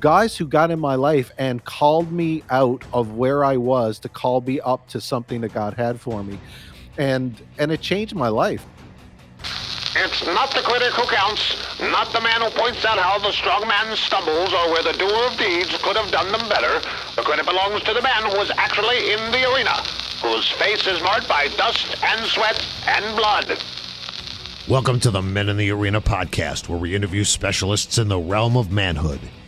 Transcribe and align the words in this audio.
guys 0.00 0.36
who 0.36 0.46
got 0.46 0.70
in 0.70 0.78
my 0.78 0.94
life 0.94 1.30
and 1.38 1.64
called 1.64 2.12
me 2.12 2.42
out 2.50 2.84
of 2.92 3.14
where 3.14 3.44
I 3.44 3.56
was 3.56 3.98
to 4.00 4.08
call 4.08 4.40
me 4.40 4.60
up 4.60 4.88
to 4.88 5.00
something 5.00 5.40
that 5.40 5.54
God 5.54 5.74
had 5.74 6.00
for 6.00 6.22
me. 6.22 6.38
And 6.98 7.40
and 7.58 7.72
it 7.72 7.80
changed 7.80 8.14
my 8.14 8.28
life. 8.28 8.64
It's 9.98 10.26
not 10.26 10.50
the 10.54 10.60
critic 10.60 10.92
who 10.92 11.06
counts, 11.06 11.80
not 11.80 12.12
the 12.12 12.20
man 12.20 12.42
who 12.42 12.50
points 12.50 12.84
out 12.84 12.98
how 12.98 13.18
the 13.18 13.32
strong 13.32 13.66
man 13.66 13.96
stumbles 13.96 14.52
or 14.52 14.70
where 14.70 14.82
the 14.82 14.92
doer 14.92 15.26
of 15.26 15.38
deeds 15.38 15.74
could 15.82 15.96
have 15.96 16.10
done 16.10 16.30
them 16.32 16.46
better. 16.48 16.80
The 17.16 17.22
credit 17.22 17.46
belongs 17.46 17.82
to 17.84 17.94
the 17.94 18.02
man 18.02 18.30
who 18.30 18.36
was 18.36 18.50
actually 18.58 19.12
in 19.12 19.32
the 19.32 19.50
arena, 19.54 19.72
whose 20.22 20.50
face 20.50 20.86
is 20.86 21.02
marked 21.02 21.28
by 21.28 21.48
dust 21.56 21.96
and 22.04 22.26
sweat 22.26 22.62
and 22.86 23.16
blood. 23.16 23.58
Welcome 24.68 25.00
to 25.00 25.10
the 25.10 25.22
Men 25.22 25.48
in 25.48 25.56
the 25.56 25.70
Arena 25.70 26.00
podcast, 26.00 26.68
where 26.68 26.78
we 26.78 26.94
interview 26.94 27.24
specialists 27.24 27.96
in 27.96 28.08
the 28.08 28.18
realm 28.18 28.56
of 28.56 28.70
manhood. 28.70 29.20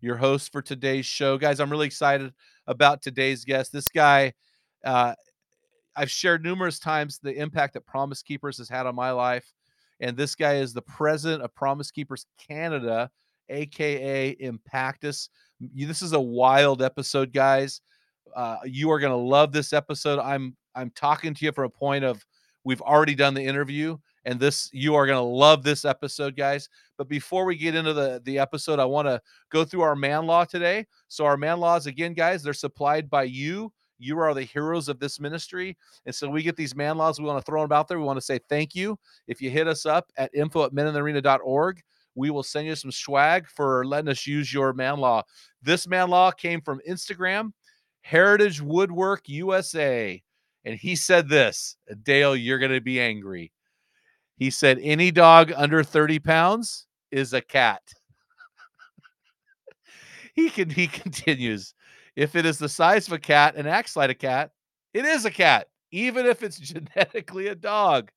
your 0.00 0.16
host 0.16 0.52
for 0.52 0.62
today's 0.62 1.06
show. 1.06 1.38
Guys, 1.38 1.60
I'm 1.60 1.70
really 1.70 1.86
excited 1.86 2.32
about 2.66 3.02
today's 3.02 3.44
guest. 3.44 3.72
This 3.72 3.88
guy, 3.88 4.32
uh, 4.84 5.14
I've 5.94 6.10
shared 6.10 6.42
numerous 6.44 6.78
times 6.78 7.18
the 7.18 7.34
impact 7.34 7.74
that 7.74 7.86
Promise 7.86 8.22
Keepers 8.22 8.58
has 8.58 8.68
had 8.68 8.86
on 8.86 8.94
my 8.94 9.10
life. 9.10 9.52
And 10.00 10.16
this 10.16 10.34
guy 10.34 10.56
is 10.56 10.72
the 10.72 10.82
president 10.82 11.42
of 11.42 11.54
Promise 11.54 11.90
Keepers 11.90 12.26
Canada, 12.38 13.10
aka 13.48 14.36
Impactus. 14.36 15.28
This 15.60 16.02
is 16.02 16.12
a 16.12 16.20
wild 16.20 16.82
episode, 16.82 17.32
guys. 17.32 17.80
Uh, 18.34 18.58
you 18.64 18.90
are 18.90 19.00
going 19.00 19.12
to 19.12 19.16
love 19.16 19.52
this 19.52 19.72
episode. 19.72 20.18
I'm 20.18 20.54
I'm 20.74 20.90
talking 20.90 21.32
to 21.32 21.44
you 21.44 21.52
from 21.52 21.64
a 21.64 21.70
point 21.70 22.04
of 22.04 22.22
we've 22.64 22.82
already 22.82 23.14
done 23.14 23.32
the 23.32 23.44
interview, 23.44 23.96
and 24.26 24.40
this 24.40 24.68
you 24.72 24.94
are 24.96 25.06
going 25.06 25.16
to 25.16 25.22
love 25.22 25.62
this 25.62 25.84
episode, 25.84 26.36
guys. 26.36 26.68
But 26.98 27.08
before 27.08 27.44
we 27.44 27.56
get 27.56 27.76
into 27.76 27.94
the 27.94 28.20
the 28.24 28.38
episode, 28.38 28.80
I 28.80 28.84
want 28.84 29.06
to 29.06 29.20
go 29.50 29.64
through 29.64 29.82
our 29.82 29.96
man 29.96 30.26
law 30.26 30.44
today. 30.44 30.86
So 31.08 31.24
our 31.24 31.36
man 31.36 31.60
laws 31.60 31.86
again, 31.86 32.12
guys, 32.12 32.42
they're 32.42 32.52
supplied 32.52 33.08
by 33.08 33.22
you. 33.22 33.72
You 33.98 34.18
are 34.18 34.34
the 34.34 34.42
heroes 34.42 34.88
of 34.88 34.98
this 34.98 35.20
ministry. 35.20 35.78
And 36.04 36.14
so 36.14 36.28
we 36.28 36.42
get 36.42 36.56
these 36.56 36.74
man 36.74 36.98
laws. 36.98 37.18
We 37.18 37.24
want 37.24 37.42
to 37.42 37.50
throw 37.50 37.62
them 37.62 37.72
out 37.72 37.88
there. 37.88 37.98
We 37.98 38.04
want 38.04 38.18
to 38.18 38.24
say 38.24 38.40
thank 38.48 38.74
you. 38.74 38.98
If 39.26 39.40
you 39.40 39.48
hit 39.48 39.68
us 39.68 39.86
up 39.86 40.12
at 40.18 40.34
info 40.34 40.64
at 40.64 40.72
meninthearena.org, 40.72 41.80
we 42.14 42.30
will 42.30 42.42
send 42.42 42.66
you 42.66 42.74
some 42.74 42.92
swag 42.92 43.46
for 43.48 43.86
letting 43.86 44.10
us 44.10 44.26
use 44.26 44.52
your 44.52 44.72
man 44.72 44.98
law. 44.98 45.22
This 45.62 45.86
man 45.86 46.10
law 46.10 46.30
came 46.30 46.60
from 46.60 46.80
Instagram, 46.88 47.52
Heritage 48.00 48.60
Woodwork 48.60 49.28
USA. 49.28 50.20
And 50.64 50.76
he 50.76 50.96
said 50.96 51.28
this 51.28 51.76
Dale, 52.02 52.34
you're 52.34 52.58
going 52.58 52.72
to 52.72 52.80
be 52.80 53.00
angry. 53.00 53.52
He 54.36 54.50
said, 54.50 54.78
any 54.82 55.10
dog 55.10 55.52
under 55.56 55.82
30 55.82 56.18
pounds 56.18 56.86
is 57.10 57.32
a 57.32 57.40
cat. 57.40 57.82
he 60.34 60.50
can 60.50 60.68
he 60.68 60.86
continues 61.02 61.74
if 62.14 62.36
it 62.36 62.44
is 62.46 62.58
the 62.58 62.68
size 62.68 63.06
of 63.06 63.14
a 63.14 63.18
cat 63.18 63.54
and 63.56 63.66
acts 63.66 63.96
like 63.96 64.10
a 64.10 64.14
cat 64.14 64.50
it 64.92 65.04
is 65.04 65.24
a 65.24 65.30
cat 65.30 65.68
even 65.90 66.26
if 66.26 66.42
it's 66.42 66.58
genetically 66.72 67.48
a 67.48 67.54
dog. 67.54 68.10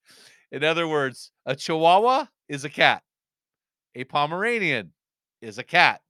In 0.52 0.64
other 0.64 0.88
words 0.88 1.32
a 1.46 1.56
chihuahua 1.56 2.26
is 2.50 2.66
a 2.66 2.70
cat. 2.70 3.04
A 3.96 4.04
pomeranian 4.04 4.92
is 5.42 5.58
a 5.58 5.64
cat. 5.64 6.02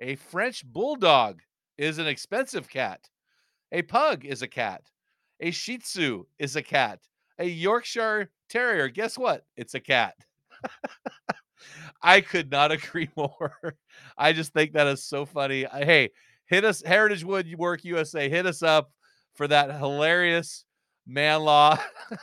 A 0.00 0.16
french 0.16 0.64
bulldog 0.64 1.40
is 1.76 1.98
an 1.98 2.06
expensive 2.06 2.68
cat. 2.68 3.08
A 3.72 3.82
pug 3.82 4.24
is 4.24 4.42
a 4.42 4.48
cat. 4.48 4.82
A 5.40 5.50
shih 5.50 5.78
tzu 5.78 6.26
is 6.38 6.56
a 6.56 6.62
cat 6.62 7.00
a 7.40 7.46
yorkshire 7.46 8.30
terrier 8.48 8.88
guess 8.88 9.18
what 9.18 9.44
it's 9.56 9.74
a 9.74 9.80
cat 9.80 10.14
I 12.02 12.20
could 12.20 12.50
not 12.50 12.72
agree 12.72 13.08
more. 13.16 13.76
I 14.16 14.32
just 14.32 14.52
think 14.52 14.72
that 14.72 14.86
is 14.86 15.04
so 15.04 15.26
funny. 15.26 15.66
Hey, 15.72 16.10
hit 16.46 16.64
us, 16.64 16.82
Heritage 16.84 17.24
Woodwork 17.24 17.84
USA, 17.84 18.28
hit 18.28 18.46
us 18.46 18.62
up 18.62 18.90
for 19.34 19.46
that 19.48 19.74
hilarious 19.76 20.64
man 21.06 21.42
law. 21.42 21.78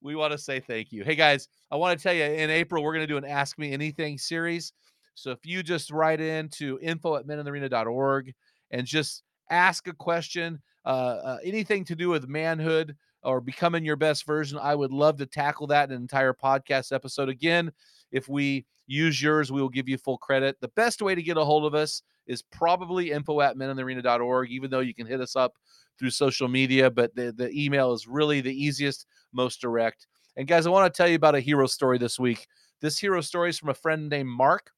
we 0.00 0.14
want 0.14 0.32
to 0.32 0.38
say 0.38 0.60
thank 0.60 0.92
you. 0.92 1.04
Hey 1.04 1.14
guys, 1.14 1.48
I 1.70 1.76
want 1.76 1.98
to 1.98 2.02
tell 2.02 2.14
you 2.14 2.24
in 2.24 2.50
April, 2.50 2.82
we're 2.82 2.92
going 2.92 3.06
to 3.06 3.12
do 3.12 3.16
an 3.16 3.24
Ask 3.24 3.58
Me 3.58 3.72
Anything 3.72 4.18
series. 4.18 4.72
So 5.14 5.30
if 5.30 5.38
you 5.44 5.62
just 5.62 5.90
write 5.90 6.20
in 6.20 6.48
to 6.50 6.78
info 6.82 7.16
at 7.16 7.26
meninthearena.org 7.26 8.34
and 8.70 8.86
just 8.86 9.22
ask 9.50 9.88
a 9.88 9.94
question, 9.94 10.60
uh, 10.86 11.20
uh, 11.24 11.38
anything 11.44 11.84
to 11.84 11.96
do 11.96 12.08
with 12.08 12.28
manhood 12.28 12.96
or 13.22 13.40
becoming 13.40 13.84
your 13.84 13.96
best 13.96 14.24
version, 14.24 14.58
I 14.58 14.74
would 14.74 14.92
love 14.92 15.18
to 15.18 15.26
tackle 15.26 15.66
that 15.66 15.90
in 15.90 15.96
an 15.96 16.00
entire 16.00 16.32
podcast 16.32 16.92
episode. 16.92 17.28
Again, 17.28 17.72
if 18.12 18.28
we 18.28 18.64
use 18.86 19.20
yours, 19.20 19.50
we 19.50 19.60
will 19.60 19.68
give 19.68 19.88
you 19.88 19.98
full 19.98 20.18
credit. 20.18 20.56
The 20.60 20.68
best 20.68 21.02
way 21.02 21.14
to 21.14 21.22
get 21.22 21.36
a 21.36 21.44
hold 21.44 21.64
of 21.64 21.74
us 21.74 22.02
is 22.26 22.42
probably 22.42 23.10
info 23.10 23.40
at 23.40 23.56
meninthearena.org, 23.56 24.50
even 24.50 24.70
though 24.70 24.80
you 24.80 24.94
can 24.94 25.06
hit 25.06 25.20
us 25.20 25.36
up 25.36 25.54
through 25.98 26.10
social 26.10 26.46
media, 26.46 26.90
but 26.90 27.14
the, 27.16 27.32
the 27.32 27.50
email 27.50 27.92
is 27.92 28.06
really 28.06 28.40
the 28.40 28.54
easiest, 28.54 29.06
most 29.32 29.60
direct. 29.60 30.06
And 30.36 30.46
guys, 30.46 30.66
I 30.66 30.70
want 30.70 30.92
to 30.92 30.96
tell 30.96 31.08
you 31.08 31.16
about 31.16 31.34
a 31.34 31.40
hero 31.40 31.66
story 31.66 31.98
this 31.98 32.18
week. 32.18 32.46
This 32.80 32.98
hero 32.98 33.20
story 33.20 33.50
is 33.50 33.58
from 33.58 33.70
a 33.70 33.74
friend 33.74 34.08
named 34.08 34.28
Mark. 34.28 34.70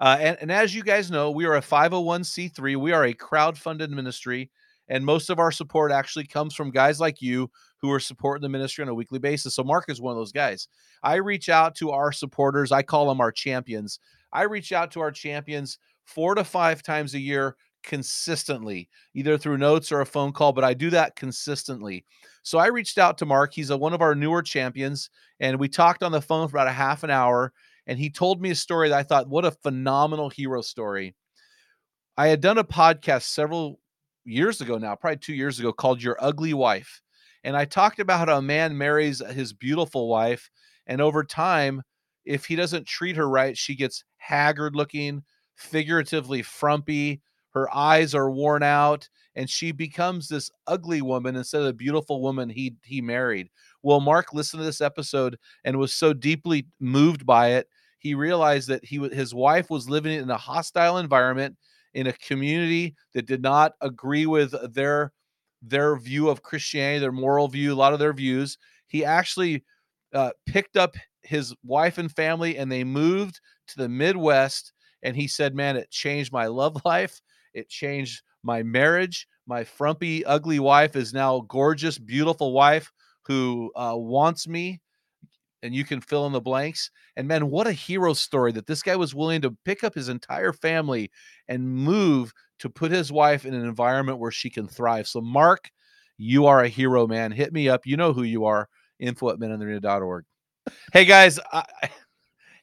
Uh, 0.00 0.16
and, 0.20 0.36
and 0.40 0.50
as 0.50 0.74
you 0.74 0.82
guys 0.82 1.10
know, 1.10 1.30
we 1.30 1.44
are 1.44 1.56
a 1.56 1.60
501c3. 1.60 2.76
We 2.76 2.92
are 2.92 3.04
a 3.04 3.14
crowd-funded 3.14 3.90
ministry, 3.90 4.50
and 4.88 5.04
most 5.04 5.30
of 5.30 5.38
our 5.38 5.52
support 5.52 5.92
actually 5.92 6.26
comes 6.26 6.54
from 6.54 6.70
guys 6.70 7.00
like 7.00 7.22
you 7.22 7.50
who 7.80 7.90
are 7.90 8.00
supporting 8.00 8.42
the 8.42 8.48
ministry 8.48 8.82
on 8.82 8.88
a 8.88 8.94
weekly 8.94 9.18
basis. 9.18 9.54
So 9.54 9.64
Mark 9.64 9.86
is 9.88 10.00
one 10.00 10.12
of 10.12 10.18
those 10.18 10.32
guys. 10.32 10.68
I 11.02 11.16
reach 11.16 11.48
out 11.48 11.74
to 11.76 11.90
our 11.90 12.12
supporters. 12.12 12.72
I 12.72 12.82
call 12.82 13.08
them 13.08 13.20
our 13.20 13.32
champions. 13.32 13.98
I 14.32 14.42
reach 14.42 14.72
out 14.72 14.90
to 14.92 15.00
our 15.00 15.10
champions 15.10 15.78
four 16.04 16.34
to 16.34 16.44
five 16.44 16.82
times 16.82 17.14
a 17.14 17.20
year 17.20 17.56
consistently, 17.82 18.88
either 19.14 19.36
through 19.36 19.58
notes 19.58 19.90
or 19.90 20.00
a 20.00 20.06
phone 20.06 20.32
call, 20.32 20.52
but 20.52 20.64
I 20.64 20.74
do 20.74 20.90
that 20.90 21.16
consistently. 21.16 22.04
So 22.42 22.58
I 22.58 22.68
reached 22.68 22.98
out 22.98 23.18
to 23.18 23.26
Mark. 23.26 23.52
He's 23.52 23.70
a, 23.70 23.76
one 23.76 23.92
of 23.92 24.00
our 24.00 24.14
newer 24.14 24.42
champions, 24.42 25.10
and 25.40 25.58
we 25.58 25.68
talked 25.68 26.02
on 26.02 26.12
the 26.12 26.22
phone 26.22 26.48
for 26.48 26.56
about 26.56 26.68
a 26.68 26.72
half 26.72 27.02
an 27.02 27.10
hour. 27.10 27.52
And 27.88 27.98
he 27.98 28.10
told 28.10 28.40
me 28.40 28.50
a 28.50 28.54
story 28.54 28.88
that 28.88 28.98
I 28.98 29.02
thought, 29.02 29.28
what 29.28 29.44
a 29.44 29.50
phenomenal 29.50 30.30
hero 30.30 30.62
story. 30.62 31.16
I 32.16 32.28
had 32.28 32.40
done 32.40 32.58
a 32.58 32.64
podcast 32.64 33.22
several 33.22 33.80
years 34.24 34.60
ago 34.60 34.78
now, 34.78 34.94
probably 34.94 35.18
two 35.18 35.34
years 35.34 35.58
ago, 35.58 35.72
called 35.72 36.02
Your 36.02 36.16
Ugly 36.20 36.54
Wife. 36.54 37.00
And 37.44 37.56
I 37.56 37.64
talked 37.64 37.98
about 37.98 38.28
how 38.28 38.38
a 38.38 38.42
man 38.42 38.76
marries 38.78 39.20
his 39.20 39.52
beautiful 39.52 40.08
wife, 40.08 40.50
and 40.86 41.00
over 41.00 41.24
time, 41.24 41.82
if 42.24 42.44
he 42.44 42.54
doesn't 42.54 42.86
treat 42.86 43.16
her 43.16 43.28
right, 43.28 43.56
she 43.56 43.74
gets 43.74 44.04
haggard 44.16 44.76
looking, 44.76 45.24
figuratively 45.56 46.42
frumpy. 46.42 47.20
Her 47.50 47.72
eyes 47.74 48.14
are 48.14 48.30
worn 48.30 48.62
out, 48.62 49.08
and 49.34 49.50
she 49.50 49.72
becomes 49.72 50.28
this 50.28 50.50
ugly 50.66 51.02
woman 51.02 51.36
instead 51.36 51.60
of 51.60 51.66
the 51.66 51.72
beautiful 51.72 52.22
woman 52.22 52.48
he 52.48 52.76
he 52.84 53.00
married. 53.00 53.50
Well, 53.82 54.00
Mark 54.00 54.32
listened 54.32 54.60
to 54.60 54.64
this 54.64 54.80
episode 54.80 55.36
and 55.64 55.78
was 55.78 55.92
so 55.92 56.12
deeply 56.12 56.66
moved 56.80 57.26
by 57.26 57.50
it, 57.54 57.68
he 57.98 58.14
realized 58.14 58.68
that 58.68 58.84
he 58.84 58.98
his 59.10 59.34
wife 59.34 59.70
was 59.70 59.88
living 59.88 60.18
in 60.18 60.28
a 60.30 60.36
hostile 60.36 60.98
environment 60.98 61.56
in 61.94 62.06
a 62.06 62.12
community 62.14 62.94
that 63.14 63.26
did 63.26 63.42
not 63.42 63.72
agree 63.80 64.26
with 64.26 64.54
their 64.74 65.12
their 65.62 65.96
view 65.96 66.28
of 66.28 66.42
Christianity, 66.42 66.98
their 67.00 67.12
moral 67.12 67.48
view, 67.48 67.72
a 67.72 67.76
lot 67.76 67.92
of 67.92 67.98
their 68.00 68.12
views. 68.12 68.58
He 68.88 69.04
actually 69.04 69.64
uh, 70.12 70.30
picked 70.46 70.76
up 70.76 70.96
his 71.22 71.54
wife 71.64 71.98
and 71.98 72.10
family 72.10 72.58
and 72.58 72.70
they 72.70 72.84
moved 72.84 73.40
to 73.68 73.76
the 73.76 73.88
Midwest. 73.88 74.72
And 75.04 75.16
he 75.16 75.26
said, 75.28 75.54
Man, 75.54 75.76
it 75.76 75.90
changed 75.90 76.32
my 76.32 76.46
love 76.48 76.80
life. 76.84 77.20
It 77.54 77.68
changed 77.68 78.22
my 78.42 78.62
marriage. 78.62 79.26
My 79.46 79.64
frumpy, 79.64 80.24
ugly 80.24 80.58
wife 80.58 80.96
is 80.96 81.12
now 81.12 81.40
gorgeous, 81.48 81.98
beautiful 81.98 82.52
wife 82.52 82.90
who 83.22 83.70
uh, 83.76 83.94
wants 83.96 84.48
me. 84.48 84.80
And 85.62 85.74
you 85.74 85.84
can 85.84 86.00
fill 86.00 86.26
in 86.26 86.32
the 86.32 86.40
blanks. 86.40 86.90
And 87.16 87.28
man, 87.28 87.48
what 87.48 87.66
a 87.66 87.72
hero 87.72 88.14
story 88.14 88.50
that 88.52 88.66
this 88.66 88.82
guy 88.82 88.96
was 88.96 89.14
willing 89.14 89.42
to 89.42 89.56
pick 89.64 89.84
up 89.84 89.94
his 89.94 90.08
entire 90.08 90.52
family 90.52 91.10
and 91.48 91.68
move 91.68 92.32
to 92.58 92.68
put 92.68 92.90
his 92.90 93.12
wife 93.12 93.46
in 93.46 93.54
an 93.54 93.64
environment 93.64 94.18
where 94.18 94.32
she 94.32 94.50
can 94.50 94.66
thrive. 94.66 95.06
So, 95.06 95.20
Mark, 95.20 95.70
you 96.18 96.46
are 96.46 96.62
a 96.62 96.68
hero, 96.68 97.06
man. 97.06 97.32
Hit 97.32 97.52
me 97.52 97.68
up. 97.68 97.86
You 97.86 97.96
know 97.96 98.12
who 98.12 98.22
you 98.22 98.44
are. 98.44 98.68
Info 98.98 99.30
at 99.30 99.38
meninthearena.org. 99.38 100.24
Hey 100.92 101.04
guys, 101.04 101.40
I, 101.52 101.64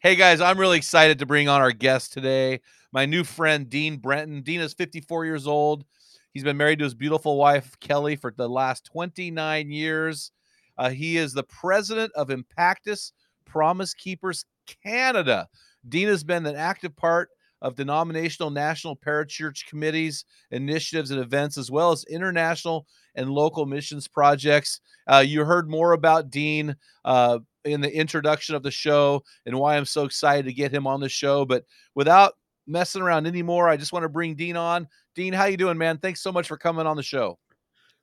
hey 0.02 0.16
guys, 0.16 0.40
I'm 0.40 0.58
really 0.58 0.78
excited 0.78 1.20
to 1.20 1.26
bring 1.26 1.50
on 1.50 1.60
our 1.60 1.74
guest 1.74 2.14
today. 2.14 2.62
My 2.94 3.06
new 3.06 3.26
friend 3.26 3.70
Dean 3.70 3.98
Brenton. 3.98 4.42
Dean 4.42 4.62
is 4.62 4.74
54 4.74 5.26
years 5.26 5.46
old. 5.46 5.84
He's 6.32 6.44
been 6.44 6.58
married 6.58 6.80
to 6.80 6.86
his 6.86 6.94
beautiful 6.94 7.38
wife 7.38 7.78
Kelly 7.82 8.16
for 8.16 8.34
the 8.36 8.48
last 8.48 8.86
29 8.86 9.72
years. 9.72 10.32
Uh, 10.80 10.90
he 10.90 11.18
is 11.18 11.34
the 11.34 11.44
president 11.44 12.12
of 12.16 12.30
Impactus 12.30 13.12
Promise 13.46 13.94
Keepers 13.94 14.46
Canada. 14.84 15.48
Dean 15.88 16.08
has 16.08 16.24
been 16.24 16.46
an 16.46 16.56
active 16.56 16.96
part 16.96 17.30
of 17.62 17.76
denominational 17.76 18.50
national 18.50 18.96
parachurch 18.96 19.66
committees, 19.68 20.24
initiatives, 20.52 21.12
and 21.12 21.20
events, 21.20 21.58
as 21.58 21.70
well 21.70 21.92
as 21.92 22.06
international 22.06 22.88
and 23.16 23.30
local 23.30 23.66
missions 23.66 24.08
projects. 24.08 24.80
Uh, 25.08 25.24
you 25.26 25.44
heard 25.44 25.70
more 25.70 25.92
about 25.92 26.30
Dean 26.30 26.74
uh, 27.04 27.40
in 27.66 27.82
the 27.82 27.94
introduction 27.94 28.56
of 28.56 28.64
the 28.64 28.72
show 28.72 29.22
and 29.46 29.60
why 29.60 29.76
I'm 29.76 29.86
so 29.86 30.06
excited 30.06 30.46
to 30.46 30.54
get 30.54 30.74
him 30.74 30.88
on 30.88 31.02
the 31.02 31.10
show. 31.10 31.44
But 31.44 31.66
without 31.94 32.36
messing 32.66 33.02
around 33.02 33.28
anymore, 33.28 33.68
I 33.68 33.76
just 33.76 33.92
want 33.92 34.04
to 34.04 34.10
bring 34.10 34.36
Dean 34.36 34.56
on. 34.56 34.88
Dean, 35.14 35.34
how 35.34 35.46
you 35.46 35.58
doing, 35.58 35.78
man? 35.78 35.98
Thanks 35.98 36.22
so 36.22 36.32
much 36.32 36.48
for 36.48 36.56
coming 36.56 36.88
on 36.88 36.96
the 36.96 37.04
show. 37.04 37.38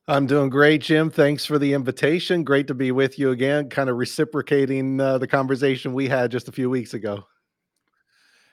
I'm 0.08 0.26
doing 0.26 0.50
great, 0.50 0.82
Jim. 0.82 1.11
Thanks 1.11 1.44
for 1.44 1.58
the 1.58 1.73
invitation. 1.73 2.44
Great 2.44 2.69
to 2.69 2.75
be 2.75 2.93
with 2.93 3.19
you 3.19 3.32
again, 3.32 3.69
kind 3.69 3.91
of 3.91 3.97
reciprocating 3.97 5.00
uh, 5.00 5.19
the 5.19 5.26
conversation 5.26 5.94
we 5.94 6.08
had 6.08 6.31
just 6.31 6.47
a 6.47 6.53
few 6.53 6.70
weeks 6.70 6.94
ago. 6.94 7.25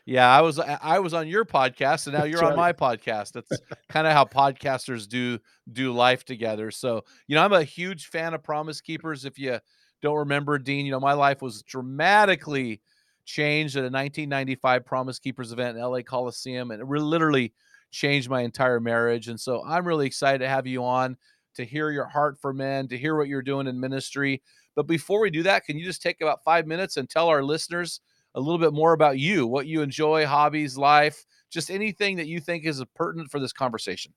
Yeah, 0.06 0.30
I 0.30 0.42
was 0.42 0.60
I 0.60 1.00
was 1.00 1.14
on 1.14 1.28
your 1.28 1.46
podcast, 1.46 2.08
and 2.08 2.18
now 2.18 2.26
you're 2.26 2.44
on 2.44 2.58
my 2.58 2.74
podcast. 2.74 3.34
That's 3.34 3.52
kind 3.88 4.06
of 4.06 4.14
how 4.14 4.26
podcasters 4.26 5.08
do 5.08 5.40
do 5.72 5.94
life 5.94 6.26
together. 6.26 6.72
So, 6.72 7.06
you 7.28 7.36
know, 7.36 7.44
I'm 7.44 7.54
a 7.54 7.64
huge 7.64 8.08
fan 8.08 8.34
of 8.34 8.44
Promise 8.44 8.82
Keepers. 8.82 9.24
If 9.24 9.40
you 9.40 9.60
don't 10.02 10.18
remember, 10.18 10.58
Dean, 10.58 10.86
you 10.86 10.92
know, 10.92 11.00
my 11.00 11.14
life 11.14 11.42
was 11.42 11.62
dramatically 11.62 12.82
changed 13.26 13.78
at 13.78 13.82
a 13.82 13.94
1995 13.94 14.86
Promise 14.86 15.20
Keepers 15.20 15.54
event 15.54 15.78
in 15.78 15.84
LA 15.84 16.02
Coliseum, 16.02 16.72
and 16.72 16.82
it 16.82 16.88
really 16.88 17.06
literally 17.06 17.54
changed 17.92 18.30
my 18.30 18.42
entire 18.42 18.82
marriage. 18.82 19.30
And 19.30 19.40
so, 19.40 19.64
I'm 19.66 19.88
really 19.88 20.08
excited 20.08 20.40
to 20.40 20.50
have 20.50 20.68
you 20.68 20.84
on 20.84 21.16
to 21.56 21.66
hear 21.66 21.92
your 21.92 22.08
heart 22.08 22.38
for 22.40 22.54
men, 22.54 22.88
to 22.88 22.98
hear 22.98 23.16
what 23.16 23.28
you're 23.28 23.42
doing 23.42 23.68
in 23.68 23.80
ministry. 23.80 24.42
But 24.76 24.88
before 24.88 25.20
we 25.20 25.30
do 25.30 25.44
that, 25.44 25.66
can 25.66 25.78
you 25.78 25.86
just 25.86 26.02
take 26.02 26.22
about 26.22 26.44
five 26.44 26.68
minutes 26.68 26.98
and 26.98 27.10
tell 27.10 27.28
our 27.28 27.44
listeners? 27.44 28.02
a 28.36 28.40
little 28.40 28.58
bit 28.58 28.74
more 28.74 28.94
about 28.94 29.20
you, 29.20 29.46
what 29.46 29.68
you 29.68 29.82
enjoy, 29.82 30.26
hobbies, 30.26 30.78
life, 30.78 31.26
just 31.50 31.70
anything 31.70 32.18
that 32.18 32.28
you 32.28 32.40
think 32.40 32.66
is 32.66 32.84
pertinent 32.96 33.30
for 33.30 33.40
this 33.40 33.54
conversation. 33.54 34.14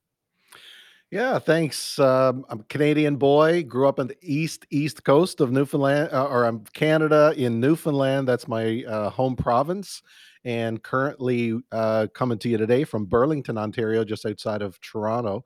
Yeah, 1.11 1.39
thanks. 1.39 1.99
Um, 2.01 2.45
I'm 2.49 2.61
a 2.61 2.65
Canadian 2.65 3.17
boy. 3.17 3.63
Grew 3.63 3.87
up 3.87 4.01
on 4.01 4.09
the 4.09 4.17
east 4.23 4.67
east 4.71 5.05
coast 5.05 5.41
of 5.41 5.53
Newfoundland, 5.53 6.11
uh, 6.13 6.27
or 6.27 6.45
I'm 6.45 6.65
Canada 6.73 7.33
in 7.37 7.61
Newfoundland. 7.61 8.27
That's 8.27 8.49
my 8.49 8.83
uh, 8.83 9.11
home 9.11 9.37
province, 9.37 10.03
and 10.45 10.83
currently 10.83 11.61
uh, 11.71 12.09
coming 12.13 12.39
to 12.39 12.49
you 12.49 12.59
today 12.59 12.83
from 12.83 13.05
Burlington, 13.05 13.57
Ontario, 13.57 14.05
just 14.05 14.27
outside 14.27 14.63
of 14.63 14.81
Toronto. 14.81 15.45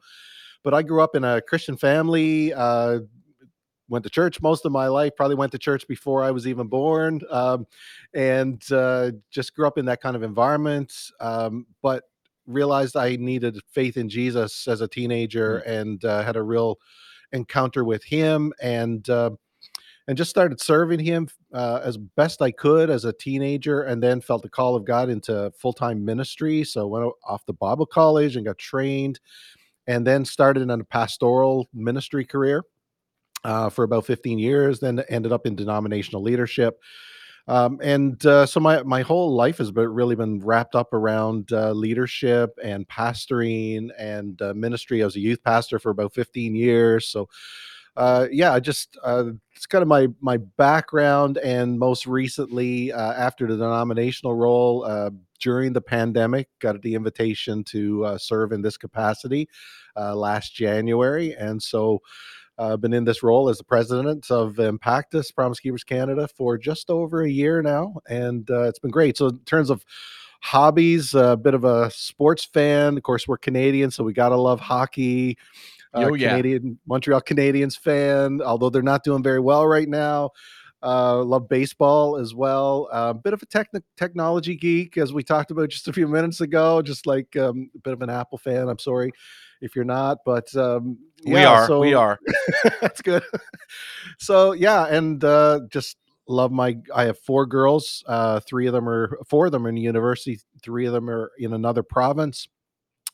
But 0.62 0.74
I 0.74 0.82
grew 0.82 1.02
up 1.02 1.14
in 1.14 1.24
a 1.24 1.40
Christian 1.40 1.76
family. 1.76 2.52
Uh, 2.52 3.00
went 3.90 4.04
to 4.04 4.10
church 4.10 4.40
most 4.40 4.64
of 4.64 4.72
my 4.72 4.86
life. 4.86 5.12
Probably 5.16 5.36
went 5.36 5.52
to 5.52 5.58
church 5.58 5.86
before 5.88 6.22
I 6.22 6.30
was 6.30 6.46
even 6.46 6.68
born, 6.68 7.20
um, 7.28 7.66
and 8.14 8.62
uh, 8.72 9.10
just 9.30 9.54
grew 9.54 9.66
up 9.66 9.76
in 9.76 9.84
that 9.86 10.00
kind 10.00 10.16
of 10.16 10.22
environment. 10.22 10.94
Um, 11.20 11.66
but 11.82 12.04
realized 12.46 12.96
I 12.96 13.16
needed 13.16 13.58
faith 13.72 13.96
in 13.96 14.08
Jesus 14.08 14.66
as 14.66 14.80
a 14.80 14.88
teenager, 14.88 15.60
mm-hmm. 15.60 15.70
and 15.70 16.04
uh, 16.04 16.22
had 16.22 16.36
a 16.36 16.42
real 16.42 16.78
encounter 17.32 17.84
with 17.84 18.04
Him, 18.04 18.52
and 18.62 19.08
uh, 19.10 19.30
and 20.08 20.16
just 20.16 20.30
started 20.30 20.60
serving 20.60 21.00
Him 21.00 21.28
uh, 21.52 21.80
as 21.82 21.96
best 21.96 22.42
I 22.42 22.52
could 22.52 22.90
as 22.90 23.04
a 23.04 23.12
teenager, 23.12 23.82
and 23.82 24.02
then 24.02 24.20
felt 24.20 24.42
the 24.42 24.48
call 24.48 24.76
of 24.76 24.84
God 24.84 25.10
into 25.10 25.52
full 25.56 25.72
time 25.72 26.04
ministry. 26.04 26.64
So 26.64 26.86
went 26.86 27.12
off 27.26 27.44
to 27.46 27.52
Bible 27.52 27.86
college 27.86 28.36
and 28.36 28.46
got 28.46 28.58
trained. 28.58 29.20
And 29.86 30.06
then 30.06 30.24
started 30.24 30.62
in 30.62 30.70
a 30.70 30.84
pastoral 30.84 31.68
ministry 31.74 32.24
career 32.24 32.62
uh, 33.44 33.70
for 33.70 33.84
about 33.84 34.06
15 34.06 34.38
years, 34.38 34.80
then 34.80 35.02
ended 35.08 35.32
up 35.32 35.46
in 35.46 35.56
denominational 35.56 36.22
leadership. 36.22 36.78
Um, 37.48 37.80
and 37.82 38.24
uh, 38.26 38.46
so 38.46 38.60
my 38.60 38.82
my 38.84 39.02
whole 39.02 39.34
life 39.34 39.58
has 39.58 39.72
been, 39.72 39.88
really 39.88 40.14
been 40.14 40.40
wrapped 40.40 40.74
up 40.74 40.92
around 40.92 41.52
uh, 41.52 41.72
leadership 41.72 42.50
and 42.62 42.86
pastoring 42.86 43.88
and 43.98 44.40
uh, 44.40 44.54
ministry. 44.54 45.02
I 45.02 45.06
was 45.06 45.16
a 45.16 45.20
youth 45.20 45.42
pastor 45.42 45.78
for 45.78 45.90
about 45.90 46.14
15 46.14 46.54
years. 46.54 47.08
So 47.08 47.28
uh, 48.00 48.26
yeah, 48.32 48.54
I 48.54 48.60
just 48.60 48.96
uh, 49.04 49.24
it's 49.54 49.66
kind 49.66 49.82
of 49.82 49.88
my 49.88 50.08
my 50.20 50.38
background. 50.38 51.36
And 51.38 51.78
most 51.78 52.06
recently, 52.06 52.92
uh, 52.92 53.12
after 53.12 53.46
the 53.46 53.56
denominational 53.56 54.34
role 54.34 55.10
during 55.38 55.72
the 55.72 55.80
pandemic, 55.82 56.48
got 56.60 56.80
the 56.80 56.94
invitation 56.94 57.62
to 57.64 58.16
serve 58.18 58.52
in 58.52 58.62
this 58.62 58.76
capacity 58.76 59.48
last 59.96 60.54
January, 60.54 61.34
and 61.36 61.62
so. 61.62 62.00
I've 62.58 62.72
uh, 62.72 62.76
been 62.76 62.92
in 62.92 63.04
this 63.04 63.22
role 63.22 63.48
as 63.48 63.56
the 63.56 63.64
president 63.64 64.30
of 64.30 64.56
Impactus 64.56 65.34
Promise 65.34 65.60
Keepers 65.60 65.82
Canada 65.82 66.28
for 66.36 66.58
just 66.58 66.90
over 66.90 67.22
a 67.22 67.30
year 67.30 67.62
now, 67.62 67.94
and 68.06 68.50
uh, 68.50 68.64
it's 68.64 68.78
been 68.78 68.90
great. 68.90 69.16
So, 69.16 69.28
in 69.28 69.38
terms 69.46 69.70
of 69.70 69.82
hobbies, 70.42 71.14
a 71.14 71.36
bit 71.36 71.54
of 71.54 71.64
a 71.64 71.90
sports 71.90 72.44
fan. 72.44 72.96
Of 72.96 73.02
course, 73.02 73.26
we're 73.26 73.38
Canadian, 73.38 73.90
so 73.90 74.04
we 74.04 74.12
gotta 74.12 74.36
love 74.36 74.60
hockey. 74.60 75.38
Uh, 75.92 76.08
oh, 76.10 76.14
yeah. 76.14 76.30
Canadian 76.30 76.78
Montreal 76.86 77.20
Canadiens 77.20 77.78
fan, 77.78 78.40
although 78.42 78.70
they're 78.70 78.82
not 78.82 79.04
doing 79.04 79.22
very 79.22 79.40
well 79.40 79.66
right 79.66 79.88
now. 79.88 80.30
Uh, 80.82 81.22
love 81.22 81.48
baseball 81.48 82.16
as 82.16 82.34
well. 82.34 82.88
A 82.90 82.94
uh, 82.94 83.12
bit 83.12 83.34
of 83.34 83.42
a 83.42 83.46
techn- 83.46 83.82
technology 83.98 84.56
geek, 84.56 84.96
as 84.96 85.12
we 85.12 85.22
talked 85.22 85.50
about 85.50 85.68
just 85.68 85.88
a 85.88 85.92
few 85.92 86.08
minutes 86.08 86.40
ago. 86.40 86.80
Just 86.80 87.06
like 87.06 87.36
um, 87.36 87.70
a 87.74 87.78
bit 87.80 87.92
of 87.92 88.00
an 88.00 88.08
Apple 88.08 88.38
fan. 88.38 88.68
I'm 88.68 88.78
sorry 88.78 89.12
if 89.60 89.76
you're 89.76 89.84
not, 89.84 90.18
but 90.24 90.54
um, 90.56 90.98
yeah, 91.22 91.34
we 91.34 91.44
are. 91.44 91.66
So, 91.66 91.80
we 91.80 91.92
are. 91.92 92.18
that's 92.80 93.02
good. 93.02 93.22
so 94.18 94.52
yeah, 94.52 94.86
and 94.86 95.22
uh, 95.22 95.60
just 95.68 95.98
love 96.26 96.50
my. 96.50 96.78
I 96.94 97.04
have 97.04 97.18
four 97.18 97.44
girls. 97.44 98.02
Uh, 98.06 98.40
three 98.40 98.66
of 98.66 98.72
them 98.72 98.88
are 98.88 99.18
four 99.28 99.46
of 99.46 99.52
them 99.52 99.66
are 99.66 99.68
in 99.68 99.76
university. 99.76 100.40
Three 100.62 100.86
of 100.86 100.94
them 100.94 101.10
are 101.10 101.30
in 101.38 101.52
another 101.52 101.82
province, 101.82 102.48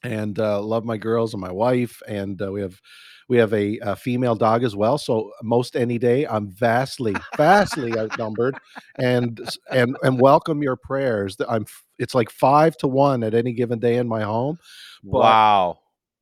and 0.06 0.38
uh, 0.38 0.60
love 0.60 0.84
my 0.84 0.96
girls 0.96 1.34
and 1.34 1.40
my 1.40 1.52
wife. 1.52 2.00
And 2.06 2.40
uh, 2.40 2.52
we 2.52 2.60
have 2.60 2.80
we 3.28 3.38
have 3.38 3.52
a, 3.52 3.78
a, 3.80 3.96
female 3.96 4.36
dog 4.36 4.62
as 4.62 4.76
well. 4.76 4.98
So 4.98 5.32
most 5.42 5.74
any 5.74 5.98
day, 5.98 6.26
I'm 6.26 6.48
vastly, 6.48 7.16
vastly 7.36 7.98
outnumbered, 7.98 8.56
and 8.98 9.40
and 9.70 9.96
and 10.02 10.20
welcome 10.20 10.62
your 10.62 10.76
prayers. 10.76 11.36
I'm. 11.48 11.66
It's 11.98 12.14
like 12.14 12.30
five 12.30 12.76
to 12.78 12.88
one 12.88 13.22
at 13.22 13.34
any 13.34 13.52
given 13.52 13.78
day 13.78 13.96
in 13.96 14.06
my 14.06 14.22
home. 14.22 14.58
But, 15.02 15.20
wow 15.20 15.78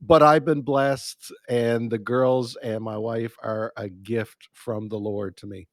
but 0.06 0.22
I've 0.22 0.44
been 0.44 0.60
blessed, 0.60 1.32
and 1.48 1.90
the 1.90 1.98
girls 1.98 2.56
and 2.56 2.84
my 2.84 2.98
wife 2.98 3.36
are 3.42 3.72
a 3.76 3.88
gift 3.88 4.48
from 4.52 4.88
the 4.88 4.98
Lord 4.98 5.36
to 5.38 5.46
me. 5.46 5.66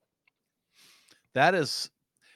That 1.34 1.54
is 1.54 1.90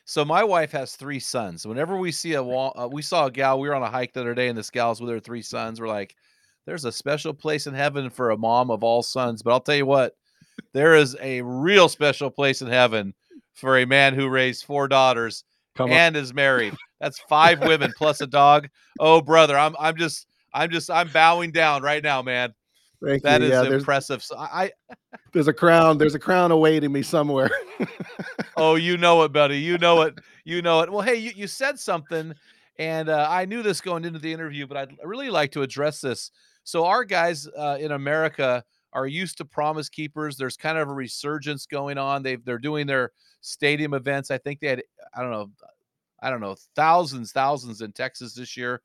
so. 0.06 0.24
My 0.24 0.44
wife 0.44 0.72
has 0.72 0.96
three 0.96 1.20
sons. 1.20 1.68
Whenever 1.68 1.98
we 1.98 2.12
see 2.12 2.34
a 2.34 2.44
wall, 2.44 2.74
uh, 2.76 2.88
we 2.88 3.02
saw 3.02 3.26
a 3.26 3.32
gal. 3.32 3.60
We 3.60 3.68
were 3.68 3.76
on 3.76 3.84
a 3.84 3.90
hike 3.90 4.14
the 4.14 4.22
other 4.22 4.34
day, 4.34 4.48
and 4.48 4.58
this 4.58 4.70
gal's 4.70 5.02
with 5.02 5.10
her 5.10 5.20
three 5.20 5.42
sons. 5.42 5.82
We're 5.82 5.88
like, 5.88 6.16
"There's 6.66 6.86
a 6.86 6.92
special 6.92 7.34
place 7.34 7.68
in 7.68 7.74
heaven 7.74 8.10
for 8.10 8.32
a 8.32 8.38
mom 8.38 8.72
of 8.72 8.84
all 8.84 9.04
sons." 9.04 9.42
But 9.42 9.52
I'll 9.52 9.60
tell 9.60 9.76
you 9.76 9.86
what, 9.86 10.16
there 10.74 10.96
is 10.96 11.18
a 11.22 11.42
real 11.42 11.90
special 11.90 12.30
place 12.30 12.62
in 12.62 12.68
heaven 12.68 13.14
for 13.54 13.80
a 13.80 13.86
man 13.86 14.14
who 14.14 14.30
raised 14.30 14.66
four 14.66 14.88
daughters 14.88 15.44
Come 15.76 15.92
and 15.92 16.16
is 16.16 16.34
married. 16.34 16.74
That's 17.00 17.20
five 17.20 17.60
women 17.62 17.94
plus 17.98 18.22
a 18.22 18.28
dog. 18.28 18.70
Oh, 19.00 19.22
brother, 19.22 19.58
I'm 19.58 19.76
I'm 19.80 19.98
just 19.98 20.28
I'm 20.54 20.72
just 20.72 20.90
I'm 20.90 21.10
bowing 21.10 21.52
down 21.52 21.84
right 21.84 22.04
now, 22.04 22.22
man. 22.22 22.54
Thank 23.06 23.24
That 23.24 23.42
you. 23.42 23.48
is 23.48 23.52
Yeah, 23.52 23.76
impressive. 23.76 24.24
So 24.24 24.38
I, 24.38 24.72
there's 25.34 25.48
a 25.48 25.54
crown. 25.54 25.98
There's 25.98 26.16
a 26.16 26.20
crown 26.20 26.52
awaiting 26.52 26.92
me 26.92 27.02
somewhere. 27.02 27.50
oh, 28.58 28.76
you 28.76 28.98
know 28.98 29.22
it, 29.24 29.32
buddy. 29.32 29.60
You 29.60 29.78
know 29.78 30.02
it. 30.02 30.16
You 30.44 30.62
know 30.62 30.82
it. 30.82 30.92
Well, 30.92 31.02
hey, 31.02 31.16
you, 31.16 31.32
you 31.36 31.48
said 31.48 31.80
something, 31.80 32.34
and 32.80 33.10
uh, 33.10 33.28
I 33.30 33.46
knew 33.46 33.62
this 33.62 33.82
going 33.82 34.06
into 34.06 34.20
the 34.20 34.34
interview, 34.34 34.66
but 34.68 34.78
I'd 34.78 34.96
really 35.04 35.30
like 35.30 35.52
to 35.52 35.62
address 35.62 36.02
this. 36.02 36.32
So 36.64 36.86
our 36.86 37.04
guys 37.04 37.48
uh, 37.48 37.78
in 37.80 37.92
America 37.92 38.64
are 38.94 39.06
used 39.06 39.38
to 39.38 39.46
promise 39.46 39.90
keepers. 39.90 40.38
There's 40.38 40.58
kind 40.58 40.78
of 40.78 40.90
a 40.90 40.94
resurgence 40.94 41.66
going 41.66 41.98
on. 41.98 42.24
They've 42.24 42.44
they're 42.44 42.58
doing 42.58 42.88
their 42.88 43.12
stadium 43.42 43.94
events. 43.94 44.32
I 44.32 44.38
think 44.40 44.62
they 44.62 44.68
had 44.68 44.84
I 45.14 45.22
don't 45.22 45.32
know, 45.32 45.52
I 46.22 46.30
don't 46.30 46.42
know, 46.42 46.56
thousands, 46.76 47.32
thousands 47.32 47.82
in 47.82 47.92
Texas 47.92 48.34
this 48.34 48.58
year. 48.58 48.82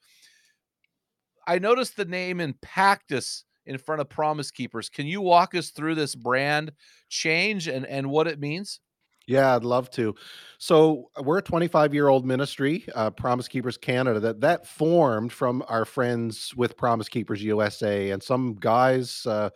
I 1.47 1.59
noticed 1.59 1.97
the 1.97 2.05
name 2.05 2.39
Impactus 2.39 3.45
in 3.71 3.79
front 3.79 4.01
of 4.01 4.09
Promise 4.09 4.51
Keepers. 4.51 4.91
Can 4.91 5.07
you 5.07 5.21
walk 5.21 5.55
us 5.55 5.71
through 5.71 5.95
this 5.95 6.15
brand 6.15 6.73
change 7.09 7.69
and 7.69 7.87
and 7.87 8.11
what 8.11 8.27
it 8.27 8.41
means? 8.41 8.81
Yeah, 9.27 9.55
I'd 9.55 9.65
love 9.65 9.91
to. 9.91 10.15
So 10.59 11.11
uh, 11.17 11.23
we're 11.23 11.39
a 11.39 11.43
25 11.43 11.95
year 11.95 12.09
old 12.09 12.27
ministry, 12.27 12.85
uh, 12.97 13.11
Promise 13.11 13.47
Keepers 13.47 13.77
Canada, 13.77 14.19
that 14.21 14.41
that 14.41 14.67
formed 14.67 15.33
from 15.33 15.63
our 15.69 15.85
friends 15.85 16.53
with 16.57 16.77
Promise 16.77 17.09
Keepers 17.09 17.43
USA, 17.43 18.11
and 18.11 18.21
some 18.21 18.57
guys 18.57 19.25
uh, 19.27 19.51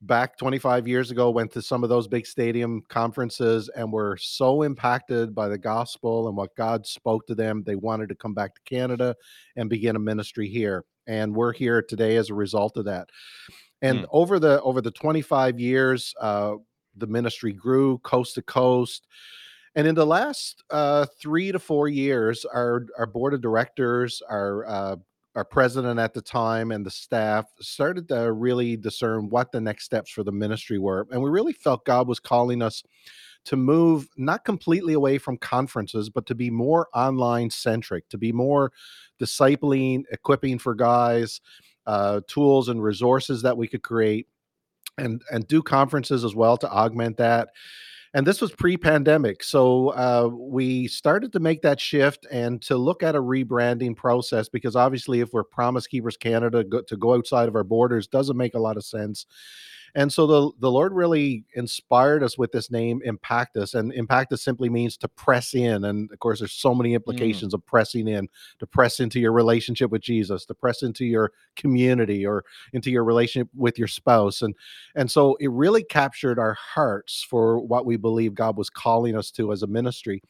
back 0.00 0.38
25 0.38 0.88
years 0.88 1.10
ago 1.10 1.30
went 1.30 1.52
to 1.52 1.62
some 1.62 1.82
of 1.82 1.90
those 1.90 2.08
big 2.08 2.26
stadium 2.26 2.82
conferences 2.88 3.68
and 3.76 3.92
were 3.92 4.16
so 4.16 4.62
impacted 4.62 5.34
by 5.34 5.48
the 5.48 5.58
gospel 5.58 6.26
and 6.26 6.36
what 6.36 6.56
God 6.56 6.86
spoke 6.86 7.26
to 7.26 7.34
them, 7.34 7.62
they 7.64 7.76
wanted 7.76 8.08
to 8.08 8.16
come 8.16 8.34
back 8.34 8.54
to 8.54 8.60
Canada 8.64 9.14
and 9.56 9.70
begin 9.70 9.94
a 9.94 10.00
ministry 10.00 10.48
here. 10.48 10.84
And 11.06 11.34
we're 11.34 11.52
here 11.52 11.82
today 11.82 12.16
as 12.16 12.30
a 12.30 12.34
result 12.34 12.76
of 12.76 12.84
that. 12.86 13.10
And 13.80 14.00
Mm. 14.00 14.08
over 14.12 14.38
the 14.38 14.60
over 14.62 14.80
the 14.80 14.90
25 14.92 15.58
years, 15.58 16.14
uh, 16.20 16.54
the 16.96 17.06
ministry 17.06 17.52
grew 17.52 17.98
coast 17.98 18.34
to 18.36 18.42
coast. 18.42 19.06
And 19.74 19.86
in 19.86 19.94
the 19.94 20.06
last 20.06 20.62
uh, 20.70 21.06
three 21.20 21.50
to 21.50 21.58
four 21.58 21.88
years, 21.88 22.44
our 22.44 22.86
our 22.98 23.06
board 23.06 23.34
of 23.34 23.40
directors, 23.40 24.22
our 24.28 24.66
uh, 24.66 24.96
our 25.34 25.44
president 25.46 25.98
at 25.98 26.12
the 26.12 26.20
time, 26.20 26.72
and 26.72 26.84
the 26.84 26.90
staff 26.90 27.46
started 27.60 28.06
to 28.08 28.32
really 28.32 28.76
discern 28.76 29.30
what 29.30 29.50
the 29.50 29.60
next 29.60 29.84
steps 29.84 30.10
for 30.10 30.22
the 30.22 30.30
ministry 30.32 30.78
were. 30.78 31.06
And 31.10 31.22
we 31.22 31.30
really 31.30 31.54
felt 31.54 31.86
God 31.86 32.06
was 32.06 32.20
calling 32.20 32.60
us 32.60 32.82
to 33.44 33.56
move 33.56 34.08
not 34.16 34.44
completely 34.44 34.94
away 34.94 35.18
from 35.18 35.36
conferences, 35.38 36.08
but 36.08 36.26
to 36.26 36.34
be 36.34 36.50
more 36.50 36.88
online 36.94 37.50
centric, 37.50 38.08
to 38.08 38.18
be 38.18 38.32
more 38.32 38.72
discipling, 39.20 40.04
equipping 40.10 40.58
for 40.58 40.74
guys, 40.74 41.40
uh, 41.86 42.20
tools 42.28 42.68
and 42.68 42.82
resources 42.82 43.42
that 43.42 43.56
we 43.56 43.66
could 43.66 43.82
create 43.82 44.28
and 44.98 45.22
and 45.30 45.46
do 45.48 45.62
conferences 45.62 46.24
as 46.24 46.34
well 46.34 46.56
to 46.56 46.70
augment 46.70 47.16
that. 47.16 47.48
And 48.14 48.26
this 48.26 48.42
was 48.42 48.52
pre-pandemic 48.52 49.42
so 49.42 49.88
uh, 49.88 50.28
we 50.30 50.86
started 50.86 51.32
to 51.32 51.40
make 51.40 51.62
that 51.62 51.80
shift 51.80 52.26
and 52.30 52.60
to 52.62 52.76
look 52.76 53.02
at 53.02 53.16
a 53.16 53.22
rebranding 53.22 53.96
process 53.96 54.50
because 54.50 54.76
obviously 54.76 55.20
if 55.20 55.32
we're 55.32 55.44
promise 55.44 55.86
keepers 55.86 56.18
canada 56.18 56.62
go, 56.62 56.82
to 56.82 56.96
go 56.98 57.14
outside 57.14 57.48
of 57.48 57.56
our 57.56 57.64
borders 57.64 58.06
doesn't 58.06 58.36
make 58.36 58.52
a 58.52 58.58
lot 58.58 58.76
of 58.76 58.84
sense 58.84 59.24
and 59.94 60.12
so 60.12 60.26
the, 60.26 60.50
the 60.60 60.70
lord 60.70 60.92
really 60.92 61.44
inspired 61.54 62.22
us 62.22 62.38
with 62.38 62.50
this 62.52 62.70
name 62.70 63.00
Impactus 63.06 63.74
and 63.74 63.92
Impactus 63.92 64.38
simply 64.38 64.68
means 64.68 64.96
to 64.98 65.08
press 65.08 65.54
in 65.54 65.84
and 65.84 66.10
of 66.12 66.18
course 66.18 66.38
there's 66.38 66.52
so 66.52 66.74
many 66.74 66.94
implications 66.94 67.52
of 67.54 67.64
pressing 67.66 68.08
in 68.08 68.28
to 68.58 68.66
press 68.66 69.00
into 69.00 69.20
your 69.20 69.32
relationship 69.32 69.90
with 69.90 70.02
jesus 70.02 70.44
to 70.46 70.54
press 70.54 70.82
into 70.82 71.04
your 71.04 71.32
community 71.56 72.24
or 72.24 72.44
into 72.72 72.90
your 72.90 73.04
relationship 73.04 73.48
with 73.54 73.78
your 73.78 73.88
spouse 73.88 74.42
and 74.42 74.54
and 74.94 75.10
so 75.10 75.36
it 75.40 75.50
really 75.50 75.82
captured 75.84 76.38
our 76.38 76.54
hearts 76.54 77.24
for 77.28 77.60
what 77.60 77.86
we 77.86 77.96
believe 77.96 78.34
god 78.34 78.56
was 78.56 78.70
calling 78.70 79.16
us 79.16 79.30
to 79.30 79.52
as 79.52 79.62
a 79.62 79.66
ministry. 79.66 80.22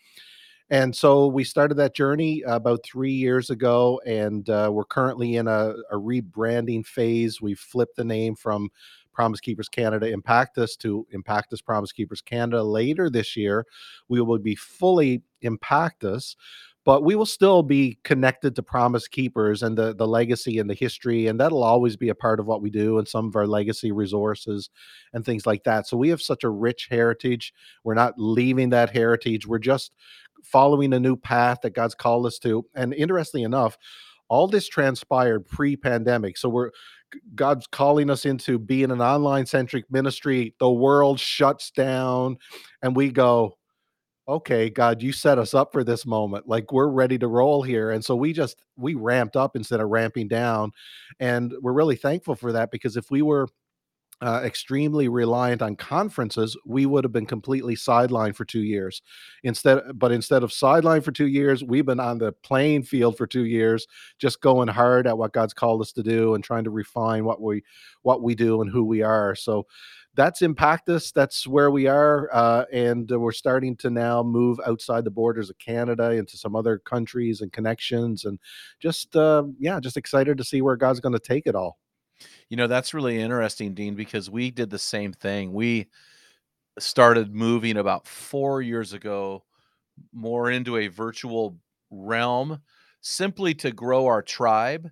And 0.71 0.97
so 0.97 1.27
we 1.27 1.45
started 1.45 1.75
that 1.75 1.95
journey 1.95 2.43
about 2.47 2.81
three 2.83 3.13
years 3.13 3.51
ago 3.51 4.01
and 4.07 4.49
uh, 4.49 4.71
we're 4.73 4.85
currently 4.85 5.37
in 5.37 5.47
a, 5.47 5.75
a 5.91 5.97
rebranding 5.97 6.87
phase. 6.87 7.43
We've 7.43 7.59
flipped 7.59 7.97
the 7.97 8.05
name 8.05 8.37
from 8.37 8.71
promise 9.13 9.41
keepers 9.41 9.69
canada 9.69 10.11
Impactus 10.13 10.77
to 10.79 11.07
Impactus 11.15 11.65
promise 11.65 11.93
keepers 11.93 12.21
canada 12.21 12.63
later 12.63 13.11
this 13.11 13.37
year 13.37 13.67
we 14.09 14.21
will 14.21 14.39
be 14.39 14.55
fully 14.55 15.23
Impactus 15.45 16.37
but 16.85 17.05
we 17.05 17.15
will 17.15 17.27
still 17.27 17.63
be 17.63 17.99
connected 18.03 18.57
to 18.57 18.63
promise 18.63 19.07
keepers 19.07 19.63
and 19.63 19.79
the 19.79 19.95
the 19.95 20.07
legacy 20.07 20.59
and 20.59 20.69
the 20.69 20.75
history 20.75 21.27
and 21.27 21.39
that'll 21.39 21.63
always 21.63 21.97
be 21.97 22.09
a 22.09 22.15
part 22.15 22.41
of 22.41 22.47
what 22.47 22.63
we 22.63 22.71
do 22.71 22.99
and 22.99 23.07
some 23.07 23.27
of 23.27 23.37
our 23.37 23.47
legacy 23.47 23.93
resources 23.93 24.71
and 25.13 25.25
things 25.25 25.47
like 25.47 25.65
that. 25.65 25.87
So 25.87 25.97
we 25.97 26.09
have 26.09 26.23
such 26.23 26.45
a 26.45 26.51
rich 26.51 26.89
heritage. 26.91 27.55
We're 27.85 27.95
not 27.95 28.15
leaving 28.17 28.71
that 28.71 28.91
heritage. 28.91 29.47
We're 29.47 29.59
just 29.59 29.93
following 30.43 30.93
a 30.93 31.01
new 31.01 31.17
path 31.17 31.59
that 31.63 31.75
god's 31.75 31.95
called 31.95 32.27
us 32.27 32.39
to. 32.41 32.67
And 32.75 32.93
interestingly 32.95 33.45
enough 33.45 33.79
all 34.29 34.49
this 34.49 34.67
transpired 34.67 35.47
pre-pandemic. 35.47 36.39
So 36.39 36.49
we're 36.49 36.71
god's 37.35 37.67
calling 37.67 38.11
us 38.11 38.25
into 38.25 38.59
being 38.59 38.91
an 38.91 39.01
online 39.01 39.47
centric 39.47 39.85
ministry 39.91 40.55
the 40.59 40.71
world 40.71 41.19
shuts 41.19 41.71
down 41.71 42.37
and 42.83 42.97
we 42.97 43.11
go 43.11 43.57
okay 44.29 44.71
god 44.71 45.03
you 45.03 45.13
set 45.13 45.39
us 45.39 45.53
up 45.53 45.73
for 45.73 45.83
this 45.85 46.07
moment. 46.07 46.49
Like 46.49 46.73
we're 46.73 46.89
ready 46.89 47.19
to 47.19 47.27
roll 47.29 47.63
here. 47.63 47.91
And 47.91 48.05
so 48.05 48.15
we 48.15 48.33
just 48.33 48.63
we 48.77 48.95
ramped 48.95 49.37
up 49.37 49.57
instead 49.57 49.81
of 49.81 49.89
ramping 49.89 50.29
down. 50.29 50.71
And 51.21 51.53
we're 51.61 51.73
really 51.73 51.97
thankful 51.97 52.35
for 52.35 52.53
that 52.53 52.71
because 52.71 52.97
if 52.97 53.11
we 53.11 53.23
were 53.23 53.49
uh, 54.23 54.41
extremely 54.45 55.09
reliant 55.09 55.63
on 55.63 55.75
conferences, 55.75 56.57
we 56.65 56.87
would 56.87 57.03
have 57.03 57.13
been 57.13 57.27
completely 57.27 57.75
sidelined 57.75 58.37
for 58.37 58.45
two 58.45 58.63
years. 58.63 59.03
Instead, 59.43 59.81
but 59.95 60.13
instead 60.13 60.45
of 60.45 60.51
sidelined 60.51 61.03
for 61.03 61.11
two 61.11 61.27
years, 61.27 61.65
we've 61.65 61.87
been 61.87 61.99
on 61.99 62.19
the 62.19 62.31
playing 62.45 62.85
field 62.85 63.19
for 63.19 63.27
two 63.27 63.47
years, 63.47 63.85
just 64.21 64.41
going 64.41 64.69
hard 64.69 65.09
at 65.09 65.19
what 65.19 65.33
God's 65.33 65.53
called 65.53 65.81
us 65.81 65.91
to 65.93 66.05
do 66.05 66.35
and 66.35 66.45
trying 66.45 66.63
to 66.65 66.71
refine 66.71 67.25
what 67.25 67.43
we 67.43 67.65
what 68.03 68.23
we 68.23 68.37
do 68.37 68.63
and 68.63 68.71
who 68.71 68.85
we 68.85 69.03
are. 69.03 69.35
So 69.35 69.67
that's 70.15 70.41
Impactus. 70.41 71.13
That's 71.13 71.49
where 71.49 71.73
we 71.73 71.89
are, 71.89 72.29
uh, 72.33 72.67
and 72.73 73.11
uh, 73.11 73.19
we're 73.19 73.33
starting 73.33 73.77
to 73.79 73.91
now 73.91 74.23
move 74.23 74.61
outside 74.65 75.05
the 75.05 75.11
borders 75.11 75.51
of 75.51 75.59
Canada 75.59 76.13
into 76.13 76.37
some 76.37 76.55
other 76.55 76.79
countries 76.79 77.41
and 77.41 77.53
connections, 77.53 78.25
and 78.25 78.39
just 78.79 79.17
uh, 79.17 79.43
yeah, 79.59 79.81
just 79.81 79.97
excited 79.97 80.39
to 80.39 80.45
see 80.45 80.63
where 80.63 80.77
God's 80.77 81.01
going 81.01 81.15
to 81.15 81.19
take 81.19 81.47
it 81.47 81.57
all. 81.57 81.79
You 82.49 82.57
know, 82.57 82.67
that's 82.67 82.95
really 82.95 83.21
interesting, 83.21 83.75
Dean, 83.75 83.95
because 83.95 84.29
we 84.31 84.51
did 84.51 84.71
the 84.71 84.79
same 84.79 85.13
thing. 85.13 85.53
We 85.53 85.89
started 86.79 87.35
moving 87.35 87.77
about 87.77 88.07
four 88.07 88.63
years 88.63 88.93
ago 88.93 89.45
more 90.13 90.51
into 90.51 90.77
a 90.77 90.89
virtual 90.89 91.57
realm 91.91 92.61
simply 93.01 93.55
to 93.55 93.71
grow 93.73 94.07
our 94.07 94.23
tribe. 94.23 94.91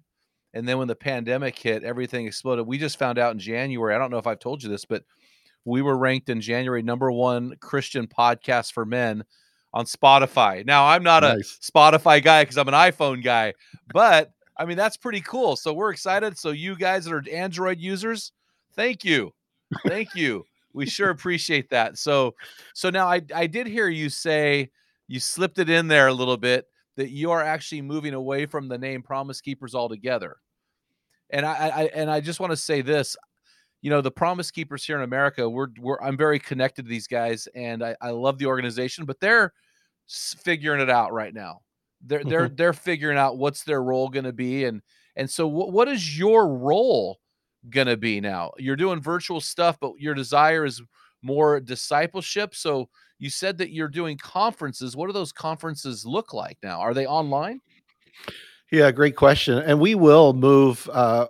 And 0.53 0.69
then 0.69 0.79
when 0.79 0.89
the 0.89 0.97
pandemic 0.97 1.59
hit, 1.59 1.85
everything 1.85 2.27
exploded. 2.27 2.67
We 2.67 2.77
just 2.77 2.99
found 2.99 3.19
out 3.19 3.33
in 3.33 3.39
January. 3.39 3.95
I 3.95 3.99
don't 3.99 4.11
know 4.11 4.19
if 4.19 4.27
I've 4.27 4.41
told 4.41 4.63
you 4.63 4.69
this, 4.69 4.85
but 4.85 5.05
we 5.65 5.81
were 5.83 5.97
ranked 5.97 6.29
in 6.29 6.41
January 6.41 6.83
number 6.83 7.11
one 7.13 7.55
Christian 7.61 8.07
podcast 8.07 8.73
for 8.73 8.85
men 8.85 9.25
on 9.73 9.85
Spotify. 9.85 10.67
Now, 10.67 10.87
I'm 10.87 11.03
not 11.05 11.23
Nice. 11.23 11.59
a 11.63 11.73
Spotify 11.73 12.23
guy 12.23 12.43
because 12.43 12.59
I'm 12.59 12.69
an 12.69 12.75
iPhone 12.75 13.23
guy, 13.23 13.55
but 13.93 14.33
I 14.61 14.67
mean, 14.67 14.77
that's 14.77 14.99
pretty 14.99 15.23
cool. 15.23 15.57
So 15.57 15.73
we're 15.73 15.91
excited. 15.91 16.37
So, 16.37 16.51
you 16.51 16.77
guys 16.77 17.07
that 17.07 17.15
are 17.15 17.25
Android 17.33 17.81
users, 17.81 18.33
thank 18.77 19.05
you. 19.05 19.33
Thank 19.87 20.15
you. 20.15 20.45
We 20.75 20.85
sure 20.87 21.09
appreciate 21.11 21.71
that. 21.71 21.97
So, 21.97 22.35
so 22.75 22.91
now 22.91 23.09
I, 23.09 23.23
I 23.35 23.47
did 23.47 23.67
hear 23.67 23.89
you 23.89 24.11
say 24.11 24.71
you 25.09 25.19
slipped 25.19 25.59
it 25.59 25.71
in 25.71 25.89
there 25.89 26.09
a 26.09 26.13
little 26.13 26.37
bit 26.37 26.67
that 26.97 27.11
you 27.11 27.31
are 27.31 27.43
actually 27.43 27.81
moving 27.81 28.13
away 28.13 28.45
from 28.45 28.69
the 28.69 28.77
name 28.77 29.03
Promise 29.03 29.41
Keepers 29.41 29.75
altogether. 29.75 30.37
And 31.31 31.47
I, 31.47 31.53
I 31.53 31.83
and 31.95 32.11
I 32.11 32.21
just 32.21 32.39
want 32.39 32.51
to 32.51 32.57
say 32.57 32.83
this, 32.83 33.17
you 33.81 33.89
know, 33.89 34.03
the 34.03 34.11
Promise 34.11 34.51
Keepers 34.51 34.85
here 34.85 34.97
in 34.97 35.03
America, 35.03 35.49
we're, 35.49 35.69
we're 35.81 36.01
I'm 36.03 36.17
very 36.17 36.39
connected 36.39 36.83
to 36.83 36.89
these 36.89 37.07
guys, 37.07 37.49
and 37.55 37.83
I, 37.83 37.97
I 38.01 38.11
love 38.11 38.39
the 38.39 38.47
organization, 38.47 39.07
but 39.07 39.19
they're 39.21 39.53
figuring 40.07 40.81
it 40.81 40.91
out 40.91 41.13
right 41.13 41.33
now. 41.33 41.63
They're 42.03 42.25
they're 42.25 42.49
they're 42.49 42.73
figuring 42.73 43.19
out 43.19 43.39
what's 43.39 43.65
their 43.65 43.83
role 43.83 44.09
going 44.09 44.25
to 44.25 44.33
be, 44.33 44.65
and 44.65 44.83
and 45.17 45.29
so 45.29 45.47
what 45.47 45.73
what 45.73 45.89
is 45.89 46.19
your 46.19 46.49
role 46.49 47.21
going 47.69 47.89
to 47.89 47.97
be 47.97 48.21
now? 48.21 48.53
You're 48.59 48.77
doing 48.77 49.01
virtual 49.01 49.41
stuff, 49.41 49.79
but 49.81 49.93
your 49.99 50.15
desire 50.15 50.65
is 50.65 50.81
more 51.23 51.61
discipleship. 51.61 52.55
So 52.55 52.89
you 53.19 53.29
said 53.29 53.59
that 53.59 53.71
you're 53.71 53.89
doing 53.89 54.17
conferences. 54.17 54.97
What 54.97 55.07
do 55.09 55.13
those 55.13 55.33
conferences 55.33 56.07
look 56.07 56.33
like 56.33 56.57
now? 56.63 56.81
Are 56.81 56.95
they 56.95 57.07
online? 57.07 57.61
Yeah, 58.73 58.91
great 58.93 59.17
question. 59.17 59.59
And 59.59 59.81
we 59.81 59.95
will 59.95 60.33
move. 60.33 60.89
Uh, 60.93 61.27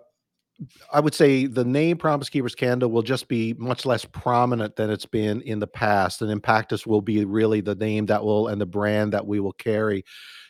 I 0.93 1.01
would 1.01 1.15
say 1.15 1.47
the 1.47 1.65
name 1.65 1.97
Promise 1.97 2.29
Keepers 2.29 2.55
Canada 2.55 2.87
will 2.89 3.03
just 3.03 3.29
be 3.29 3.55
much 3.55 3.87
less 3.87 4.05
prominent 4.05 4.77
than 4.77 4.91
it's 4.91 5.07
been 5.07 5.41
in 5.43 5.59
the 5.59 5.67
past, 5.67 6.21
and 6.23 6.43
Impactus 6.43 6.87
will 6.87 7.01
be 7.01 7.25
really 7.25 7.61
the 7.61 7.75
name 7.75 8.07
that 8.07 8.25
will 8.25 8.49
and 8.49 8.61
the 8.61 8.67
brand 8.67 9.13
that 9.13 9.27
we 9.27 9.41
will 9.41 9.55
carry, 9.55 10.05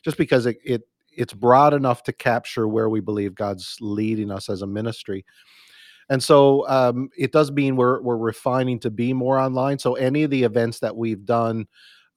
just 0.05 0.17
because 0.17 0.47
it, 0.47 0.59
it 0.65 0.83
it's 1.17 1.33
broad 1.33 1.75
enough 1.75 2.03
to 2.05 2.13
capture 2.13 2.67
where 2.69 2.89
we 2.89 3.01
believe 3.01 3.35
God's 3.35 3.77
leading 3.81 4.31
us 4.31 4.49
as 4.49 4.63
a 4.63 4.67
ministry. 4.67 5.25
and 6.09 6.23
so 6.23 6.69
um, 6.69 7.09
it 7.17 7.33
does 7.33 7.53
mean 7.53 7.77
we're 7.77 8.01
we're 8.03 8.17
refining 8.17 8.81
to 8.81 8.91
be 8.91 9.13
more 9.13 9.39
online. 9.39 9.79
So 9.79 9.95
any 9.95 10.25
of 10.25 10.31
the 10.31 10.43
events 10.43 10.81
that 10.81 10.97
we've 10.97 11.25
done 11.25 11.67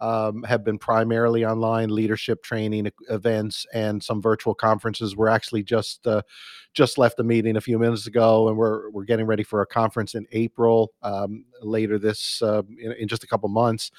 um, 0.04 0.44
have 0.44 0.66
been 0.66 0.78
primarily 0.78 1.46
online 1.46 1.90
leadership 1.90 2.44
training 2.44 2.92
events 3.10 3.66
and 3.74 4.04
some 4.04 4.22
virtual 4.22 4.54
conferences. 4.54 5.16
We're 5.16 5.30
actually 5.30 5.64
just 5.64 6.06
uh, 6.06 6.24
just 6.74 6.98
left 6.98 7.16
the 7.16 7.24
meeting 7.24 7.56
a 7.56 7.62
few 7.62 7.80
minutes 7.80 8.06
ago, 8.06 8.50
and 8.50 8.58
we're 8.58 8.90
we're 8.90 9.06
getting 9.06 9.26
ready 9.26 9.44
for 9.44 9.62
a 9.62 9.66
conference 9.66 10.14
in 10.14 10.28
April 10.34 10.92
um, 11.04 11.46
later 11.62 11.98
this 11.98 12.42
uh, 12.42 12.64
in, 12.78 12.92
in, 12.94 13.08
just 13.08 13.24
a 13.24 13.28
couple 13.28 13.48
months. 13.48 13.92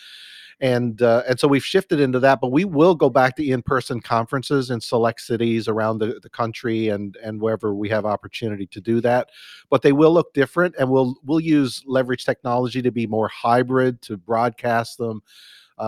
And 0.61 1.01
uh, 1.01 1.23
and 1.27 1.41
so 1.41 1.49
we've 1.49 1.65
shifted 1.65 2.01
into 2.01 2.21
that, 2.21 2.39
but 2.39 2.53
we 2.53 2.67
will 2.67 2.95
go 2.95 3.09
back 3.09 3.35
to 3.37 3.45
in-person 3.45 4.01
conferences 4.03 4.71
in 4.71 4.83
select 4.83 5.23
cities 5.23 5.69
around 5.69 5.99
the, 5.99 6.21
the 6.23 6.29
country 6.29 6.89
and 6.89 7.17
and 7.25 7.41
wherever 7.41 7.75
we 7.75 7.89
have 7.89 8.05
opportunity 8.05 8.67
to 8.67 8.81
do 8.81 9.01
that. 9.01 9.31
But 9.71 9.81
they 9.81 9.93
will 9.93 10.13
look 10.13 10.35
different, 10.35 10.75
and 10.79 10.91
we'll 10.91 11.17
we'll 11.25 11.41
use 11.41 11.83
leverage 11.87 12.27
technology 12.27 12.83
to 12.83 12.93
be 12.93 13.07
more 13.07 13.29
hybrid 13.29 14.03
to 14.03 14.19
broadcast 14.19 14.99
them 14.99 15.23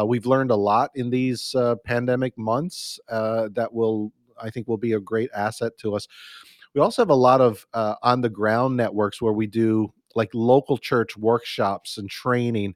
we've 0.06 0.26
learned 0.26 0.50
a 0.50 0.56
lot 0.56 0.90
in 0.94 1.10
these 1.10 1.54
uh, 1.54 1.76
pandemic 1.84 2.36
months 2.36 2.98
uh, 3.08 3.48
that 3.52 3.72
will, 3.72 4.12
I 4.40 4.50
think, 4.50 4.68
will 4.68 4.76
be 4.76 4.92
a 4.92 5.00
great 5.00 5.30
asset 5.34 5.72
to 5.78 5.94
us. 5.94 6.06
We 6.74 6.80
also 6.80 7.02
have 7.02 7.10
a 7.10 7.14
lot 7.14 7.40
of 7.40 7.66
uh, 7.72 7.94
on 8.02 8.20
the 8.20 8.28
ground 8.28 8.76
networks 8.76 9.22
where 9.22 9.32
we 9.32 9.46
do 9.46 9.92
like 10.14 10.30
local 10.34 10.78
church 10.78 11.16
workshops 11.16 11.98
and 11.98 12.10
training, 12.10 12.74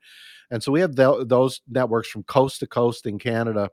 and 0.51 0.63
so 0.63 0.73
we 0.73 0.81
have 0.81 0.95
th- 0.95 1.27
those 1.27 1.61
networks 1.69 2.09
from 2.09 2.23
coast 2.25 2.61
to 2.61 2.67
coast 2.67 3.07
in 3.07 3.19
Canada 3.19 3.71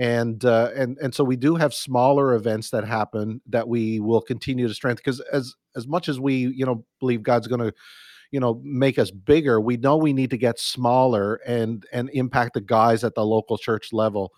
and 0.00 0.46
uh, 0.46 0.70
and 0.74 0.96
and 0.98 1.14
so 1.14 1.22
we 1.22 1.36
do 1.36 1.56
have 1.56 1.74
smaller 1.74 2.34
events 2.34 2.70
that 2.70 2.84
happen 2.84 3.42
that 3.46 3.68
we 3.68 4.00
will 4.00 4.22
continue 4.22 4.66
to 4.66 4.72
strengthen 4.72 5.02
because 5.04 5.20
as 5.30 5.54
as 5.76 5.86
much 5.86 6.08
as 6.08 6.18
we 6.18 6.34
you 6.34 6.64
know 6.64 6.82
believe 7.00 7.22
God's 7.22 7.46
going 7.46 7.60
to 7.60 7.72
you 8.30 8.40
know 8.40 8.60
make 8.64 8.98
us 8.98 9.10
bigger 9.10 9.60
we 9.60 9.76
know 9.76 9.96
we 9.96 10.12
need 10.12 10.30
to 10.30 10.38
get 10.38 10.58
smaller 10.58 11.36
and 11.46 11.84
and 11.92 12.10
impact 12.12 12.54
the 12.54 12.60
guys 12.60 13.04
at 13.04 13.14
the 13.14 13.24
local 13.24 13.58
church 13.58 13.92
level. 13.92 14.32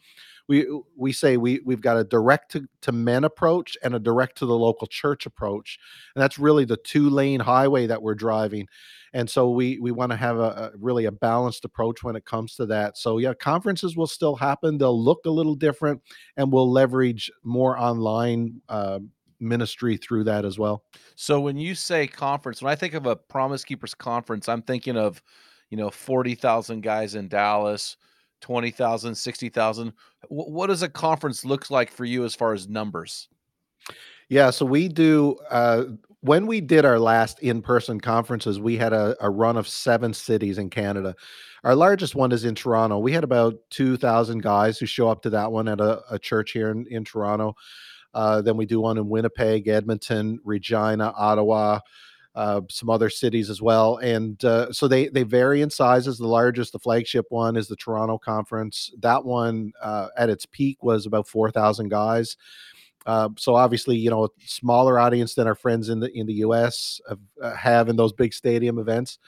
We 0.49 0.67
we 0.97 1.13
say 1.13 1.37
we 1.37 1.61
we've 1.65 1.81
got 1.81 1.97
a 1.97 2.05
direct 2.05 2.51
to, 2.53 2.67
to 2.83 2.93
men 2.93 3.25
approach 3.25 3.77
and 3.83 3.95
a 3.95 4.01
direct 4.01 4.37
to 4.39 4.47
the 4.47 4.57
local 4.57 4.87
church 4.87 5.25
approach 5.25 5.79
and 6.15 6.23
that's 6.23 6.39
really 6.39 6.65
the 6.65 6.77
two 6.77 7.09
lane 7.11 7.41
highway 7.41 7.87
that 7.87 8.03
we're 8.03 8.15
driving. 8.15 8.67
And 9.15 9.29
so 9.29 9.51
we 9.51 9.79
we 9.79 9.93
want 9.93 10.11
to 10.11 10.17
have 10.17 10.39
a, 10.39 10.73
a, 10.75 10.79
really 10.79 11.05
a 11.05 11.13
balanced 11.13 11.65
approach 11.65 12.03
when 12.03 12.17
it 12.17 12.25
comes 12.25 12.57
to 12.57 12.67
that. 12.67 12.99
So 12.99 13.19
yeah 13.19 13.35
conferences 13.35 13.97
will 13.97 14.07
still 14.09 14.35
happen 14.35 14.79
they'll 14.79 15.03
look 15.03 15.21
a 15.27 15.31
little 15.31 15.55
different 15.55 16.03
and 16.37 16.53
we'll 16.53 16.71
leverage 16.71 17.31
more 17.45 17.79
online 17.79 18.61
uh, 18.69 18.99
ministry 19.43 19.97
through 19.97 20.25
that 20.25 20.45
as 20.45 20.59
well. 20.59 20.85
So 21.17 21.41
when 21.41 21.57
you 21.57 21.75
say 21.75 22.07
conference, 22.07 22.63
when 22.63 22.73
I 22.73 22.77
think 22.77 22.95
of 22.95 23.07
a 23.07 23.17
Promise 23.17 23.65
Keepers 23.65 23.95
conference, 23.95 24.49
I'm 24.49 24.63
thinking 24.63 24.97
of, 24.97 25.23
you 25.71 25.77
know, 25.77 25.91
40,000 25.91 26.83
guys 26.83 27.15
in 27.15 27.29
Dallas, 27.29 27.97
20,000, 28.41 29.15
60,000. 29.15 29.93
What 30.29 30.69
does 30.69 30.83
a 30.83 30.89
conference 30.89 31.45
look 31.45 31.71
like 31.71 31.91
for 31.91 32.05
you 32.05 32.25
as 32.25 32.35
far 32.35 32.55
as 32.55 32.69
numbers? 32.69 33.29
Yeah, 34.29 34.51
so 34.51 34.65
we 34.65 34.89
do 34.89 35.37
uh, 35.51 35.85
when 36.23 36.47
we 36.47 36.61
did 36.61 36.85
our 36.85 37.01
last 37.01 37.41
in-person 37.41 38.01
conferences, 38.01 38.61
we 38.61 38.77
had 38.77 38.93
a, 38.93 39.17
a, 39.21 39.29
run 39.29 39.57
of 39.57 39.67
seven 39.67 40.15
cities 40.15 40.57
in 40.57 40.71
Canada. 40.71 41.17
Our 41.65 41.75
largest 41.75 42.15
one 42.15 42.31
is 42.31 42.45
in 42.45 42.55
Toronto. 42.55 42.99
We 42.99 43.13
had 43.13 43.25
about 43.25 43.55
2,000 43.71 44.41
guys 44.41 44.79
who 44.79 44.87
show 44.87 45.09
up 45.09 45.23
to 45.23 45.31
that 45.31 45.51
one 45.51 45.67
at 45.67 45.81
a, 45.81 46.01
a 46.15 46.19
church 46.21 46.53
here 46.53 46.71
in, 46.71 46.87
in 46.87 47.05
Toronto. 47.05 47.57
Uh, 48.15 48.43
then 48.43 48.57
we 48.57 48.67
do 48.67 48.81
one 48.81 48.99
in 48.99 49.09
Winnipeg, 49.09 49.69
Edmonton, 49.69 50.39
Regina, 50.45 51.13
Ottawa, 51.17 51.81
uh, 52.35 52.63
some 52.69 52.91
other 52.91 53.11
cities 53.11 53.51
as 53.51 53.61
well. 53.61 53.99
And 53.99 54.43
uh, 54.45 54.73
so 54.73 54.89
they 54.89 55.09
they 55.09 55.23
vary 55.23 55.63
in 55.63 55.71
sizes. 55.71 56.19
The 56.19 56.27
largest, 56.27 56.73
the 56.73 56.79
flagship 56.79 57.27
one, 57.29 57.57
is 57.57 57.69
the 57.69 57.77
Toronto 57.77 58.19
Conference. 58.19 58.91
That 59.01 59.25
one 59.25 59.73
uh, 59.83 60.09
at 60.17 60.31
its 60.31 60.47
peak 60.47 60.83
was 60.83 61.07
about 61.07 61.29
four 61.29 61.51
thousand 61.51 61.89
guys. 61.91 62.37
Uh, 63.05 63.31
so 63.37 63.55
obviously, 63.55 63.97
you 63.97 64.11
know, 64.11 64.25
a 64.25 64.29
smaller 64.47 64.99
audience 64.99 65.35
than 65.35 65.47
our 65.47 65.55
friends 65.55 65.89
in 65.89 66.01
the 66.01 66.11
in 66.17 66.27
the 66.27 66.35
U.S. 66.35 67.01
have, 67.09 67.19
uh, 67.43 67.55
have 67.55 67.89
in 67.89 67.97
those 67.97 68.13
big 68.13 68.33
stadium 68.33 68.79
events. 68.79 69.19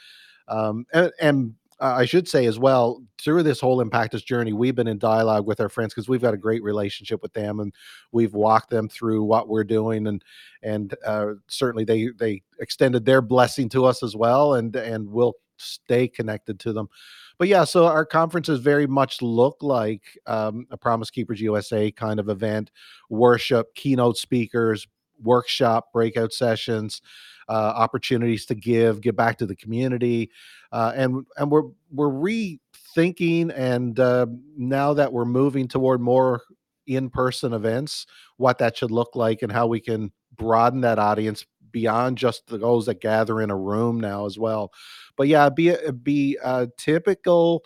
Um, 0.46 0.86
and, 0.92 1.10
and 1.20 1.54
I 1.84 2.06
should 2.06 2.26
say 2.26 2.46
as 2.46 2.58
well, 2.58 3.02
through 3.20 3.42
this 3.42 3.60
whole 3.60 3.84
Impactus 3.84 4.24
journey, 4.24 4.54
we've 4.54 4.74
been 4.74 4.86
in 4.86 4.98
dialogue 4.98 5.46
with 5.46 5.60
our 5.60 5.68
friends 5.68 5.92
because 5.92 6.08
we've 6.08 6.22
got 6.22 6.32
a 6.32 6.38
great 6.38 6.62
relationship 6.62 7.20
with 7.20 7.34
them, 7.34 7.60
and 7.60 7.74
we've 8.10 8.32
walked 8.32 8.70
them 8.70 8.88
through 8.88 9.22
what 9.24 9.48
we're 9.48 9.64
doing, 9.64 10.06
and 10.06 10.24
and 10.62 10.94
uh, 11.04 11.32
certainly 11.46 11.84
they 11.84 12.08
they 12.18 12.42
extended 12.58 13.04
their 13.04 13.20
blessing 13.20 13.68
to 13.70 13.84
us 13.84 14.02
as 14.02 14.16
well, 14.16 14.54
and 14.54 14.74
and 14.76 15.06
we'll 15.10 15.34
stay 15.58 16.08
connected 16.08 16.58
to 16.60 16.72
them. 16.72 16.88
But 17.36 17.48
yeah, 17.48 17.64
so 17.64 17.84
our 17.84 18.06
conferences 18.06 18.60
very 18.60 18.86
much 18.86 19.20
look 19.20 19.58
like 19.60 20.02
um, 20.26 20.66
a 20.70 20.78
Promise 20.78 21.10
Keepers 21.10 21.40
USA 21.40 21.90
kind 21.90 22.18
of 22.18 22.30
event, 22.30 22.70
worship, 23.10 23.74
keynote 23.74 24.16
speakers, 24.16 24.86
workshop, 25.22 25.92
breakout 25.92 26.32
sessions 26.32 27.02
uh, 27.48 27.52
opportunities 27.52 28.46
to 28.46 28.54
give, 28.54 29.00
give 29.00 29.16
back 29.16 29.38
to 29.38 29.46
the 29.46 29.56
community, 29.56 30.30
uh, 30.72 30.92
and 30.94 31.26
and 31.36 31.50
we're 31.50 31.70
we're 31.90 32.08
rethinking. 32.08 33.52
And 33.56 33.98
uh, 33.98 34.26
now 34.56 34.94
that 34.94 35.12
we're 35.12 35.24
moving 35.24 35.68
toward 35.68 36.00
more 36.00 36.42
in-person 36.86 37.52
events, 37.52 38.06
what 38.36 38.58
that 38.58 38.76
should 38.76 38.90
look 38.90 39.14
like, 39.14 39.42
and 39.42 39.52
how 39.52 39.66
we 39.66 39.80
can 39.80 40.12
broaden 40.36 40.80
that 40.82 40.98
audience 40.98 41.46
beyond 41.70 42.16
just 42.16 42.46
the 42.46 42.56
those 42.56 42.86
that 42.86 43.00
gather 43.00 43.40
in 43.40 43.50
a 43.50 43.56
room 43.56 44.00
now 44.00 44.26
as 44.26 44.38
well. 44.38 44.72
But 45.16 45.28
yeah, 45.28 45.48
be 45.48 45.74
be 46.02 46.38
uh, 46.42 46.66
typical 46.78 47.64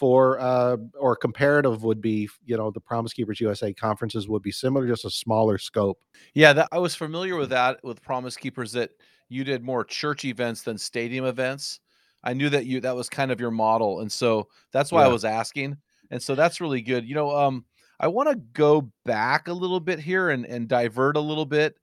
for 0.00 0.40
uh, 0.40 0.78
or 0.98 1.14
comparative 1.14 1.82
would 1.82 2.00
be 2.00 2.26
you 2.46 2.56
know 2.56 2.70
the 2.70 2.80
promise 2.80 3.12
keepers 3.12 3.38
usa 3.38 3.70
conferences 3.74 4.30
would 4.30 4.40
be 4.40 4.50
similar 4.50 4.86
just 4.86 5.04
a 5.04 5.10
smaller 5.10 5.58
scope. 5.58 6.00
Yeah 6.32 6.54
that 6.54 6.68
i 6.72 6.78
was 6.78 6.94
familiar 6.94 7.36
with 7.36 7.50
that 7.50 7.84
with 7.84 8.00
promise 8.00 8.34
keepers 8.34 8.72
that 8.72 8.92
you 9.28 9.44
did 9.44 9.62
more 9.62 9.84
church 9.84 10.24
events 10.24 10.62
than 10.62 10.78
stadium 10.78 11.26
events. 11.26 11.80
I 12.24 12.32
knew 12.32 12.48
that 12.48 12.64
you 12.64 12.80
that 12.80 12.96
was 12.96 13.10
kind 13.10 13.30
of 13.30 13.40
your 13.40 13.50
model 13.50 14.00
and 14.00 14.10
so 14.10 14.48
that's 14.72 14.90
why 14.90 15.02
yeah. 15.02 15.08
i 15.08 15.12
was 15.12 15.26
asking 15.26 15.76
and 16.10 16.22
so 16.22 16.34
that's 16.34 16.62
really 16.62 16.80
good. 16.80 17.04
You 17.06 17.14
know 17.14 17.36
um 17.36 17.66
i 18.00 18.08
want 18.08 18.30
to 18.30 18.36
go 18.54 18.90
back 19.04 19.48
a 19.48 19.52
little 19.52 19.80
bit 19.80 20.00
here 20.00 20.30
and 20.30 20.46
and 20.46 20.66
divert 20.66 21.18
a 21.18 21.20
little 21.20 21.44
bit. 21.44 21.74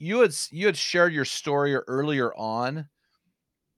You 0.00 0.22
had 0.22 0.34
you 0.50 0.66
had 0.66 0.76
shared 0.76 1.12
your 1.12 1.24
story 1.24 1.76
earlier 1.76 2.34
on 2.34 2.88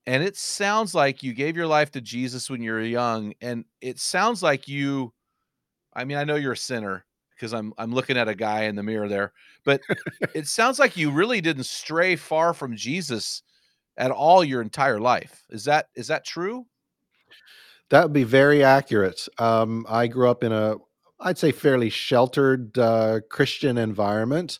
and 0.08 0.22
it 0.22 0.38
sounds 0.38 0.94
like 0.94 1.22
you 1.22 1.34
gave 1.34 1.54
your 1.54 1.66
life 1.66 1.90
to 1.90 2.00
Jesus 2.00 2.48
when 2.48 2.62
you 2.62 2.72
were 2.72 2.80
young 2.80 3.34
and 3.42 3.66
it 3.82 4.00
sounds 4.00 4.42
like 4.42 4.66
you 4.66 5.12
I 5.92 6.04
mean 6.04 6.16
I 6.16 6.24
know 6.24 6.36
you're 6.36 6.52
a 6.52 6.56
sinner 6.56 7.04
because 7.36 7.52
I'm 7.52 7.74
I'm 7.76 7.92
looking 7.92 8.16
at 8.16 8.26
a 8.26 8.34
guy 8.34 8.62
in 8.64 8.74
the 8.74 8.82
mirror 8.82 9.06
there 9.06 9.32
but 9.64 9.82
it 10.34 10.46
sounds 10.48 10.78
like 10.78 10.96
you 10.96 11.10
really 11.10 11.42
didn't 11.42 11.64
stray 11.64 12.16
far 12.16 12.54
from 12.54 12.74
Jesus 12.74 13.42
at 13.98 14.10
all 14.10 14.42
your 14.42 14.62
entire 14.62 14.98
life. 14.98 15.44
Is 15.50 15.64
that 15.64 15.88
is 15.94 16.06
that 16.06 16.24
true? 16.24 16.64
That 17.90 18.04
would 18.04 18.12
be 18.12 18.24
very 18.24 18.64
accurate. 18.64 19.28
Um, 19.38 19.84
I 19.88 20.06
grew 20.06 20.30
up 20.30 20.42
in 20.42 20.52
a 20.52 20.76
I'd 21.20 21.36
say 21.36 21.52
fairly 21.52 21.90
sheltered 21.90 22.78
uh, 22.78 23.20
Christian 23.28 23.76
environment 23.76 24.58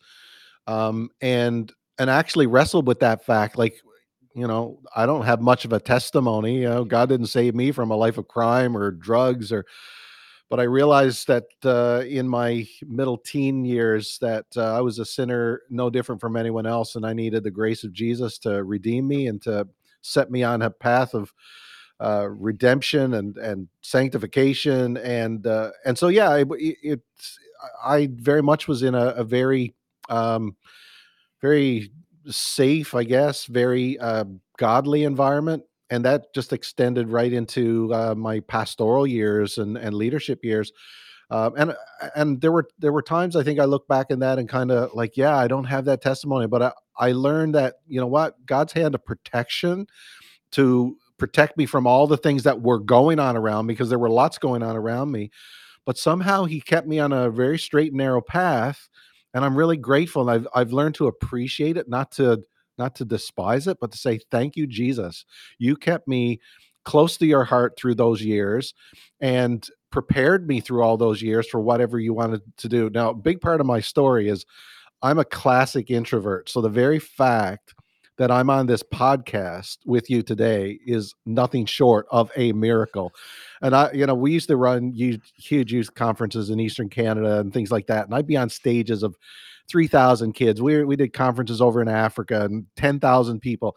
um, 0.67 1.09
and 1.23 1.73
and 1.99 2.11
actually 2.11 2.47
wrestled 2.47 2.87
with 2.87 3.01
that 3.01 3.25
fact 3.25 3.57
like 3.57 3.81
you 4.39 4.47
know, 4.47 4.81
I 4.95 5.07
don't 5.07 5.25
have 5.25 5.41
much 5.41 5.65
of 5.65 5.73
a 5.73 5.81
testimony. 5.81 6.63
You 6.63 6.69
know, 6.69 6.85
God 6.85 7.09
didn't 7.09 7.27
save 7.27 7.55
me 7.55 7.73
from 7.73 7.91
a 7.91 7.97
life 7.97 8.19
of 8.19 8.29
crime 8.29 8.77
or 8.77 8.91
drugs 8.91 9.53
or 9.53 9.65
but 10.51 10.61
I 10.61 10.63
realized 10.63 11.27
that 11.29 11.45
uh, 11.65 12.05
in 12.07 12.27
my 12.27 12.67
middle 12.83 13.19
teen 13.19 13.65
years 13.65 14.19
that 14.23 14.47
uh, 14.57 14.77
I 14.77 14.81
was 14.81 14.99
a 14.99 15.05
sinner 15.05 15.63
no 15.69 15.91
different 15.91 16.21
from 16.21 16.37
anyone 16.37 16.67
else 16.67 16.97
and 16.97 17.05
I 17.05 17.13
needed 17.13 17.45
the 17.45 17.51
grace 17.51 17.85
of 17.85 17.93
Jesus 17.93 18.39
to 18.39 18.65
redeem 18.65 19.07
me 19.07 19.27
and 19.27 19.43
to 19.43 19.69
set 20.01 20.31
me 20.31 20.43
on 20.43 20.63
a 20.63 20.71
path 20.71 21.15
of 21.15 21.33
uh, 22.01 22.29
redemption 22.31 23.15
and 23.15 23.37
and 23.37 23.69
sanctification 23.83 24.97
and 24.99 25.47
uh, 25.47 25.71
and 25.85 25.99
so 25.99 26.09
yeah 26.09 26.35
it, 26.37 26.49
it, 26.59 27.01
I 27.85 28.09
very 28.13 28.43
much 28.43 28.69
was 28.69 28.83
in 28.83 28.95
a, 28.95 29.07
a 29.09 29.25
very 29.25 29.75
um, 30.09 30.57
very 31.43 31.91
safe, 32.31 32.95
I 32.95 33.05
guess, 33.05 33.47
very 33.47 33.99
uh, 33.99 34.25
godly 34.57 35.05
environment, 35.05 35.63
and 35.91 36.05
that 36.05 36.35
just 36.35 36.53
extended 36.53 37.09
right 37.09 37.33
into 37.33 37.93
uh, 37.95 38.15
my 38.15 38.41
pastoral 38.41 39.07
years 39.07 39.59
and 39.59 39.77
and 39.77 39.95
leadership 39.95 40.45
years. 40.45 40.73
Um, 41.31 41.55
and 41.57 41.77
and 42.15 42.41
there 42.41 42.53
were 42.53 42.69
there 42.79 42.93
were 42.93 43.03
times 43.03 43.37
I 43.37 43.43
think 43.43 43.61
I 43.61 43.65
look 43.65 43.87
back 43.87 44.07
in 44.11 44.21
that 44.21 44.39
and 44.39 44.49
kind 44.49 44.71
of 44.71 44.95
like, 44.95 45.17
yeah, 45.17 45.37
I 45.37 45.47
don't 45.47 45.65
have 45.65 45.85
that 45.87 46.01
testimony, 46.01 46.47
but 46.47 46.63
I, 46.63 46.73
I 46.99 47.13
learned 47.13 47.55
that 47.55 47.77
you 47.87 48.01
know 48.01 48.07
what 48.07 48.35
God's 48.47 48.73
hand 48.73 48.95
of 48.95 49.05
protection 49.05 49.87
to 50.53 50.97
protect 51.19 51.57
me 51.59 51.67
from 51.67 51.87
all 51.87 52.07
the 52.07 52.17
things 52.17 52.45
that 52.45 52.63
were 52.63 52.79
going 52.79 53.19
on 53.19 53.37
around 53.37 53.67
me 53.67 53.75
because 53.75 53.91
there 53.91 53.99
were 53.99 54.09
lots 54.09 54.39
going 54.39 54.63
on 54.63 54.77
around 54.77 55.11
me, 55.11 55.31
but 55.85 55.99
somehow 55.99 56.45
He 56.45 56.61
kept 56.61 56.87
me 56.87 56.99
on 56.99 57.13
a 57.13 57.31
very 57.31 57.59
straight 57.59 57.93
and 57.93 57.99
narrow 57.99 58.23
path 58.23 58.89
and 59.35 59.45
I'm 59.45 59.57
really 59.57 59.77
grateful. 59.77 60.23
And 60.23 60.31
I've 60.31 60.49
I've 60.55 60.73
learned 60.73 60.95
to 60.97 61.07
appreciate 61.07 61.77
it, 61.77 61.89
not 61.89 62.11
to 62.13 62.43
not 62.79 62.95
to 62.97 63.05
despise 63.05 63.67
it, 63.67 63.79
but 63.81 63.93
to 63.93 63.99
say, 63.99 64.21
Thank 64.31 64.57
you, 64.57 64.67
Jesus. 64.67 65.25
You 65.59 65.77
kept 65.77 66.09
me 66.09 66.41
close 66.85 67.17
to 67.19 67.27
your 67.27 67.45
heart 67.45 67.75
through 67.77 67.95
those 67.97 68.23
years 68.23 68.73
and 69.21 69.67
prepared 69.91 70.47
me 70.49 70.61
through 70.61 70.83
all 70.83 70.97
those 70.97 71.21
years 71.21 71.47
for 71.49 71.61
whatever 71.61 71.99
you 71.99 72.15
wanted 72.15 72.41
to 72.57 72.69
do. 72.69 72.89
Now, 72.91 73.11
a 73.11 73.15
big 73.15 73.41
part 73.41 73.61
of 73.61 73.67
my 73.67 73.81
story 73.81 74.29
is 74.29 74.47
I'm 75.03 75.19
a 75.19 75.25
classic 75.25 75.91
introvert. 75.91 76.49
So 76.49 76.61
the 76.61 76.69
very 76.69 76.99
fact 76.99 77.75
that 78.19 78.31
I'm 78.31 78.51
on 78.51 78.67
this 78.67 78.83
podcast 78.83 79.79
with 79.87 80.11
you 80.11 80.23
today 80.23 80.79
is 80.85 81.15
nothing 81.25 81.67
short 81.67 82.07
of 82.11 82.31
a 82.37 82.53
miracle. 82.53 83.15
And 83.63 83.75
I, 83.75 83.93
you 83.93 84.07
know, 84.07 84.15
we 84.15 84.33
used 84.33 84.49
to 84.49 84.57
run 84.57 84.93
huge 84.93 85.73
youth 85.73 85.95
conferences 85.95 86.51
in 86.51 86.61
Eastern 86.61 86.89
Canada 86.89 87.39
and 87.39 87.53
things 87.53 87.71
like 87.71 87.87
that. 87.87 88.07
And 88.07 88.15
I'd 88.15 88.27
be 88.27 88.37
on 88.37 88.51
stages 88.51 89.03
of 89.03 89.17
3,000 89.69 90.33
kids. 90.33 90.61
We, 90.61 90.85
we 90.85 90.97
did 90.97 91.13
conferences 91.13 91.61
over 91.61 91.81
in 91.81 91.89
Africa 91.89 92.45
and 92.45 92.67
10,000 92.77 93.41
people. 93.41 93.77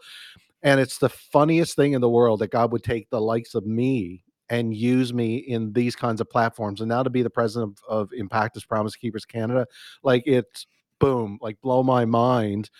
And 0.62 0.80
it's 0.80 0.98
the 0.98 1.08
funniest 1.08 1.76
thing 1.76 1.92
in 1.92 2.00
the 2.00 2.08
world 2.08 2.40
that 2.40 2.50
God 2.50 2.72
would 2.72 2.84
take 2.84 3.10
the 3.10 3.20
likes 3.20 3.54
of 3.54 3.64
me 3.64 4.24
and 4.48 4.74
use 4.74 5.14
me 5.14 5.36
in 5.36 5.72
these 5.72 5.96
kinds 5.96 6.20
of 6.20 6.28
platforms. 6.28 6.80
And 6.80 6.88
now 6.88 7.02
to 7.02 7.10
be 7.10 7.22
the 7.22 7.30
president 7.30 7.78
of, 7.88 8.10
of 8.10 8.10
Impactus 8.10 8.66
Promise 8.66 8.96
Keepers 8.96 9.24
Canada, 9.24 9.66
like 10.02 10.24
it's 10.26 10.66
boom, 11.02 11.38
like 11.42 11.60
blow 11.60 11.82
my 11.82 12.04
mind. 12.04 12.70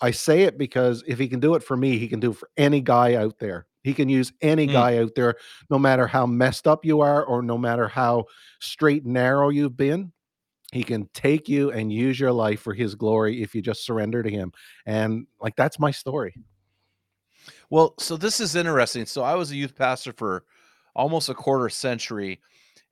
I 0.00 0.10
say 0.10 0.42
it 0.42 0.58
because 0.58 1.04
if 1.06 1.18
he 1.18 1.28
can 1.28 1.40
do 1.40 1.54
it 1.54 1.62
for 1.62 1.76
me, 1.76 1.98
he 1.98 2.08
can 2.08 2.20
do 2.20 2.30
it 2.30 2.36
for 2.36 2.48
any 2.56 2.80
guy 2.80 3.14
out 3.14 3.38
there. 3.38 3.66
He 3.82 3.94
can 3.94 4.08
use 4.08 4.32
any 4.40 4.66
mm. 4.66 4.72
guy 4.72 4.98
out 4.98 5.14
there, 5.14 5.36
no 5.70 5.78
matter 5.78 6.06
how 6.06 6.26
messed 6.26 6.66
up 6.66 6.84
you 6.84 7.00
are 7.00 7.24
or 7.24 7.42
no 7.42 7.56
matter 7.56 7.88
how 7.88 8.26
straight 8.60 9.04
and 9.04 9.14
narrow 9.14 9.48
you've 9.48 9.76
been. 9.76 10.12
He 10.72 10.84
can 10.84 11.08
take 11.14 11.48
you 11.48 11.72
and 11.72 11.92
use 11.92 12.20
your 12.20 12.32
life 12.32 12.60
for 12.60 12.74
his 12.74 12.94
glory 12.94 13.42
if 13.42 13.54
you 13.54 13.62
just 13.62 13.84
surrender 13.84 14.22
to 14.22 14.30
him. 14.30 14.52
And 14.86 15.26
like 15.40 15.56
that's 15.56 15.80
my 15.80 15.90
story. 15.90 16.34
Well, 17.70 17.94
so 17.98 18.16
this 18.16 18.38
is 18.40 18.54
interesting. 18.54 19.06
So 19.06 19.22
I 19.22 19.34
was 19.34 19.50
a 19.50 19.56
youth 19.56 19.74
pastor 19.74 20.12
for 20.12 20.44
almost 20.94 21.28
a 21.28 21.34
quarter 21.34 21.68
century 21.68 22.40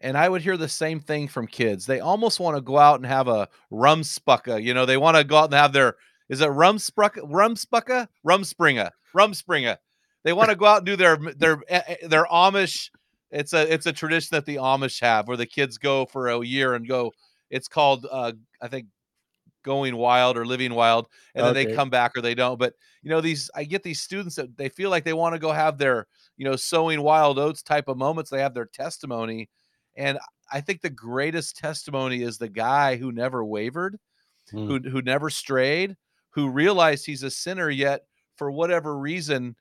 and 0.00 0.16
I 0.16 0.28
would 0.28 0.42
hear 0.42 0.56
the 0.56 0.68
same 0.68 1.00
thing 1.00 1.28
from 1.28 1.46
kids. 1.46 1.86
They 1.86 2.00
almost 2.00 2.38
want 2.38 2.56
to 2.56 2.60
go 2.60 2.78
out 2.78 2.96
and 2.96 3.06
have 3.06 3.28
a 3.28 3.48
rumspucka. 3.72 4.62
You 4.62 4.74
know, 4.74 4.86
they 4.86 4.96
want 4.96 5.16
to 5.16 5.24
go 5.24 5.38
out 5.38 5.46
and 5.46 5.54
have 5.54 5.72
their 5.72 5.96
is 6.28 6.40
it 6.40 6.50
rumsprucka, 6.50 7.30
rumspucka, 7.30 8.08
rumspringa, 8.26 8.90
rumspringa. 9.14 9.78
They 10.24 10.32
want 10.32 10.50
to 10.50 10.56
go 10.56 10.66
out 10.66 10.78
and 10.78 10.86
do 10.86 10.96
their 10.96 11.16
their 11.16 11.62
eh, 11.68 11.82
eh, 11.86 11.96
their 12.08 12.24
Amish. 12.26 12.90
It's 13.30 13.52
a 13.52 13.72
it's 13.72 13.86
a 13.86 13.92
tradition 13.92 14.30
that 14.32 14.46
the 14.46 14.56
Amish 14.56 15.00
have 15.00 15.28
where 15.28 15.36
the 15.36 15.46
kids 15.46 15.78
go 15.78 16.06
for 16.06 16.28
a 16.28 16.44
year 16.44 16.74
and 16.74 16.86
go. 16.86 17.12
It's 17.50 17.68
called 17.68 18.06
uh, 18.10 18.32
I 18.60 18.68
think 18.68 18.88
going 19.62 19.96
wild 19.96 20.36
or 20.36 20.44
living 20.44 20.74
wild, 20.74 21.08
and 21.34 21.44
okay. 21.44 21.52
then 21.52 21.68
they 21.68 21.74
come 21.74 21.90
back 21.90 22.12
or 22.16 22.20
they 22.20 22.34
don't. 22.34 22.58
But 22.58 22.74
you 23.02 23.10
know 23.10 23.20
these 23.20 23.50
I 23.54 23.64
get 23.64 23.82
these 23.82 24.00
students 24.00 24.36
that 24.36 24.56
they 24.56 24.68
feel 24.68 24.90
like 24.90 25.04
they 25.04 25.12
want 25.12 25.34
to 25.34 25.38
go 25.38 25.52
have 25.52 25.78
their 25.78 26.06
you 26.36 26.44
know 26.44 26.56
sowing 26.56 27.02
wild 27.02 27.38
oats 27.38 27.62
type 27.62 27.88
of 27.88 27.96
moments. 27.96 28.30
They 28.30 28.40
have 28.40 28.54
their 28.54 28.66
testimony, 28.66 29.48
and 29.96 30.18
I 30.52 30.60
think 30.60 30.80
the 30.80 30.90
greatest 30.90 31.56
testimony 31.56 32.22
is 32.22 32.38
the 32.38 32.48
guy 32.48 32.96
who 32.96 33.12
never 33.12 33.44
wavered, 33.44 33.98
mm. 34.52 34.66
who 34.66 34.90
who 34.90 35.00
never 35.00 35.30
strayed, 35.30 35.96
who 36.38 36.48
realized 36.48 37.04
he's 37.04 37.24
a 37.24 37.30
sinner, 37.30 37.68
yet 37.68 38.02
for 38.36 38.48
whatever 38.48 38.96
reason, 38.96 39.56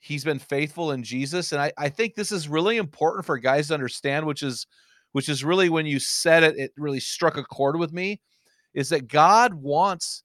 he's 0.00 0.24
been 0.24 0.40
faithful 0.40 0.90
in 0.90 1.04
Jesus. 1.04 1.52
And 1.52 1.62
I, 1.62 1.72
I 1.78 1.88
think 1.88 2.16
this 2.16 2.32
is 2.32 2.48
really 2.48 2.78
important 2.78 3.24
for 3.24 3.38
guys 3.38 3.68
to 3.68 3.74
understand, 3.74 4.26
which 4.26 4.42
is 4.42 4.66
which 5.12 5.28
is 5.28 5.44
really 5.44 5.68
when 5.68 5.86
you 5.86 6.00
said 6.00 6.42
it, 6.42 6.58
it 6.58 6.72
really 6.76 6.98
struck 6.98 7.36
a 7.36 7.44
chord 7.44 7.78
with 7.78 7.92
me, 7.92 8.20
is 8.74 8.88
that 8.88 9.06
God 9.06 9.54
wants 9.54 10.24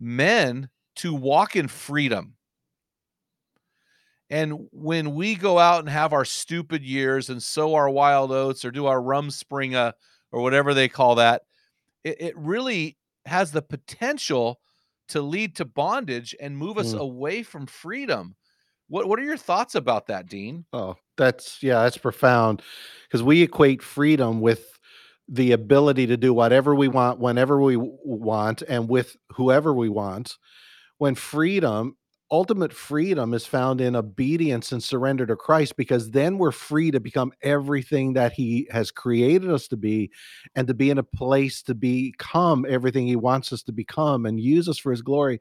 men 0.00 0.68
to 0.96 1.14
walk 1.14 1.54
in 1.54 1.68
freedom. 1.68 2.34
And 4.30 4.66
when 4.72 5.14
we 5.14 5.36
go 5.36 5.60
out 5.60 5.78
and 5.78 5.88
have 5.88 6.12
our 6.12 6.24
stupid 6.24 6.82
years 6.82 7.30
and 7.30 7.40
sow 7.40 7.74
our 7.74 7.88
wild 7.88 8.32
oats 8.32 8.64
or 8.64 8.72
do 8.72 8.86
our 8.86 9.00
rum 9.00 9.28
springa 9.28 9.92
or 10.32 10.42
whatever 10.42 10.74
they 10.74 10.88
call 10.88 11.14
that, 11.14 11.42
it, 12.02 12.16
it 12.20 12.36
really 12.36 12.96
has 13.26 13.52
the 13.52 13.62
potential 13.62 14.58
to 15.08 15.20
lead 15.20 15.56
to 15.56 15.64
bondage 15.64 16.34
and 16.40 16.56
move 16.56 16.78
us 16.78 16.94
mm. 16.94 16.98
away 16.98 17.42
from 17.42 17.66
freedom. 17.66 18.34
What 18.88 19.08
what 19.08 19.18
are 19.18 19.24
your 19.24 19.36
thoughts 19.36 19.74
about 19.74 20.06
that, 20.08 20.28
Dean? 20.28 20.64
Oh, 20.72 20.96
that's 21.16 21.62
yeah, 21.62 21.82
that's 21.82 21.98
profound 21.98 22.62
because 23.06 23.22
we 23.22 23.42
equate 23.42 23.82
freedom 23.82 24.40
with 24.40 24.78
the 25.26 25.52
ability 25.52 26.06
to 26.06 26.16
do 26.16 26.34
whatever 26.34 26.74
we 26.74 26.88
want 26.88 27.18
whenever 27.18 27.60
we 27.60 27.76
want 27.78 28.62
and 28.68 28.88
with 28.88 29.16
whoever 29.32 29.72
we 29.72 29.88
want. 29.88 30.36
When 30.98 31.14
freedom 31.14 31.96
ultimate 32.34 32.72
freedom 32.72 33.32
is 33.32 33.46
found 33.46 33.80
in 33.80 33.94
obedience 33.94 34.72
and 34.72 34.82
surrender 34.82 35.24
to 35.24 35.36
Christ 35.36 35.76
because 35.76 36.10
then 36.10 36.36
we're 36.36 36.50
free 36.50 36.90
to 36.90 36.98
become 36.98 37.32
everything 37.42 38.14
that 38.14 38.32
he 38.32 38.66
has 38.72 38.90
created 38.90 39.52
us 39.52 39.68
to 39.68 39.76
be 39.76 40.10
and 40.56 40.66
to 40.66 40.74
be 40.74 40.90
in 40.90 40.98
a 40.98 41.04
place 41.04 41.62
to 41.62 41.76
become 41.76 42.66
everything 42.68 43.06
he 43.06 43.14
wants 43.14 43.52
us 43.52 43.62
to 43.62 43.72
become 43.72 44.26
and 44.26 44.40
use 44.40 44.68
us 44.68 44.78
for 44.78 44.90
his 44.90 45.00
glory. 45.00 45.40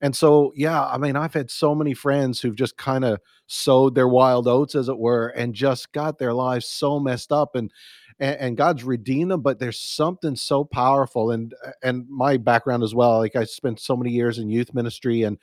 And 0.00 0.14
so, 0.14 0.52
yeah, 0.54 0.86
I 0.86 0.96
mean, 0.96 1.16
I've 1.16 1.34
had 1.34 1.50
so 1.50 1.74
many 1.74 1.92
friends 1.92 2.40
who've 2.40 2.54
just 2.54 2.76
kind 2.76 3.04
of 3.04 3.18
sowed 3.48 3.96
their 3.96 4.08
wild 4.08 4.46
oats, 4.46 4.76
as 4.76 4.88
it 4.88 4.98
were, 4.98 5.28
and 5.28 5.52
just 5.54 5.90
got 5.90 6.20
their 6.20 6.32
lives 6.32 6.68
so 6.68 7.00
messed 7.00 7.32
up. 7.32 7.56
And 7.56 7.72
and, 8.20 8.56
God's 8.56 8.84
redeemed 8.84 9.32
them, 9.32 9.40
but 9.40 9.58
there's 9.58 9.80
something 9.80 10.36
so 10.36 10.62
powerful. 10.64 11.32
And 11.32 11.52
and 11.82 12.08
my 12.08 12.36
background 12.36 12.84
as 12.84 12.94
well, 12.94 13.18
like 13.18 13.34
I 13.34 13.42
spent 13.42 13.80
so 13.80 13.96
many 13.96 14.12
years 14.12 14.38
in 14.38 14.50
youth 14.50 14.72
ministry 14.72 15.22
and 15.22 15.38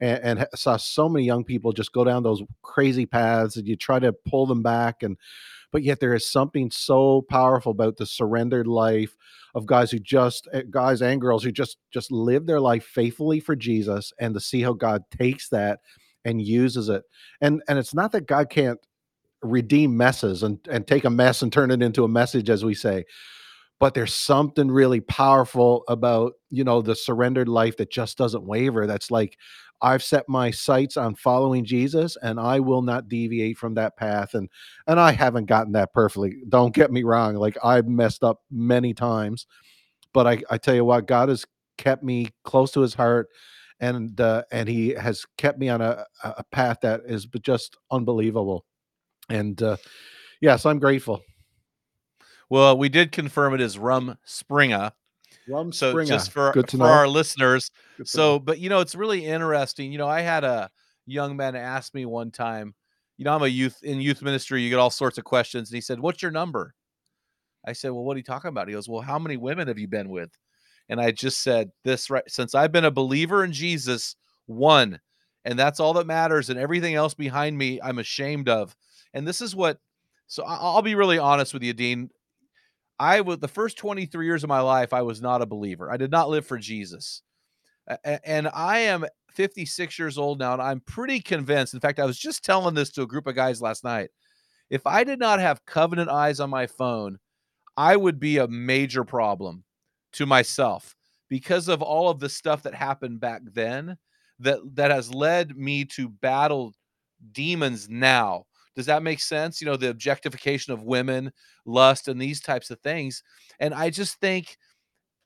and, 0.00 0.38
and 0.40 0.46
saw 0.54 0.76
so 0.76 1.08
many 1.08 1.24
young 1.24 1.44
people 1.44 1.72
just 1.72 1.92
go 1.92 2.04
down 2.04 2.22
those 2.22 2.42
crazy 2.62 3.06
paths 3.06 3.56
and 3.56 3.66
you 3.66 3.76
try 3.76 3.98
to 3.98 4.12
pull 4.12 4.46
them 4.46 4.62
back 4.62 5.02
and 5.02 5.16
but 5.72 5.82
yet 5.82 6.00
there 6.00 6.14
is 6.14 6.26
something 6.26 6.70
so 6.70 7.22
powerful 7.28 7.72
about 7.72 7.96
the 7.96 8.06
surrendered 8.06 8.66
life 8.66 9.16
of 9.54 9.66
guys 9.66 9.90
who 9.90 9.98
just 9.98 10.48
eh, 10.52 10.62
guys 10.70 11.02
and 11.02 11.20
girls 11.20 11.42
who 11.42 11.50
just 11.50 11.78
just 11.90 12.12
live 12.12 12.46
their 12.46 12.60
life 12.60 12.84
faithfully 12.84 13.40
for 13.40 13.56
Jesus 13.56 14.12
and 14.18 14.34
to 14.34 14.40
see 14.40 14.62
how 14.62 14.72
God 14.72 15.02
takes 15.10 15.48
that 15.48 15.80
and 16.24 16.40
uses 16.40 16.88
it. 16.88 17.04
And 17.40 17.62
and 17.68 17.78
it's 17.78 17.94
not 17.94 18.12
that 18.12 18.26
God 18.26 18.50
can't 18.50 18.78
redeem 19.42 19.96
messes 19.96 20.42
and 20.42 20.58
and 20.70 20.86
take 20.86 21.04
a 21.04 21.10
mess 21.10 21.42
and 21.42 21.52
turn 21.52 21.70
it 21.70 21.82
into 21.82 22.04
a 22.04 22.08
message 22.08 22.50
as 22.50 22.64
we 22.64 22.74
say 22.74 23.04
but 23.78 23.94
there's 23.94 24.14
something 24.14 24.70
really 24.70 25.00
powerful 25.00 25.84
about 25.88 26.32
you 26.50 26.64
know 26.64 26.82
the 26.82 26.96
surrendered 26.96 27.48
life 27.48 27.76
that 27.76 27.90
just 27.90 28.16
doesn't 28.18 28.46
waver 28.46 28.86
that's 28.86 29.10
like 29.10 29.36
I've 29.82 30.02
set 30.02 30.28
my 30.28 30.50
sights 30.50 30.96
on 30.96 31.14
following 31.14 31.64
Jesus 31.64 32.16
and 32.22 32.40
I 32.40 32.60
will 32.60 32.82
not 32.82 33.08
deviate 33.08 33.58
from 33.58 33.74
that 33.74 33.96
path. 33.96 34.34
And 34.34 34.48
and 34.86 34.98
I 34.98 35.12
haven't 35.12 35.46
gotten 35.46 35.72
that 35.72 35.92
perfectly. 35.92 36.36
Don't 36.48 36.74
get 36.74 36.90
me 36.90 37.02
wrong. 37.02 37.34
Like 37.34 37.56
I've 37.62 37.86
messed 37.86 38.24
up 38.24 38.40
many 38.50 38.94
times. 38.94 39.46
But 40.12 40.26
I, 40.26 40.42
I 40.50 40.58
tell 40.58 40.74
you 40.74 40.84
what, 40.84 41.06
God 41.06 41.28
has 41.28 41.44
kept 41.76 42.02
me 42.02 42.28
close 42.44 42.72
to 42.72 42.80
his 42.80 42.94
heart 42.94 43.28
and 43.80 44.18
uh, 44.20 44.44
and 44.50 44.68
he 44.68 44.90
has 44.90 45.26
kept 45.36 45.58
me 45.58 45.68
on 45.68 45.82
a, 45.82 46.04
a 46.24 46.44
path 46.44 46.78
that 46.82 47.02
is 47.06 47.26
just 47.42 47.76
unbelievable. 47.90 48.64
And 49.28 49.60
uh 49.62 49.76
yes, 50.40 50.64
I'm 50.64 50.78
grateful. 50.78 51.22
Well, 52.48 52.78
we 52.78 52.88
did 52.88 53.12
confirm 53.12 53.54
it 53.54 53.60
is 53.60 53.78
rum 53.78 54.18
springa 54.26 54.92
Rum 55.48 55.72
so 55.72 55.90
Springer. 55.90 56.08
just 56.08 56.32
for 56.32 56.52
for 56.52 56.76
know. 56.76 56.84
our 56.84 57.06
listeners. 57.06 57.70
So, 58.04 58.38
but 58.38 58.58
you 58.58 58.68
know, 58.68 58.80
it's 58.80 58.94
really 58.94 59.24
interesting. 59.24 59.92
You 59.92 59.98
know, 59.98 60.08
I 60.08 60.20
had 60.20 60.44
a 60.44 60.70
young 61.06 61.36
man 61.36 61.54
ask 61.54 61.94
me 61.94 62.04
one 62.04 62.30
time. 62.30 62.74
You 63.16 63.24
know, 63.24 63.34
I'm 63.34 63.42
a 63.42 63.48
youth 63.48 63.82
in 63.82 64.00
youth 64.00 64.22
ministry. 64.22 64.62
You 64.62 64.70
get 64.70 64.78
all 64.78 64.90
sorts 64.90 65.18
of 65.18 65.24
questions, 65.24 65.70
and 65.70 65.76
he 65.76 65.80
said, 65.80 66.00
"What's 66.00 66.22
your 66.22 66.32
number?" 66.32 66.74
I 67.64 67.72
said, 67.72 67.92
"Well, 67.92 68.04
what 68.04 68.14
are 68.14 68.18
you 68.18 68.24
talking 68.24 68.48
about?" 68.48 68.68
He 68.68 68.74
goes, 68.74 68.88
"Well, 68.88 69.02
how 69.02 69.18
many 69.18 69.36
women 69.36 69.68
have 69.68 69.78
you 69.78 69.88
been 69.88 70.08
with?" 70.08 70.30
And 70.88 71.00
I 71.00 71.12
just 71.12 71.42
said, 71.42 71.70
"This 71.84 72.10
right 72.10 72.24
since 72.28 72.54
I've 72.54 72.72
been 72.72 72.84
a 72.84 72.90
believer 72.90 73.44
in 73.44 73.52
Jesus, 73.52 74.16
one, 74.46 75.00
and 75.44 75.58
that's 75.58 75.80
all 75.80 75.94
that 75.94 76.06
matters, 76.06 76.50
and 76.50 76.58
everything 76.58 76.94
else 76.94 77.14
behind 77.14 77.56
me, 77.56 77.80
I'm 77.82 77.98
ashamed 77.98 78.48
of." 78.48 78.74
And 79.14 79.26
this 79.26 79.40
is 79.40 79.54
what. 79.54 79.78
So 80.26 80.42
I'll 80.44 80.82
be 80.82 80.96
really 80.96 81.18
honest 81.18 81.54
with 81.54 81.62
you, 81.62 81.72
Dean. 81.72 82.10
I 82.98 83.20
was 83.20 83.38
the 83.38 83.48
first 83.48 83.76
23 83.78 84.26
years 84.26 84.42
of 84.42 84.48
my 84.48 84.60
life, 84.60 84.92
I 84.92 85.02
was 85.02 85.20
not 85.20 85.42
a 85.42 85.46
believer. 85.46 85.90
I 85.90 85.96
did 85.96 86.10
not 86.10 86.30
live 86.30 86.46
for 86.46 86.58
Jesus. 86.58 87.22
And 88.04 88.48
I 88.48 88.78
am 88.80 89.06
56 89.34 89.98
years 89.98 90.18
old 90.18 90.38
now, 90.38 90.54
and 90.54 90.62
I'm 90.62 90.80
pretty 90.80 91.20
convinced. 91.20 91.74
In 91.74 91.80
fact, 91.80 92.00
I 92.00 92.06
was 92.06 92.18
just 92.18 92.44
telling 92.44 92.74
this 92.74 92.90
to 92.92 93.02
a 93.02 93.06
group 93.06 93.26
of 93.26 93.36
guys 93.36 93.60
last 93.60 93.84
night. 93.84 94.10
If 94.70 94.86
I 94.86 95.04
did 95.04 95.18
not 95.18 95.38
have 95.38 95.64
covenant 95.66 96.08
eyes 96.08 96.40
on 96.40 96.50
my 96.50 96.66
phone, 96.66 97.18
I 97.76 97.96
would 97.96 98.18
be 98.18 98.38
a 98.38 98.48
major 98.48 99.04
problem 99.04 99.62
to 100.14 100.26
myself 100.26 100.96
because 101.28 101.68
of 101.68 101.82
all 101.82 102.08
of 102.08 102.18
the 102.18 102.28
stuff 102.28 102.62
that 102.62 102.74
happened 102.74 103.20
back 103.20 103.42
then 103.44 103.98
that 104.40 104.58
that 104.74 104.90
has 104.90 105.12
led 105.12 105.56
me 105.56 105.84
to 105.84 106.08
battle 106.08 106.74
demons 107.32 107.88
now 107.88 108.44
does 108.76 108.86
that 108.86 109.02
make 109.02 109.20
sense? 109.20 109.60
You 109.60 109.66
know, 109.66 109.76
the 109.76 109.90
objectification 109.90 110.72
of 110.72 110.82
women, 110.84 111.32
lust, 111.64 112.08
and 112.08 112.20
these 112.20 112.40
types 112.40 112.70
of 112.70 112.80
things. 112.80 113.22
And 113.60 113.74
I 113.74 113.90
just 113.90 114.20
think 114.20 114.58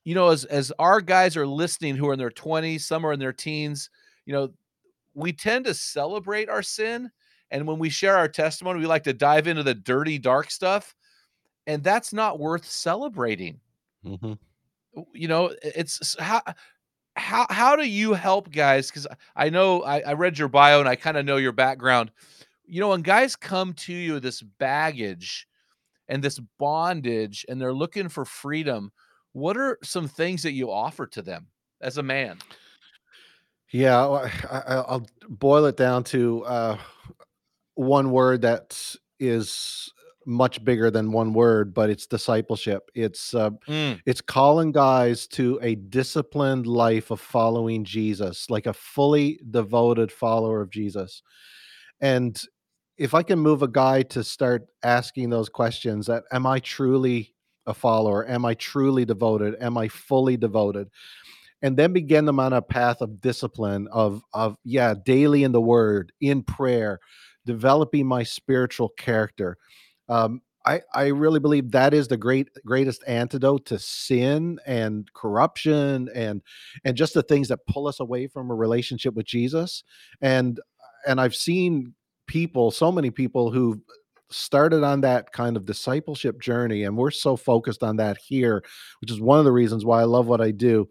you 0.03 0.15
know, 0.15 0.29
as 0.29 0.45
as 0.45 0.71
our 0.79 1.01
guys 1.01 1.37
are 1.37 1.47
listening 1.47 1.95
who 1.95 2.07
are 2.09 2.13
in 2.13 2.19
their 2.19 2.31
20s, 2.31 2.87
some 2.87 3.05
are 3.05 3.13
in 3.13 3.19
their 3.19 3.33
teens, 3.33 3.89
you 4.25 4.33
know, 4.33 4.49
we 5.13 5.33
tend 5.33 5.65
to 5.65 5.73
celebrate 5.73 6.49
our 6.49 6.63
sin. 6.63 7.11
And 7.51 7.67
when 7.67 7.79
we 7.79 7.89
share 7.89 8.17
our 8.17 8.27
testimony, 8.27 8.79
we 8.79 8.87
like 8.87 9.03
to 9.03 9.13
dive 9.13 9.47
into 9.47 9.63
the 9.63 9.75
dirty, 9.75 10.17
dark 10.19 10.51
stuff. 10.51 10.95
And 11.67 11.83
that's 11.83 12.13
not 12.13 12.39
worth 12.39 12.65
celebrating. 12.69 13.59
Mhm. 14.05 14.37
You 15.13 15.27
know, 15.27 15.53
it's 15.63 16.15
how 16.19 16.41
how 17.15 17.47
how 17.49 17.75
do 17.75 17.87
you 17.87 18.13
help 18.13 18.51
guys? 18.51 18.87
Because 18.89 19.07
I 19.35 19.49
know 19.49 19.83
I, 19.83 20.01
I 20.01 20.13
read 20.13 20.37
your 20.39 20.49
bio 20.49 20.79
and 20.79 20.89
I 20.89 20.95
kind 20.95 21.17
of 21.17 21.25
know 21.25 21.37
your 21.37 21.51
background. 21.53 22.11
You 22.71 22.79
know, 22.79 22.87
when 22.87 23.01
guys 23.01 23.35
come 23.35 23.73
to 23.73 23.93
you 23.93 24.13
with 24.13 24.23
this 24.23 24.41
baggage 24.41 25.45
and 26.07 26.23
this 26.23 26.39
bondage 26.57 27.45
and 27.49 27.59
they're 27.59 27.73
looking 27.73 28.07
for 28.07 28.23
freedom, 28.23 28.93
what 29.33 29.57
are 29.57 29.77
some 29.83 30.07
things 30.07 30.41
that 30.43 30.53
you 30.53 30.71
offer 30.71 31.05
to 31.07 31.21
them 31.21 31.47
as 31.81 31.97
a 31.97 32.03
man? 32.03 32.39
Yeah, 33.71 34.07
I, 34.49 34.57
I, 34.57 34.75
I'll 34.75 35.05
boil 35.27 35.65
it 35.65 35.75
down 35.75 36.05
to 36.05 36.45
uh, 36.45 36.77
one 37.75 38.09
word 38.11 38.41
that 38.43 38.95
is 39.19 39.91
much 40.25 40.63
bigger 40.63 40.89
than 40.89 41.11
one 41.11 41.33
word, 41.33 41.73
but 41.73 41.89
it's 41.89 42.07
discipleship. 42.07 42.89
It's 42.95 43.33
uh, 43.33 43.49
Mm, 43.67 43.99
it's 44.05 44.21
calling 44.21 44.71
guys 44.71 45.27
to 45.27 45.59
a 45.61 45.75
disciplined 45.75 46.67
life 46.67 47.11
of 47.11 47.19
following 47.19 47.83
Jesus, 47.83 48.49
like 48.49 48.65
a 48.65 48.73
fully 48.73 49.41
devoted 49.49 50.09
follower 50.09 50.61
of 50.61 50.69
Jesus. 50.69 51.21
And 51.99 52.41
if 53.01 53.13
I 53.15 53.23
can 53.23 53.39
move 53.39 53.63
a 53.63 53.67
guy 53.67 54.03
to 54.03 54.23
start 54.23 54.67
asking 54.83 55.31
those 55.31 55.49
questions, 55.49 56.05
that 56.07 56.23
am 56.31 56.45
I 56.45 56.59
truly 56.59 57.33
a 57.65 57.73
follower? 57.73 58.27
Am 58.27 58.45
I 58.45 58.53
truly 58.53 59.05
devoted? 59.05 59.55
Am 59.59 59.77
I 59.77 59.87
fully 59.87 60.37
devoted? 60.37 60.89
and 61.61 61.77
then 61.77 61.93
begin 61.93 62.25
them 62.25 62.39
on 62.39 62.53
a 62.53 62.61
path 62.61 63.01
of 63.01 63.21
discipline 63.21 63.87
of 63.91 64.23
of 64.33 64.57
yeah 64.63 64.93
daily 65.05 65.43
in 65.43 65.51
the 65.51 65.61
word 65.61 66.11
in 66.21 66.41
prayer 66.43 66.99
developing 67.45 68.05
my 68.05 68.23
spiritual 68.23 68.89
character 68.89 69.57
um 70.09 70.41
I, 70.63 70.81
I 70.93 71.07
really 71.07 71.39
believe 71.39 71.71
that 71.71 71.93
is 71.93 72.07
the 72.07 72.17
great 72.17 72.49
greatest 72.65 73.03
antidote 73.07 73.65
to 73.67 73.79
sin 73.79 74.59
and 74.65 75.11
corruption 75.13 76.09
and 76.13 76.41
and 76.83 76.95
just 76.95 77.13
the 77.15 77.23
things 77.23 77.47
that 77.47 77.65
pull 77.67 77.87
us 77.87 77.99
away 77.99 78.27
from 78.27 78.51
a 78.51 78.55
relationship 78.55 79.15
with 79.15 79.25
Jesus 79.25 79.83
and 80.21 80.59
and 81.07 81.19
I've 81.19 81.35
seen 81.35 81.95
people 82.31 82.71
so 82.71 82.89
many 82.93 83.11
people 83.11 83.51
who 83.51 83.81
started 84.29 84.83
on 84.83 85.01
that 85.01 85.33
kind 85.33 85.57
of 85.57 85.65
discipleship 85.65 86.39
journey 86.39 86.83
and 86.83 86.95
we're 86.95 87.11
so 87.11 87.35
focused 87.35 87.83
on 87.83 87.97
that 87.97 88.17
here 88.17 88.63
which 89.01 89.11
is 89.11 89.19
one 89.19 89.37
of 89.37 89.43
the 89.43 89.51
reasons 89.51 89.83
why 89.83 89.99
I 89.99 90.05
love 90.05 90.27
what 90.27 90.39
I 90.39 90.51
do 90.51 90.87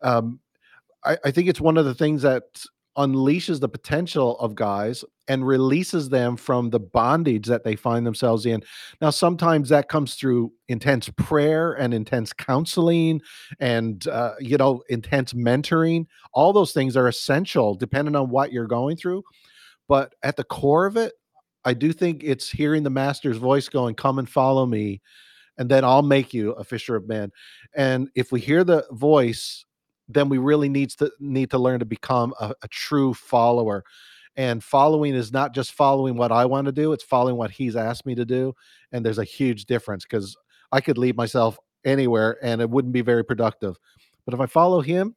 um, 0.00 0.40
I, 1.04 1.18
I 1.26 1.30
think 1.30 1.48
it's 1.48 1.60
one 1.60 1.76
of 1.76 1.84
the 1.84 1.94
things 1.94 2.22
that 2.22 2.44
unleashes 2.96 3.60
the 3.60 3.68
potential 3.68 4.38
of 4.38 4.54
guys 4.54 5.04
and 5.28 5.46
releases 5.46 6.08
them 6.08 6.36
from 6.36 6.70
the 6.70 6.80
bondage 6.80 7.46
that 7.46 7.62
they 7.62 7.76
find 7.76 8.04
themselves 8.06 8.46
in. 8.46 8.62
Now, 9.00 9.10
sometimes 9.10 9.68
that 9.68 9.88
comes 9.88 10.14
through 10.14 10.52
intense 10.68 11.08
prayer 11.16 11.72
and 11.72 11.94
intense 11.94 12.32
counseling 12.32 13.20
and, 13.60 14.06
uh, 14.08 14.34
you 14.40 14.56
know, 14.56 14.82
intense 14.88 15.32
mentoring. 15.34 16.06
All 16.32 16.52
those 16.52 16.72
things 16.72 16.96
are 16.96 17.06
essential 17.06 17.74
depending 17.74 18.16
on 18.16 18.28
what 18.30 18.52
you're 18.52 18.66
going 18.66 18.96
through. 18.96 19.22
But 19.90 20.14
at 20.22 20.36
the 20.36 20.44
core 20.44 20.86
of 20.86 20.96
it, 20.96 21.12
I 21.66 21.74
do 21.74 21.92
think 21.92 22.22
it's 22.24 22.48
hearing 22.48 22.84
the 22.84 22.90
master's 22.90 23.36
voice 23.36 23.68
going, 23.68 23.96
Come 23.96 24.18
and 24.18 24.28
follow 24.28 24.64
me, 24.64 25.02
and 25.58 25.68
then 25.68 25.84
I'll 25.84 26.00
make 26.00 26.32
you 26.32 26.52
a 26.52 26.64
fisher 26.64 26.96
of 26.96 27.06
men. 27.08 27.30
And 27.74 28.08
if 28.14 28.32
we 28.32 28.40
hear 28.40 28.64
the 28.64 28.86
voice 28.92 29.66
then 30.10 30.28
we 30.28 30.38
really 30.38 30.68
needs 30.68 30.96
to 30.96 31.10
need 31.20 31.50
to 31.50 31.58
learn 31.58 31.78
to 31.78 31.84
become 31.84 32.34
a, 32.40 32.52
a 32.62 32.68
true 32.68 33.14
follower. 33.14 33.84
And 34.36 34.62
following 34.62 35.14
is 35.14 35.32
not 35.32 35.54
just 35.54 35.72
following 35.72 36.16
what 36.16 36.32
I 36.32 36.44
want 36.44 36.66
to 36.66 36.72
do, 36.72 36.92
it's 36.92 37.04
following 37.04 37.36
what 37.36 37.50
he's 37.50 37.76
asked 37.76 38.06
me 38.06 38.14
to 38.16 38.24
do. 38.24 38.54
And 38.92 39.04
there's 39.04 39.18
a 39.18 39.24
huge 39.24 39.66
difference 39.66 40.04
because 40.04 40.36
I 40.72 40.80
could 40.80 40.98
leave 40.98 41.16
myself 41.16 41.58
anywhere 41.84 42.38
and 42.42 42.60
it 42.60 42.68
wouldn't 42.68 42.92
be 42.92 43.02
very 43.02 43.24
productive. 43.24 43.78
But 44.24 44.34
if 44.34 44.40
I 44.40 44.46
follow 44.46 44.80
him 44.80 45.14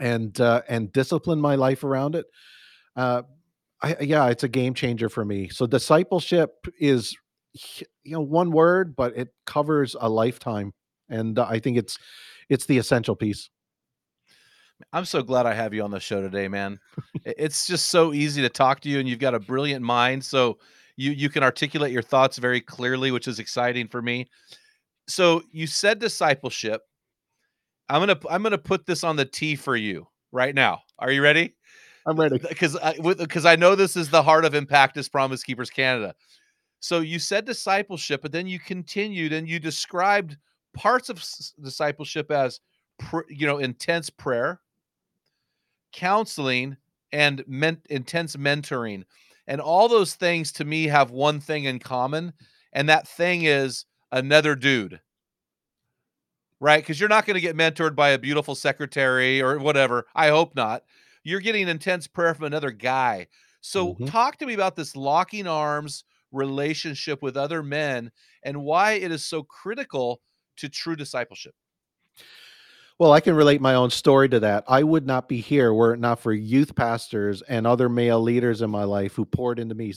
and 0.00 0.38
uh, 0.40 0.62
and 0.68 0.92
discipline 0.92 1.40
my 1.40 1.54
life 1.54 1.84
around 1.84 2.14
it, 2.14 2.26
uh, 2.96 3.22
I, 3.82 3.96
yeah, 4.00 4.26
it's 4.28 4.44
a 4.44 4.48
game 4.48 4.74
changer 4.74 5.08
for 5.08 5.24
me. 5.24 5.48
So 5.48 5.66
discipleship 5.66 6.50
is 6.80 7.16
you 8.04 8.12
know 8.12 8.20
one 8.20 8.50
word, 8.50 8.96
but 8.96 9.16
it 9.16 9.28
covers 9.46 9.96
a 10.00 10.08
lifetime, 10.08 10.72
and 11.08 11.38
I 11.38 11.58
think 11.58 11.76
it's 11.76 11.98
it's 12.48 12.66
the 12.66 12.78
essential 12.78 13.16
piece. 13.16 13.50
I'm 14.92 15.04
so 15.04 15.22
glad 15.22 15.46
I 15.46 15.54
have 15.54 15.74
you 15.74 15.82
on 15.82 15.90
the 15.90 16.00
show 16.00 16.20
today, 16.20 16.48
man. 16.48 16.78
It's 17.24 17.66
just 17.66 17.88
so 17.88 18.14
easy 18.14 18.40
to 18.42 18.48
talk 18.48 18.80
to 18.80 18.88
you, 18.88 18.98
and 18.98 19.08
you've 19.08 19.18
got 19.18 19.34
a 19.34 19.40
brilliant 19.40 19.84
mind. 19.84 20.24
So 20.24 20.58
you 20.96 21.12
you 21.12 21.28
can 21.28 21.42
articulate 21.42 21.92
your 21.92 22.02
thoughts 22.02 22.38
very 22.38 22.60
clearly, 22.60 23.10
which 23.10 23.28
is 23.28 23.38
exciting 23.38 23.88
for 23.88 24.02
me. 24.02 24.28
So 25.06 25.42
you 25.52 25.66
said 25.66 25.98
discipleship. 25.98 26.82
I'm 27.88 28.00
gonna 28.00 28.18
I'm 28.30 28.42
gonna 28.42 28.58
put 28.58 28.86
this 28.86 29.04
on 29.04 29.16
the 29.16 29.24
T 29.24 29.56
for 29.56 29.76
you 29.76 30.06
right 30.32 30.54
now. 30.54 30.82
Are 30.98 31.10
you 31.10 31.22
ready? 31.22 31.54
I'm 32.08 32.16
ready. 32.18 32.38
Because 32.48 32.76
I 32.76 32.94
because 32.98 33.44
I 33.44 33.56
know 33.56 33.74
this 33.74 33.96
is 33.96 34.08
the 34.10 34.22
heart 34.22 34.44
of 34.44 34.54
Impactus 34.54 35.10
Promise 35.10 35.44
Keepers 35.44 35.70
Canada. 35.70 36.14
So 36.80 37.00
you 37.00 37.18
said 37.18 37.44
discipleship, 37.44 38.22
but 38.22 38.32
then 38.32 38.46
you 38.46 38.58
continued 38.58 39.32
and 39.32 39.48
you 39.48 39.58
described 39.58 40.36
parts 40.74 41.08
of 41.08 41.22
discipleship 41.62 42.30
as 42.30 42.60
you 43.28 43.46
know 43.46 43.58
intense 43.58 44.10
prayer 44.10 44.60
counseling 45.92 46.76
and 47.12 47.44
men- 47.46 47.82
intense 47.90 48.36
mentoring. 48.36 49.04
And 49.46 49.60
all 49.60 49.88
those 49.88 50.14
things 50.14 50.52
to 50.52 50.64
me 50.64 50.84
have 50.84 51.10
one 51.10 51.40
thing 51.40 51.64
in 51.64 51.78
common, 51.78 52.34
and 52.72 52.88
that 52.88 53.08
thing 53.08 53.42
is 53.44 53.86
another 54.12 54.54
dude. 54.54 55.00
Right? 56.60 56.82
Because 56.82 56.98
you're 56.98 57.08
not 57.08 57.24
going 57.24 57.36
to 57.36 57.40
get 57.40 57.56
mentored 57.56 57.94
by 57.94 58.10
a 58.10 58.18
beautiful 58.18 58.54
secretary 58.54 59.40
or 59.40 59.58
whatever. 59.58 60.06
I 60.14 60.28
hope 60.28 60.56
not. 60.56 60.82
You're 61.28 61.40
getting 61.40 61.68
intense 61.68 62.06
prayer 62.06 62.34
from 62.34 62.46
another 62.46 62.70
guy. 62.70 63.26
So, 63.60 63.94
Mhm. 63.94 64.06
talk 64.06 64.38
to 64.38 64.46
me 64.46 64.54
about 64.54 64.76
this 64.76 64.96
locking 64.96 65.46
arms 65.46 66.04
relationship 66.32 67.22
with 67.22 67.36
other 67.36 67.62
men 67.62 68.10
and 68.42 68.62
why 68.62 68.92
it 68.92 69.12
is 69.12 69.26
so 69.26 69.42
critical 69.42 70.22
to 70.56 70.70
true 70.70 70.96
discipleship. 70.96 71.54
Well, 72.98 73.12
I 73.12 73.20
can 73.20 73.36
relate 73.36 73.60
my 73.60 73.74
own 73.74 73.90
story 73.90 74.28
to 74.30 74.40
that. 74.40 74.64
I 74.66 74.82
would 74.82 75.06
not 75.06 75.28
be 75.28 75.40
here 75.40 75.72
were 75.72 75.94
it 75.94 76.00
not 76.00 76.18
for 76.18 76.32
youth 76.32 76.74
pastors 76.74 77.42
and 77.42 77.64
other 77.66 77.88
male 77.88 78.20
leaders 78.20 78.60
in 78.60 78.70
my 78.70 78.82
life 78.84 79.14
who 79.14 79.24
poured 79.24 79.60
into 79.60 79.74
me. 79.74 79.94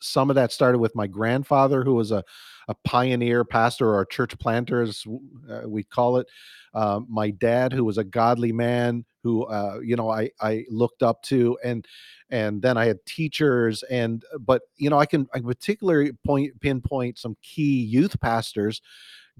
Some 0.00 0.30
of 0.30 0.36
that 0.36 0.52
started 0.52 0.78
with 0.78 0.94
my 0.94 1.06
grandfather, 1.06 1.82
who 1.82 1.94
was 1.94 2.10
a, 2.10 2.22
a 2.68 2.74
pioneer 2.84 3.44
pastor 3.44 3.88
or 3.88 4.02
a 4.02 4.08
church 4.08 4.38
planter, 4.38 4.82
as 4.82 5.04
uh, 5.48 5.62
we 5.66 5.82
call 5.82 6.18
it. 6.18 6.26
Uh, 6.74 7.00
my 7.08 7.30
dad, 7.30 7.72
who 7.72 7.84
was 7.84 7.96
a 7.96 8.04
godly 8.04 8.52
man, 8.52 9.06
who 9.22 9.44
uh, 9.44 9.78
you 9.82 9.96
know 9.96 10.10
I 10.10 10.30
I 10.40 10.64
looked 10.70 11.02
up 11.02 11.22
to, 11.24 11.58
and 11.64 11.86
and 12.30 12.62
then 12.62 12.76
I 12.76 12.86
had 12.86 13.04
teachers, 13.06 13.82
and 13.84 14.24
but 14.40 14.62
you 14.76 14.90
know 14.90 14.98
I 14.98 15.06
can 15.06 15.26
I 15.34 15.40
particularly 15.40 16.12
point 16.26 16.60
pinpoint 16.60 17.18
some 17.18 17.36
key 17.42 17.82
youth 17.82 18.20
pastors 18.20 18.80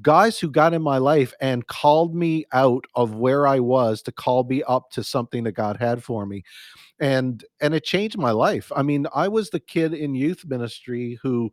guys 0.00 0.38
who 0.38 0.50
got 0.50 0.72
in 0.72 0.82
my 0.82 0.98
life 0.98 1.34
and 1.40 1.66
called 1.66 2.14
me 2.14 2.44
out 2.52 2.84
of 2.94 3.14
where 3.14 3.46
I 3.46 3.60
was 3.60 4.02
to 4.02 4.12
call 4.12 4.44
me 4.44 4.62
up 4.62 4.90
to 4.92 5.04
something 5.04 5.44
that 5.44 5.52
God 5.52 5.76
had 5.76 6.02
for 6.02 6.24
me. 6.24 6.44
And 6.98 7.44
and 7.60 7.74
it 7.74 7.84
changed 7.84 8.16
my 8.16 8.30
life. 8.30 8.70
I 8.74 8.82
mean, 8.82 9.06
I 9.14 9.28
was 9.28 9.50
the 9.50 9.60
kid 9.60 9.92
in 9.92 10.14
youth 10.14 10.44
ministry 10.46 11.18
who 11.22 11.52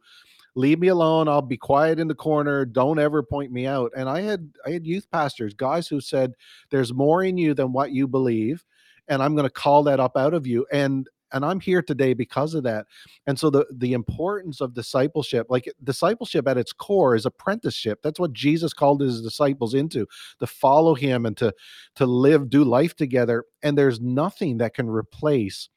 leave 0.60 0.80
me 0.80 0.89
alone, 0.89 1.28
I'll 1.28 1.41
be 1.41 1.58
quiet 1.58 2.00
in 2.00 2.08
the 2.08 2.15
corner, 2.15 2.65
don't 2.65 3.00
ever 3.00 3.24
point 3.24 3.52
me 3.52 3.65
out. 3.65 3.91
And 3.95 4.10
I 4.10 4.22
had 4.22 4.52
I 4.65 4.72
had 4.72 4.86
youth 4.86 5.10
pastors, 5.12 5.54
guys 5.54 5.88
who 5.88 6.02
said 6.02 6.34
there's 6.69 6.93
more 6.93 7.24
in 7.24 7.38
you 7.38 7.54
than 7.54 7.72
what 7.72 7.91
you 7.91 8.08
believe 8.08 8.65
and 9.10 9.24
I'm 9.24 9.36
going 9.36 9.48
to 9.48 9.50
call 9.50 9.84
that 9.84 10.00
up 10.00 10.15
out 10.15 10.34
of 10.34 10.48
you 10.48 10.65
and 10.72 11.10
and 11.32 11.45
I'm 11.45 11.60
here 11.60 11.84
today 11.84 12.13
because 12.13 12.56
of 12.56 12.63
that. 12.63 12.88
And 13.28 13.38
so 13.38 13.50
the 13.50 13.65
the 13.72 13.93
importance 13.93 14.62
of 14.62 14.74
discipleship, 14.74 15.48
like 15.50 15.72
discipleship 15.84 16.48
at 16.48 16.58
its 16.58 16.74
core 16.74 17.15
is 17.15 17.26
apprenticeship. 17.26 18.00
That's 18.02 18.19
what 18.19 18.34
Jesus 18.34 18.74
called 18.74 19.02
his 19.02 19.22
disciples 19.22 19.74
into, 19.74 20.08
to 20.39 20.48
follow 20.48 20.95
him 20.95 21.26
and 21.26 21.38
to 21.38 21.54
to 21.95 22.06
live, 22.06 22.50
do 22.50 22.63
life 22.63 22.95
together. 22.95 23.45
And 23.62 23.78
there's 23.78 24.02
nothing 24.02 24.58
that 24.58 24.74
can 24.74 24.89
replace 24.89 25.69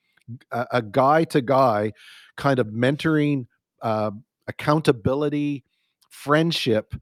a, 0.51 0.81
guy 0.81 1.25
to 1.25 1.43
guy 1.43 1.93
kind 2.37 2.59
of 2.59 2.69
mentoring, 2.69 3.47
uh, 3.83 4.13
accountability, 4.53 5.65
friendship 6.11 6.95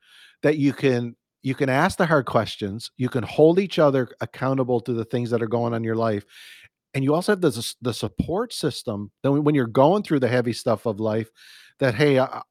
that 0.42 0.56
you 0.56 0.72
can 0.72 1.16
you 1.42 1.54
can 1.54 1.68
ask 1.68 1.98
the 1.98 2.06
hard 2.06 2.26
questions 2.26 2.92
you 2.96 3.08
can 3.08 3.24
hold 3.24 3.58
each 3.58 3.78
other 3.78 4.08
accountable 4.20 4.78
to 4.80 4.92
the 4.92 5.04
things 5.06 5.30
that 5.30 5.42
are 5.42 5.48
going 5.48 5.72
on 5.72 5.78
in 5.78 5.84
your 5.84 5.96
life 5.96 6.24
and 6.94 7.02
you 7.02 7.12
also 7.12 7.32
have 7.32 7.40
the 7.40 7.74
the 7.82 7.92
support 7.92 8.52
system 8.52 9.10
that 9.22 9.32
when 9.32 9.54
you're 9.54 9.66
going 9.66 10.02
through 10.02 10.20
the 10.20 10.28
heavy 10.28 10.52
stuff 10.52 10.86
of 10.86 11.00
life 11.00 11.28
that 11.80 11.94
hey 11.94 12.20
I, 12.20 12.42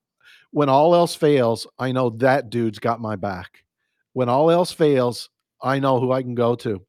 when 0.51 0.67
all 0.67 0.93
else 0.93 1.15
fails 1.15 1.65
i 1.79 1.93
know 1.93 2.09
that 2.09 2.49
dude's 2.49 2.79
got 2.79 2.99
my 2.99 3.15
back 3.15 3.63
when 4.13 4.27
all 4.27 4.51
else 4.51 4.73
fails 4.73 5.29
I 5.61 5.79
know 5.79 5.99
who 5.99 6.11
I 6.11 6.21
can 6.21 6.35
go 6.35 6.55
to. 6.55 6.81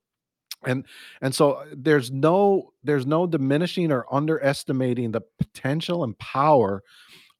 And 0.67 0.85
and 1.23 1.35
so 1.35 1.53
uh, 1.53 1.67
there's 1.73 2.11
no 2.11 2.73
there's 2.85 3.07
no 3.07 3.27
diminishing 3.27 3.91
or 3.91 4.05
underestimating 4.13 5.11
the 5.11 5.23
potential 5.39 6.05
and 6.05 6.19
power 6.19 6.83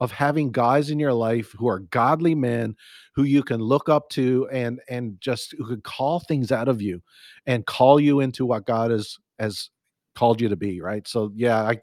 of 0.01 0.11
having 0.11 0.51
guys 0.51 0.91
in 0.91 0.99
your 0.99 1.13
life 1.13 1.53
who 1.53 1.69
are 1.69 1.81
godly 1.81 2.35
men 2.35 2.75
who 3.15 3.23
you 3.23 3.43
can 3.43 3.61
look 3.61 3.89
up 3.89 4.09
to 4.11 4.49
and 4.51 4.81
and 4.89 5.21
just 5.21 5.55
who 5.59 5.67
can 5.67 5.81
call 5.83 6.21
things 6.21 6.51
out 6.51 6.69
of 6.69 6.81
you 6.81 7.03
and 7.47 7.67
call 7.67 8.01
you 8.01 8.21
into 8.21 8.47
what 8.47 8.67
God 8.67 8.91
has 8.91 9.17
has 9.39 9.71
called 10.15 10.41
you 10.41 10.49
to 10.49 10.57
be 10.57 10.81
right? 10.81 11.07
So 11.07 11.31
yeah 11.35 11.63
i 11.63 11.79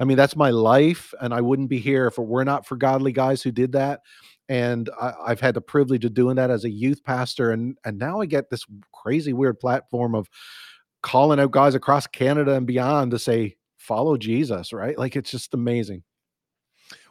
i 0.00 0.04
mean 0.04 0.16
that's 0.16 0.36
my 0.36 0.50
life 0.50 1.12
and 1.20 1.32
i 1.32 1.40
wouldn't 1.40 1.68
be 1.68 1.78
here 1.78 2.06
if 2.06 2.18
it 2.18 2.26
were 2.26 2.44
not 2.44 2.66
for 2.66 2.76
godly 2.76 3.12
guys 3.12 3.42
who 3.42 3.52
did 3.52 3.72
that 3.72 4.00
and 4.48 4.90
I, 5.00 5.14
have 5.28 5.40
had 5.40 5.54
the 5.54 5.60
privilege 5.60 6.04
of 6.04 6.14
doing 6.14 6.36
that 6.36 6.50
as 6.50 6.64
a 6.64 6.70
youth 6.70 7.02
pastor 7.04 7.52
and 7.52 7.76
and 7.84 7.98
now 7.98 8.20
i 8.20 8.26
get 8.26 8.50
this 8.50 8.64
crazy 8.92 9.32
weird 9.32 9.60
platform 9.60 10.14
of 10.14 10.28
calling 11.02 11.38
out 11.38 11.52
guys 11.52 11.74
across 11.74 12.06
canada 12.06 12.54
and 12.54 12.66
beyond 12.66 13.12
to 13.12 13.18
say 13.18 13.56
follow 13.78 14.16
jesus 14.16 14.72
right? 14.72 14.98
Like 14.98 15.16
it's 15.16 15.30
just 15.30 15.54
amazing 15.54 16.02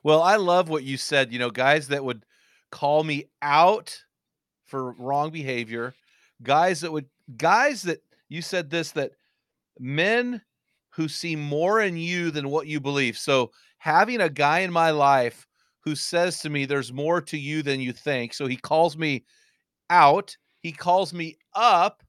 well, 0.04 0.22
I 0.22 0.36
love 0.36 0.70
what 0.70 0.84
you 0.84 0.98
said. 0.98 1.32
You 1.32 1.40
know, 1.40 1.50
guys 1.50 1.88
that 1.88 2.04
would 2.04 2.26
call 2.72 3.04
me 3.04 3.26
out 3.42 3.98
for 4.66 4.92
wrong 4.94 5.32
behavior, 5.32 5.94
guys 6.42 6.82
that 6.82 6.92
would, 6.92 7.06
guys 7.38 7.84
that 7.84 8.04
you 8.30 8.42
said 8.42 8.70
this, 8.70 8.92
that 8.92 9.12
men 9.80 10.42
who 10.90 11.08
see 11.08 11.36
more 11.36 11.82
in 11.82 11.98
you 11.98 12.32
than 12.32 12.50
what 12.50 12.68
you 12.68 12.80
believe. 12.80 13.18
So 13.18 13.52
having 13.78 14.22
a 14.22 14.30
guy 14.30 14.60
in 14.60 14.72
my 14.72 14.92
life 14.92 15.48
who 15.82 15.96
says 15.96 16.40
to 16.40 16.50
me, 16.50 16.66
there's 16.66 16.94
more 16.94 17.22
to 17.22 17.38
you 17.38 17.62
than 17.64 17.82
you 17.82 17.94
think. 17.94 18.34
So 18.34 18.48
he 18.48 18.56
calls 18.56 18.98
me 18.98 19.26
out, 19.90 20.36
he 20.60 20.72
calls 20.72 21.14
me 21.14 21.38
up. 21.56 22.04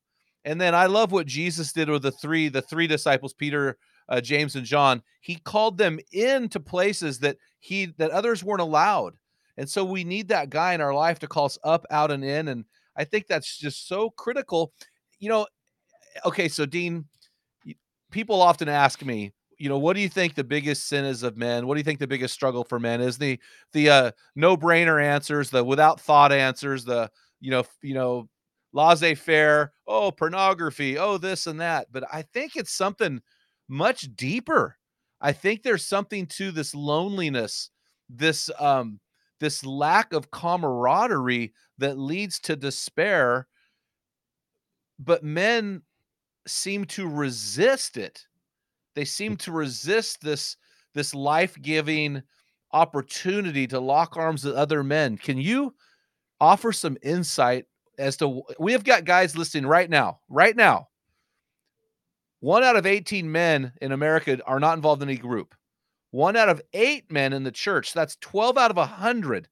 And 0.44 0.60
then 0.60 0.74
I 0.74 0.86
love 0.86 1.10
what 1.10 1.26
Jesus 1.26 1.72
did 1.72 1.88
with 1.88 2.02
the 2.02 2.12
three, 2.12 2.48
the 2.48 2.62
three 2.62 2.86
disciples, 2.86 3.32
Peter, 3.32 3.78
uh, 4.08 4.20
James 4.20 4.56
and 4.56 4.66
John, 4.66 5.02
he 5.20 5.36
called 5.36 5.78
them 5.78 5.98
into 6.12 6.60
places 6.60 7.18
that 7.20 7.36
he 7.58 7.86
that 7.98 8.10
others 8.10 8.44
weren't 8.44 8.60
allowed. 8.60 9.14
And 9.56 9.68
so 9.68 9.84
we 9.84 10.04
need 10.04 10.28
that 10.28 10.50
guy 10.50 10.74
in 10.74 10.80
our 10.80 10.94
life 10.94 11.18
to 11.20 11.28
call 11.28 11.46
us 11.46 11.58
up, 11.62 11.86
out, 11.90 12.10
and 12.10 12.24
in. 12.24 12.48
And 12.48 12.64
I 12.96 13.04
think 13.04 13.26
that's 13.26 13.56
just 13.56 13.88
so 13.88 14.10
critical. 14.10 14.72
You 15.20 15.28
know, 15.28 15.46
okay, 16.26 16.48
so 16.48 16.66
Dean, 16.66 17.04
people 18.10 18.42
often 18.42 18.68
ask 18.68 19.04
me, 19.04 19.32
you 19.58 19.68
know, 19.68 19.78
what 19.78 19.94
do 19.94 20.02
you 20.02 20.08
think 20.08 20.34
the 20.34 20.44
biggest 20.44 20.88
sin 20.88 21.04
is 21.04 21.22
of 21.22 21.36
men? 21.36 21.66
What 21.66 21.74
do 21.74 21.78
you 21.78 21.84
think 21.84 22.00
the 22.00 22.06
biggest 22.06 22.34
struggle 22.34 22.64
for 22.64 22.80
men 22.80 23.00
is? 23.00 23.16
The 23.16 23.38
the 23.72 23.88
uh, 23.88 24.10
no-brainer 24.34 25.02
answers, 25.02 25.50
the 25.50 25.64
without 25.64 26.00
thought 26.00 26.32
answers, 26.32 26.84
the 26.84 27.10
you 27.40 27.50
know, 27.50 27.64
you 27.80 27.94
know, 27.94 28.28
laissez-faire, 28.72 29.72
oh, 29.86 30.10
pornography, 30.10 30.98
oh, 30.98 31.18
this 31.18 31.46
and 31.46 31.60
that. 31.60 31.86
But 31.92 32.04
I 32.12 32.22
think 32.22 32.56
it's 32.56 32.72
something 32.72 33.22
much 33.68 34.14
deeper. 34.14 34.76
I 35.20 35.32
think 35.32 35.62
there's 35.62 35.84
something 35.86 36.26
to 36.26 36.50
this 36.50 36.74
loneliness, 36.74 37.70
this 38.08 38.50
um 38.58 39.00
this 39.40 39.64
lack 39.64 40.12
of 40.12 40.30
camaraderie 40.30 41.52
that 41.78 41.98
leads 41.98 42.38
to 42.40 42.56
despair. 42.56 43.46
But 44.98 45.24
men 45.24 45.82
seem 46.46 46.84
to 46.86 47.08
resist 47.08 47.96
it. 47.96 48.26
They 48.94 49.04
seem 49.04 49.36
to 49.38 49.52
resist 49.52 50.20
this 50.20 50.56
this 50.94 51.14
life-giving 51.14 52.22
opportunity 52.72 53.66
to 53.68 53.80
lock 53.80 54.16
arms 54.16 54.44
with 54.44 54.54
other 54.54 54.84
men. 54.84 55.16
Can 55.16 55.38
you 55.38 55.74
offer 56.40 56.72
some 56.72 56.96
insight 57.02 57.66
as 57.98 58.16
to 58.18 58.42
we 58.58 58.72
have 58.72 58.84
got 58.84 59.04
guys 59.04 59.36
listening 59.36 59.66
right 59.66 59.88
now, 59.88 60.20
right 60.28 60.54
now 60.54 60.88
one 62.44 62.62
out 62.62 62.76
of 62.76 62.84
18 62.84 63.32
men 63.32 63.72
in 63.80 63.90
America 63.90 64.38
are 64.44 64.60
not 64.60 64.76
involved 64.76 65.02
in 65.02 65.08
any 65.08 65.16
group. 65.16 65.54
One 66.10 66.36
out 66.36 66.50
of 66.50 66.60
eight 66.74 67.10
men 67.10 67.32
in 67.32 67.42
the 67.42 67.50
church, 67.50 67.94
that's 67.94 68.16
12 68.16 68.58
out 68.58 68.70
of 68.70 68.76
100. 68.76 69.48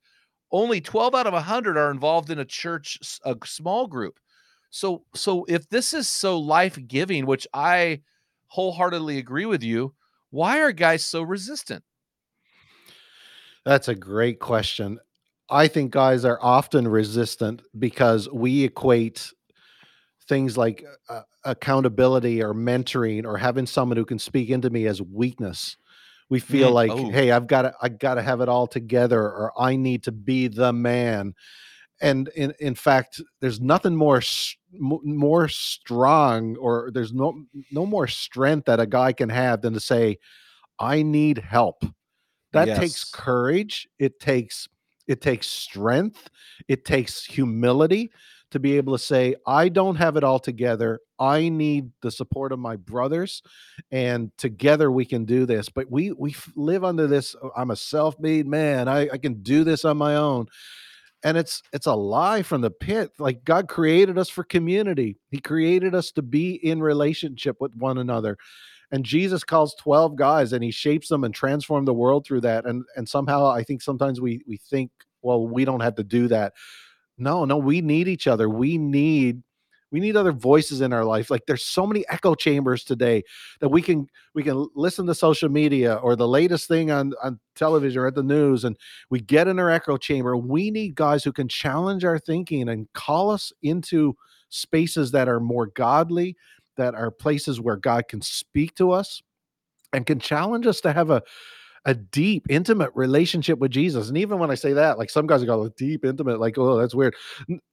Only 0.51 0.83
12 0.83 1.15
out 1.15 1.27
of 1.27 1.33
100 1.33 1.79
are 1.79 1.91
involved 1.91 2.29
in 2.29 2.39
a 2.39 2.45
church, 2.45 2.99
a 3.25 3.35
small 3.47 3.87
group. 3.87 4.21
So, 4.69 5.05
so 5.15 5.47
if 5.49 5.67
this 5.71 5.95
is 5.95 6.07
so 6.07 6.39
life 6.39 6.79
giving, 6.87 7.25
which 7.25 7.47
I 7.55 8.03
wholeheartedly 8.49 9.17
agree 9.17 9.47
with 9.47 9.63
you, 9.63 9.95
why 10.29 10.61
are 10.61 10.71
guys 10.71 11.03
so 11.03 11.23
resistant? 11.23 11.83
That's 13.65 13.89
a 13.89 13.95
great 13.95 14.39
question. 14.39 15.01
I 15.49 15.67
think 15.67 15.93
guys 15.93 16.27
are 16.27 16.39
often 16.43 16.87
resistant 16.87 17.63
because 17.79 18.29
we 18.29 18.65
equate 18.65 19.33
things 20.29 20.57
like 20.57 20.85
uh, 21.09 21.23
accountability 21.45 22.43
or 22.43 22.55
mentoring 22.55 23.25
or 23.25 23.37
having 23.37 23.67
someone 23.67 23.97
who 23.97 24.05
can 24.05 24.19
speak 24.19 24.51
into 24.51 24.71
me 24.71 24.87
as 24.87 25.03
weakness 25.03 25.77
we 26.29 26.41
feel 26.41 26.71
mm, 26.71 26.75
like 26.75 26.91
oh. 26.91 27.11
hey 27.11 27.31
i've 27.31 27.47
got 27.47 27.63
to 27.63 27.75
i 27.83 27.89
got 27.89 28.15
to 28.15 28.23
have 28.23 28.41
it 28.41 28.49
all 28.49 28.67
together 28.67 29.21
or 29.21 29.53
i 29.59 29.77
need 29.77 30.03
to 30.03 30.13
be 30.13 30.49
the 30.49 30.73
man 30.73 31.35
and 32.01 32.29
in 32.35 32.53
in 32.59 32.75
fact 32.75 33.21
there's 33.41 33.61
nothing 33.61 33.95
more 33.95 34.23
more 34.73 35.49
strong 35.49 36.57
or 36.57 36.91
there's 36.93 37.13
no 37.13 37.45
no 37.71 37.85
more 37.85 38.07
strength 38.07 38.65
that 38.67 38.81
a 38.81 38.87
guy 38.87 39.13
can 39.13 39.29
have 39.29 39.61
than 39.61 39.73
to 39.73 39.81
say 39.81 40.19
i 40.79 41.03
need 41.03 41.39
help 41.39 41.85
that 42.53 42.69
yes. 42.69 42.79
takes 42.79 43.05
courage 43.05 43.89
it 43.99 44.19
takes 44.19 44.69
it 45.07 45.21
takes 45.21 45.47
strength 45.47 46.31
it 46.69 46.85
takes 46.85 47.25
humility 47.25 48.11
to 48.53 48.61
be 48.61 48.77
able 48.77 48.93
to 48.97 49.03
say, 49.03 49.35
I 49.47 49.69
don't 49.69 49.97
have 49.97 50.17
it 50.17 50.25
all 50.25 50.39
together. 50.39 51.01
I 51.19 51.49
need 51.49 51.91
the 52.01 52.11
support 52.11 52.53
of 52.53 52.59
my 52.59 52.77
brothers, 52.77 53.43
and 53.91 54.31
together 54.39 54.91
we 54.91 55.05
can 55.05 55.25
do 55.25 55.47
this. 55.47 55.69
But 55.69 55.91
we 55.91 56.13
we 56.13 56.35
live 56.55 56.85
under 56.85 57.07
this. 57.07 57.35
Oh, 57.43 57.51
I'm 57.57 57.71
a 57.71 57.77
self-made 57.77 58.47
man. 58.47 58.89
I, 58.89 59.09
I 59.13 59.19
can 59.19 59.43
do 59.43 59.65
this 59.65 59.85
on 59.85 59.97
my 59.97 60.17
own. 60.17 60.47
And 61.25 61.37
it's 61.37 61.63
it's 61.73 61.87
a 61.87 61.95
lie 61.95 62.43
from 62.43 62.63
the 62.63 62.71
pit. 62.71 63.13
Like 63.19 63.45
God 63.45 63.69
created 63.69 64.19
us 64.19 64.29
for 64.29 64.43
community. 64.43 65.19
He 65.31 65.39
created 65.39 65.95
us 65.95 66.11
to 66.13 66.23
be 66.23 66.55
in 66.55 66.83
relationship 66.83 67.61
with 67.61 67.75
one 67.77 67.99
another. 67.99 68.37
And 68.91 69.05
Jesus 69.05 69.45
calls 69.45 69.75
12 69.77 70.17
guys 70.17 70.53
and 70.53 70.63
he 70.63 70.71
shapes 70.71 71.09
them 71.09 71.25
and 71.25 71.33
transforms 71.33 71.87
the 71.87 71.95
world 71.95 72.27
through 72.27 72.43
that. 72.43 72.67
And 72.67 72.85
and 72.97 73.09
somehow 73.09 73.47
I 73.47 73.63
think 73.63 73.83
sometimes 73.83 74.21
we 74.21 74.43
we 74.47 74.57
think, 74.57 74.91
well, 75.23 75.47
we 75.47 75.65
don't 75.65 75.81
have 75.81 75.95
to 75.97 76.05
do 76.05 76.27
that 76.29 76.55
no, 77.19 77.45
no, 77.45 77.57
we 77.57 77.81
need 77.81 78.09
each 78.09 78.27
other. 78.27 78.49
We 78.49 78.79
need 78.79 79.43
we 79.93 80.01
need 80.01 80.17
other 80.17 80.33
voices 80.33 80.81
in 80.81 80.93
our 80.93 81.05
life 81.05 81.31
like 81.31 81.45
there's 81.47 81.63
so 81.63 81.87
many 81.87 82.05
echo 82.09 82.35
chambers 82.35 82.83
today 82.83 83.23
that 83.61 83.69
we 83.69 83.83
can 83.83 84.09
we 84.35 84.43
can 84.43 84.67
listen 84.75 85.07
to 85.07 85.15
social 85.15 85.51
media 85.51 85.95
or 85.97 86.17
the 86.17 86.27
latest 86.27 86.67
thing 86.67 86.91
on 86.91 87.13
on 87.23 87.39
television 87.55 88.01
or 88.01 88.07
at 88.07 88.15
the 88.15 88.23
news 88.23 88.65
and 88.65 88.77
we 89.11 89.21
get 89.21 89.47
in 89.47 89.59
our 89.59 89.71
echo 89.71 89.97
chamber 89.97 90.37
we 90.37 90.71
need 90.71 90.95
guys 90.95 91.23
who 91.23 91.33
can 91.33 91.47
challenge 91.47 92.05
our 92.05 92.19
thinking 92.19 92.71
and 92.71 92.91
call 92.95 93.31
us 93.31 93.53
into 93.63 94.17
spaces 94.49 95.11
that 95.13 95.29
are 95.29 95.41
more 95.41 95.67
godly 95.67 96.37
that 96.77 96.95
are 96.95 97.11
places 97.11 97.61
where 97.61 97.77
god 97.77 98.09
can 98.09 98.23
speak 98.23 98.75
to 98.75 98.91
us 98.91 99.23
and 99.93 100.07
can 100.07 100.19
challenge 100.19 100.67
us 100.67 100.81
to 100.81 100.93
have 100.93 101.11
a 101.11 101.23
a 101.85 101.95
deep, 101.95 102.47
intimate 102.49 102.91
relationship 102.95 103.59
with 103.59 103.71
Jesus. 103.71 104.09
And 104.09 104.17
even 104.17 104.39
when 104.39 104.51
I 104.51 104.55
say 104.55 104.73
that, 104.73 104.99
like 104.99 105.11
some 105.11 105.27
guys 105.27 105.45
go, 105.45 105.69
deep, 105.71 106.05
intimate, 106.05 106.41
like, 106.41 106.57
oh, 106.59 106.79
that's 106.79 106.95
weird. 106.95 107.15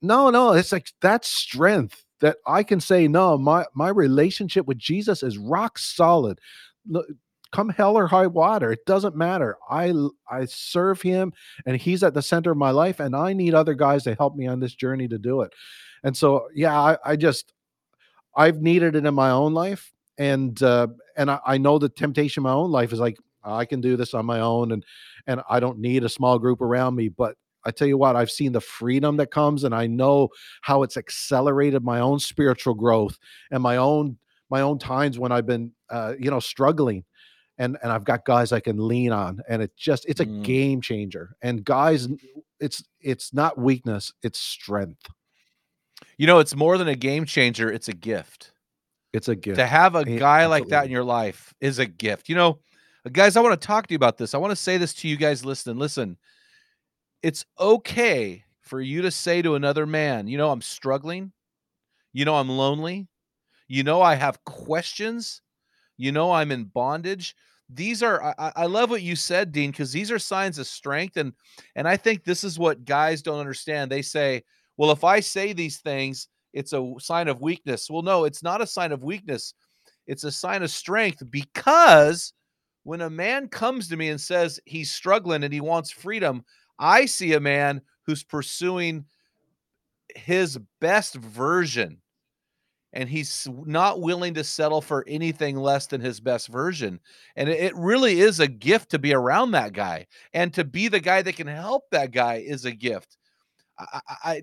No, 0.02 0.30
no, 0.30 0.52
it's 0.52 0.72
like 0.72 0.92
that's 1.00 1.28
strength 1.28 2.04
that 2.20 2.36
I 2.46 2.62
can 2.62 2.80
say, 2.80 3.08
no, 3.08 3.38
my 3.38 3.66
my 3.74 3.88
relationship 3.88 4.66
with 4.66 4.78
Jesus 4.78 5.22
is 5.22 5.38
rock 5.38 5.78
solid. 5.78 6.40
Look, 6.88 7.06
come 7.52 7.68
hell 7.68 7.96
or 7.96 8.06
high 8.06 8.26
water 8.26 8.70
it 8.70 8.84
doesn't 8.86 9.16
matter 9.16 9.56
i 9.68 9.92
i 10.30 10.44
serve 10.44 11.02
him 11.02 11.32
and 11.66 11.76
he's 11.76 12.04
at 12.04 12.14
the 12.14 12.22
center 12.22 12.52
of 12.52 12.56
my 12.56 12.70
life 12.70 13.00
and 13.00 13.16
i 13.16 13.32
need 13.32 13.54
other 13.54 13.74
guys 13.74 14.04
to 14.04 14.14
help 14.14 14.36
me 14.36 14.46
on 14.46 14.60
this 14.60 14.74
journey 14.74 15.08
to 15.08 15.18
do 15.18 15.40
it 15.40 15.52
and 16.04 16.16
so 16.16 16.46
yeah 16.54 16.78
i, 16.78 16.96
I 17.04 17.16
just 17.16 17.52
i've 18.36 18.62
needed 18.62 18.94
it 18.94 19.04
in 19.04 19.14
my 19.14 19.30
own 19.30 19.52
life 19.52 19.92
and 20.16 20.62
uh 20.62 20.86
and 21.16 21.30
I, 21.30 21.40
I 21.44 21.58
know 21.58 21.78
the 21.78 21.88
temptation 21.88 22.42
in 22.42 22.44
my 22.44 22.52
own 22.52 22.70
life 22.70 22.92
is 22.92 23.00
like 23.00 23.18
I 23.42 23.64
can 23.64 23.80
do 23.80 23.96
this 23.96 24.14
on 24.14 24.26
my 24.26 24.40
own 24.40 24.72
and 24.72 24.84
and 25.26 25.40
I 25.48 25.60
don't 25.60 25.78
need 25.78 26.04
a 26.04 26.08
small 26.08 26.38
group 26.38 26.60
around 26.60 26.94
me, 26.94 27.08
but 27.08 27.36
I 27.64 27.70
tell 27.70 27.88
you 27.88 27.98
what, 27.98 28.16
I've 28.16 28.30
seen 28.30 28.52
the 28.52 28.60
freedom 28.60 29.16
that 29.18 29.30
comes 29.30 29.64
and 29.64 29.74
I 29.74 29.86
know 29.86 30.30
how 30.62 30.82
it's 30.82 30.96
accelerated 30.96 31.84
my 31.84 32.00
own 32.00 32.18
spiritual 32.18 32.74
growth 32.74 33.18
and 33.50 33.62
my 33.62 33.76
own 33.76 34.18
my 34.50 34.62
own 34.62 34.78
times 34.78 35.18
when 35.18 35.32
I've 35.32 35.46
been 35.46 35.72
uh, 35.90 36.14
you 36.18 36.30
know 36.30 36.40
struggling 36.40 37.04
and 37.58 37.76
and 37.82 37.92
I've 37.92 38.04
got 38.04 38.24
guys 38.24 38.52
I 38.52 38.60
can 38.60 38.88
lean 38.88 39.12
on 39.12 39.40
and 39.48 39.62
it 39.62 39.76
just 39.76 40.06
it's 40.06 40.20
a 40.20 40.26
mm. 40.26 40.42
game 40.42 40.80
changer. 40.80 41.36
And 41.42 41.64
guys 41.64 42.08
it's 42.58 42.82
it's 43.00 43.32
not 43.32 43.58
weakness, 43.58 44.12
it's 44.22 44.38
strength. 44.38 45.06
You 46.16 46.26
know, 46.26 46.38
it's 46.38 46.56
more 46.56 46.78
than 46.78 46.88
a 46.88 46.96
game 46.96 47.26
changer, 47.26 47.70
it's 47.70 47.88
a 47.88 47.94
gift. 47.94 48.52
It's 49.12 49.28
a 49.28 49.34
gift. 49.34 49.56
To 49.56 49.66
have 49.66 49.96
a 49.96 50.04
guy 50.04 50.46
like 50.46 50.68
that 50.68 50.84
in 50.84 50.90
your 50.90 51.04
life 51.04 51.52
is 51.60 51.78
a 51.78 51.86
gift. 51.86 52.28
You 52.28 52.36
know, 52.36 52.58
guys, 53.08 53.36
I 53.36 53.40
want 53.40 53.58
to 53.60 53.66
talk 53.66 53.86
to 53.86 53.92
you 53.92 53.96
about 53.96 54.18
this. 54.18 54.34
I 54.34 54.38
want 54.38 54.50
to 54.50 54.56
say 54.56 54.76
this 54.76 54.94
to 54.94 55.08
you 55.08 55.16
guys 55.16 55.44
listening. 55.44 55.78
Listen, 55.78 56.16
it's 57.22 57.46
okay 57.58 58.44
for 58.60 58.80
you 58.80 59.02
to 59.02 59.10
say 59.10 59.42
to 59.42 59.54
another 59.54 59.86
man, 59.86 60.28
you 60.28 60.38
know, 60.38 60.50
I'm 60.50 60.62
struggling. 60.62 61.32
You 62.12 62.24
know, 62.24 62.36
I'm 62.36 62.48
lonely. 62.48 63.08
You 63.68 63.84
know, 63.84 64.02
I 64.02 64.14
have 64.16 64.44
questions. 64.44 65.42
You 65.96 66.12
know, 66.12 66.32
I'm 66.32 66.50
in 66.50 66.64
bondage. 66.64 67.34
These 67.68 68.02
are 68.02 68.34
I, 68.38 68.52
I 68.56 68.66
love 68.66 68.90
what 68.90 69.02
you 69.02 69.14
said, 69.14 69.52
Dean, 69.52 69.70
because 69.70 69.92
these 69.92 70.10
are 70.10 70.18
signs 70.18 70.58
of 70.58 70.66
strength. 70.66 71.16
And 71.16 71.32
and 71.76 71.86
I 71.86 71.96
think 71.96 72.24
this 72.24 72.42
is 72.42 72.58
what 72.58 72.84
guys 72.84 73.22
don't 73.22 73.38
understand. 73.38 73.90
They 73.90 74.02
say, 74.02 74.42
well, 74.76 74.90
if 74.90 75.04
I 75.04 75.20
say 75.20 75.52
these 75.52 75.78
things, 75.78 76.28
it's 76.52 76.72
a 76.72 76.94
sign 76.98 77.28
of 77.28 77.40
weakness. 77.40 77.88
Well, 77.88 78.02
no, 78.02 78.24
it's 78.24 78.42
not 78.42 78.60
a 78.60 78.66
sign 78.66 78.92
of 78.92 79.04
weakness. 79.04 79.54
It's 80.06 80.24
a 80.24 80.32
sign 80.32 80.64
of 80.64 80.70
strength 80.70 81.22
because 81.30 82.32
when 82.82 83.00
a 83.00 83.10
man 83.10 83.48
comes 83.48 83.88
to 83.88 83.96
me 83.96 84.08
and 84.08 84.20
says 84.20 84.60
he's 84.64 84.90
struggling 84.92 85.44
and 85.44 85.52
he 85.52 85.60
wants 85.60 85.90
freedom, 85.90 86.44
I 86.78 87.06
see 87.06 87.34
a 87.34 87.40
man 87.40 87.82
who's 88.06 88.24
pursuing 88.24 89.04
his 90.16 90.58
best 90.80 91.14
version 91.14 92.00
and 92.92 93.08
he's 93.08 93.46
not 93.64 94.00
willing 94.00 94.34
to 94.34 94.42
settle 94.42 94.80
for 94.80 95.04
anything 95.06 95.56
less 95.56 95.86
than 95.86 96.00
his 96.00 96.20
best 96.20 96.48
version. 96.48 96.98
And 97.36 97.48
it 97.48 97.74
really 97.76 98.20
is 98.20 98.40
a 98.40 98.48
gift 98.48 98.90
to 98.90 98.98
be 98.98 99.14
around 99.14 99.52
that 99.52 99.72
guy 99.72 100.06
and 100.34 100.52
to 100.54 100.64
be 100.64 100.88
the 100.88 101.00
guy 101.00 101.22
that 101.22 101.36
can 101.36 101.46
help 101.46 101.84
that 101.90 102.10
guy 102.10 102.36
is 102.36 102.64
a 102.64 102.72
gift. 102.72 103.16
I, 103.78 104.00
I 104.24 104.42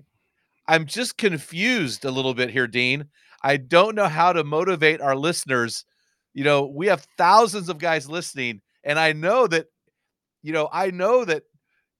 I'm 0.66 0.86
just 0.86 1.16
confused 1.16 2.04
a 2.04 2.10
little 2.10 2.34
bit 2.34 2.50
here, 2.50 2.66
Dean. 2.66 3.06
I 3.42 3.56
don't 3.56 3.94
know 3.94 4.08
how 4.08 4.32
to 4.32 4.44
motivate 4.44 5.00
our 5.00 5.16
listeners. 5.16 5.84
You 6.38 6.44
know, 6.44 6.66
we 6.66 6.86
have 6.86 7.04
thousands 7.16 7.68
of 7.68 7.78
guys 7.78 8.08
listening, 8.08 8.60
and 8.84 8.96
I 8.96 9.12
know 9.12 9.48
that, 9.48 9.66
you 10.40 10.52
know, 10.52 10.68
I 10.72 10.92
know 10.92 11.24
that 11.24 11.42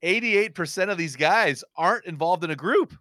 88% 0.05 0.93
of 0.93 0.97
these 0.97 1.16
guys 1.16 1.64
aren't 1.76 2.05
involved 2.05 2.45
in 2.45 2.53
a 2.53 2.55
group. 2.55 2.95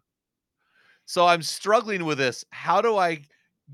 So 1.05 1.27
I'm 1.27 1.43
struggling 1.43 2.05
with 2.05 2.17
this. 2.17 2.43
How 2.49 2.81
do 2.81 2.97
I 2.97 3.21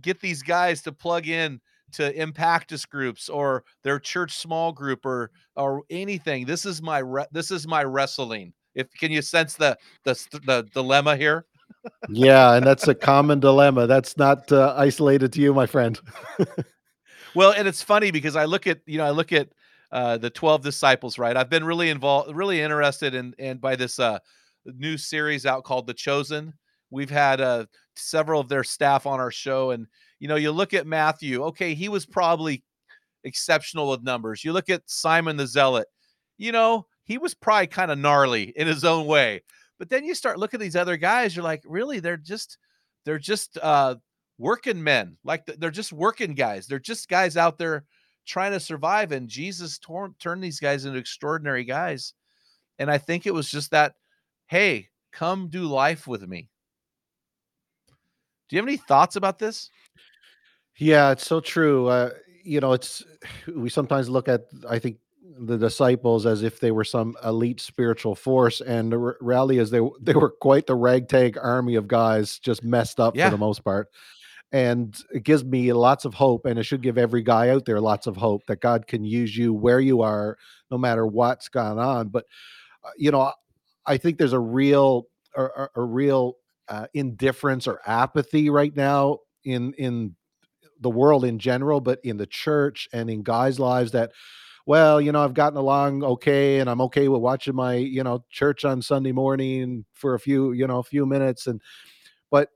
get 0.02 0.20
these 0.20 0.44
guys 0.44 0.82
to 0.82 0.92
plug 0.92 1.30
in 1.30 1.62
to 1.94 2.14
Impactus 2.14 2.86
groups 2.86 3.30
or 3.30 3.64
their 3.82 3.98
church 3.98 4.36
small 4.36 4.74
group 4.74 5.06
or 5.06 5.32
or 5.56 5.84
anything? 5.90 6.46
This 6.46 6.66
is 6.66 6.82
my 6.82 6.98
re- 6.98 7.28
this 7.32 7.50
is 7.50 7.66
my 7.66 7.86
wrestling. 7.86 8.52
If 8.76 8.92
can 8.92 9.10
you 9.10 9.22
sense 9.22 9.54
the 9.54 9.78
the 10.04 10.22
the 10.46 10.68
dilemma 10.74 11.16
here? 11.16 11.46
yeah, 12.10 12.56
and 12.56 12.66
that's 12.66 12.90
a 12.90 12.94
common 12.94 13.40
dilemma. 13.40 13.88
That's 13.88 14.18
not 14.18 14.52
uh, 14.52 14.74
isolated 14.76 15.32
to 15.32 15.40
you, 15.40 15.54
my 15.54 15.66
friend. 15.66 15.98
well, 17.36 17.52
and 17.52 17.68
it's 17.68 17.82
funny 17.82 18.12
because 18.12 18.36
I 18.36 18.46
look 18.46 18.68
at 18.68 18.80
you 18.86 18.98
know 18.98 19.06
I 19.06 19.12
look 19.12 19.32
at 19.32 19.50
uh, 19.92 20.18
the 20.18 20.30
12 20.30 20.64
disciples, 20.64 21.20
right? 21.20 21.38
I've 21.38 21.50
been 21.50 21.64
really 21.64 21.90
involved, 21.90 22.36
really 22.36 22.62
interested 22.62 23.14
in, 23.14 23.36
and 23.38 23.62
by 23.62 23.76
this 23.76 24.00
uh, 24.00 24.20
new 24.66 24.98
series 24.98 25.46
out 25.46 25.64
called 25.64 25.88
The 25.88 25.94
Chosen. 25.94 26.54
We've 26.90 27.10
had 27.10 27.42
uh, 27.42 27.66
several 27.96 28.42
of 28.42 28.50
their 28.50 28.64
staff 28.64 29.06
on 29.06 29.20
our 29.20 29.32
show, 29.32 29.72
and 29.72 29.88
you 30.20 30.28
know, 30.28 30.36
you 30.36 30.52
look 30.52 30.74
at 30.74 30.88
Matthew. 30.88 31.44
Okay, 31.44 31.74
he 31.74 31.90
was 31.90 32.06
probably 32.06 32.64
exceptional 33.24 33.90
with 33.90 34.04
numbers. 34.04 34.44
You 34.44 34.54
look 34.54 34.70
at 34.70 34.84
Simon 34.86 35.38
the 35.38 35.48
Zealot. 35.48 35.88
You 36.38 36.52
know, 36.52 36.88
he 37.04 37.18
was 37.18 37.34
probably 37.34 37.68
kind 37.68 37.92
of 37.92 38.00
gnarly 38.00 38.54
in 38.56 38.68
his 38.68 38.84
own 38.84 39.06
way. 39.06 39.44
But 39.80 39.90
then 39.90 40.06
you 40.06 40.16
start 40.16 40.40
looking 40.40 40.60
at 40.60 40.64
these 40.64 40.76
other 40.76 40.98
guys. 40.98 41.36
You're 41.36 41.44
like, 41.44 41.62
really? 41.66 42.00
They're 42.00 42.18
just, 42.18 42.58
they're 43.06 43.20
just 43.20 43.58
uh, 43.62 43.96
working 44.38 44.84
men. 44.84 45.18
Like 45.24 45.46
they're 45.46 45.72
just 45.72 45.94
working 45.94 46.34
guys. 46.34 46.68
They're 46.68 46.80
just 46.80 47.10
guys 47.10 47.38
out 47.38 47.58
there 47.58 47.86
trying 48.26 48.52
to 48.54 48.60
survive. 48.60 49.12
And 49.12 49.28
Jesus 49.28 49.78
tor- 49.80 50.14
turned 50.20 50.44
these 50.44 50.60
guys 50.60 50.86
into 50.86 51.00
extraordinary 51.00 51.64
guys. 51.64 52.14
And 52.80 52.90
I 52.90 52.98
think 52.98 53.26
it 53.26 53.34
was 53.34 53.50
just 53.50 53.72
that, 53.72 53.96
hey, 54.48 54.90
come 55.12 55.48
do 55.50 55.64
life 55.64 56.08
with 56.08 56.28
me. 56.28 56.50
Do 58.50 58.56
you 58.56 58.62
have 58.62 58.68
any 58.68 58.78
thoughts 58.78 59.16
about 59.16 59.40
this? 59.40 59.70
Yeah, 60.78 61.12
it's 61.12 61.26
so 61.26 61.40
true. 61.40 61.88
Uh, 61.88 62.12
you 62.44 62.60
know, 62.60 62.74
it's 62.74 63.04
we 63.56 63.70
sometimes 63.70 64.10
look 64.10 64.28
at 64.28 64.46
I 64.70 64.80
think 64.80 64.98
the 65.40 65.58
disciples 65.58 66.26
as 66.26 66.44
if 66.44 66.60
they 66.60 66.72
were 66.72 66.84
some 66.84 67.16
elite 67.24 67.62
spiritual 67.62 68.16
force, 68.16 68.62
and 68.62 68.92
the 68.92 69.00
r- 69.00 69.18
reality 69.22 69.60
is 69.60 69.70
they 69.72 69.80
they 70.02 70.14
were 70.14 70.30
quite 70.30 70.68
the 70.68 70.76
ragtag 70.76 71.38
army 71.38 71.76
of 71.76 71.88
guys, 71.88 72.40
just 72.40 72.64
messed 72.64 73.00
up 73.00 73.16
Yeah. 73.16 73.28
for 73.28 73.32
the 73.32 73.38
most 73.40 73.64
part. 73.64 73.90
And 74.54 74.96
it 75.12 75.24
gives 75.24 75.44
me 75.44 75.74
lots 75.74 76.06
of 76.06 76.14
hope, 76.14 76.46
and 76.46 76.60
it 76.60 76.64
should 76.64 76.84
give 76.84 76.98
every 76.98 77.24
guy 77.24 77.50
out 77.50 77.66
there 77.66 77.82
lots 77.82 78.08
of 78.08 78.16
hope 78.18 78.46
that 78.48 78.62
God 78.62 78.88
can 78.88 79.04
use 79.04 79.36
you 79.36 79.54
where 79.54 79.80
you 79.82 80.02
are, 80.04 80.38
no 80.72 80.78
matter 80.78 81.08
what's 81.08 81.50
gone 81.50 81.80
on. 81.80 82.10
But 82.10 82.26
uh, 82.84 82.92
you 82.98 83.12
know, 83.12 83.32
I 83.86 83.98
think 83.98 84.18
there's 84.18 84.34
a 84.34 84.40
real 84.40 85.08
a, 85.36 85.68
a- 85.76 85.82
real 85.84 86.38
uh, 86.70 86.88
indifference 86.94 87.68
or 87.68 87.82
apathy 87.88 88.50
right 88.50 88.76
now 88.76 89.20
in 89.44 89.74
in 89.74 90.16
the 90.82 90.90
world 90.90 91.26
in 91.26 91.40
general, 91.40 91.82
but 91.82 92.00
in 92.04 92.18
the 92.18 92.28
church 92.28 92.90
and 92.94 93.10
in 93.10 93.24
guys' 93.24 93.60
lives 93.60 93.92
that, 93.94 94.12
well, 94.66 95.02
you 95.02 95.12
know, 95.12 95.24
I've 95.24 95.34
gotten 95.34 95.58
along 95.58 96.04
okay, 96.04 96.60
and 96.60 96.70
I'm 96.70 96.82
okay 96.82 97.08
with 97.08 97.22
watching 97.22 97.56
my, 97.56 97.76
you 97.76 98.04
know, 98.04 98.26
church 98.30 98.66
on 98.66 98.82
Sunday 98.82 99.12
morning 99.14 99.86
for 99.94 100.16
a 100.16 100.20
few, 100.20 100.54
you 100.54 100.68
know, 100.68 100.80
a 100.80 100.84
few 100.84 101.06
minutes, 101.06 101.48
and 101.48 101.62
but 102.32 102.50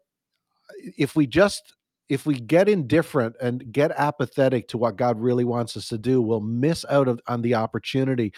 if 0.98 1.16
we 1.16 1.28
just 1.28 1.74
if 2.10 2.26
we 2.26 2.39
get 2.39 2.70
indifferent 2.70 3.36
and 3.41 3.72
get 3.72 3.91
apathetic 3.91 4.68
to 4.70 4.78
what 4.78 4.95
God 4.95 5.20
really 5.20 5.43
wants 5.43 5.76
us 5.76 5.89
to 5.89 5.97
do, 5.97 6.22
we'll 6.22 6.41
miss 6.41 6.86
out 6.89 7.08
of, 7.08 7.20
on 7.28 7.41
the 7.41 7.55
opportunity. 7.55 8.34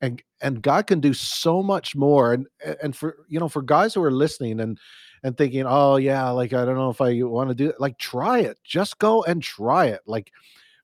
And 0.00 0.22
and 0.42 0.60
God 0.60 0.86
can 0.86 1.00
do 1.00 1.14
so 1.14 1.62
much 1.62 1.96
more. 1.96 2.32
And 2.34 2.46
and 2.82 2.94
for 2.94 3.24
you 3.28 3.40
know, 3.40 3.48
for 3.48 3.62
guys 3.62 3.94
who 3.94 4.02
are 4.02 4.10
listening 4.10 4.60
and 4.60 4.78
and 5.22 5.36
thinking, 5.36 5.64
oh 5.66 5.96
yeah, 5.96 6.28
like 6.30 6.52
I 6.52 6.64
don't 6.64 6.76
know 6.76 6.90
if 6.90 7.00
I 7.00 7.22
want 7.22 7.48
to 7.48 7.54
do 7.54 7.70
it, 7.70 7.80
like 7.80 7.98
try 7.98 8.40
it. 8.40 8.58
Just 8.62 8.98
go 8.98 9.24
and 9.24 9.42
try 9.42 9.86
it. 9.86 10.00
Like 10.06 10.30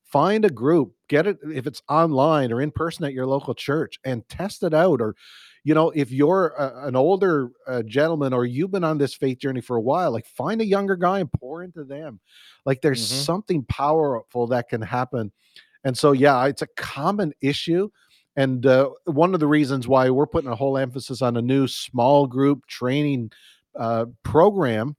find 0.05 0.45
a 0.45 0.51
group, 0.51 0.95
get 1.09 1.27
it 1.27 1.39
if 1.43 1.67
it's 1.67 1.83
online 1.89 2.53
or 2.53 2.61
in 2.61 2.71
person 2.71 3.05
at 3.05 3.13
your 3.13 3.27
local 3.27 3.55
church 3.55 3.99
and 4.05 4.27
test 4.29 4.63
it 4.63 4.75
out. 4.75 5.01
Or, 5.01 5.15
you 5.65 5.75
know, 5.75 5.91
if 5.91 6.11
you're 6.11 6.49
a, 6.59 6.87
an 6.89 6.97
older 6.97 7.51
uh, 7.67 7.83
gentleman 7.83 8.33
or 8.33 8.45
you've 8.45 8.71
been 8.73 8.85
on 8.85 8.99
this 8.99 9.15
faith 9.15 9.39
journey 9.39 9.61
for 9.61 9.77
a 9.77 9.81
while, 9.81 10.11
like 10.11 10.27
find 10.27 10.61
a 10.61 10.67
younger 10.67 10.97
guy 10.97 11.21
and 11.21 11.31
pour 11.33 11.63
into 11.63 11.85
them. 11.85 12.19
Like 12.67 12.81
there's 12.81 13.01
Mhm. 13.01 13.25
something 13.25 13.65
powerful 13.65 14.47
that 14.49 14.69
can 14.69 14.83
happen. 14.83 15.33
And 15.85 15.97
so, 15.97 16.13
yeah, 16.13 16.47
it's 16.47 16.63
a 16.63 16.69
common 16.77 17.33
issue. 17.41 17.91
And 18.37 18.65
uh, 18.67 18.91
one 19.05 19.35
of 19.35 19.41
the 19.41 19.47
reasons 19.47 19.87
why 19.87 20.09
we're 20.11 20.27
putting 20.27 20.51
a 20.51 20.57
whole 20.57 20.79
emphasis 20.79 21.23
on 21.23 21.37
a 21.37 21.43
new 21.43 21.67
small 21.69 22.27
group 22.27 22.67
training 22.67 23.31
uh, 23.77 24.07
program 24.23 24.97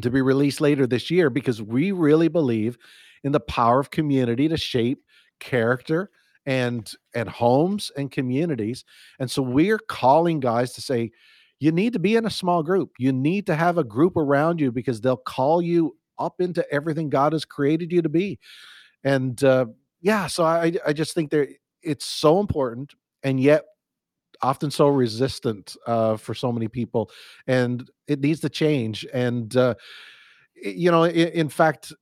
to 0.00 0.10
be 0.10 0.22
released 0.22 0.60
later 0.60 0.86
this 0.86 1.10
year 1.10 1.30
because 1.30 1.60
we 1.60 1.92
really 1.92 2.28
believe 2.28 2.78
in 3.24 3.32
the 3.32 3.40
power 3.40 3.80
of 3.80 3.90
community 3.90 4.48
to 4.48 4.56
shape 4.56 5.02
character 5.40 6.10
and 6.46 6.92
and 7.14 7.28
homes 7.28 7.92
and 7.96 8.10
communities 8.10 8.84
and 9.18 9.30
so 9.30 9.42
we're 9.42 9.78
calling 9.78 10.40
guys 10.40 10.72
to 10.72 10.80
say 10.80 11.10
you 11.58 11.70
need 11.72 11.92
to 11.92 11.98
be 11.98 12.16
in 12.16 12.24
a 12.24 12.30
small 12.30 12.62
group. 12.62 12.92
You 12.98 13.12
need 13.12 13.44
to 13.48 13.54
have 13.54 13.76
a 13.76 13.84
group 13.84 14.16
around 14.16 14.62
you 14.62 14.72
because 14.72 14.98
they'll 15.02 15.18
call 15.18 15.60
you 15.60 15.94
up 16.18 16.40
into 16.40 16.64
everything 16.72 17.10
god 17.10 17.34
has 17.34 17.44
created 17.44 17.92
you 17.92 18.00
to 18.00 18.08
be. 18.08 18.38
And 19.04 19.42
uh, 19.44 19.66
yeah 20.00 20.26
so 20.26 20.44
i 20.44 20.72
i 20.86 20.92
just 20.92 21.14
think 21.14 21.30
there 21.30 21.48
it's 21.82 22.04
so 22.04 22.40
important 22.40 22.94
and 23.22 23.40
yet 23.40 23.64
often 24.42 24.70
so 24.70 24.88
resistant 24.88 25.76
uh, 25.86 26.16
for 26.16 26.34
so 26.34 26.50
many 26.50 26.66
people 26.66 27.10
and 27.46 27.90
it 28.06 28.20
needs 28.20 28.40
to 28.40 28.48
change 28.48 29.06
and 29.12 29.56
uh, 29.56 29.74
you 30.54 30.90
know 30.90 31.04
in, 31.04 31.28
in 31.28 31.48
fact 31.48 31.92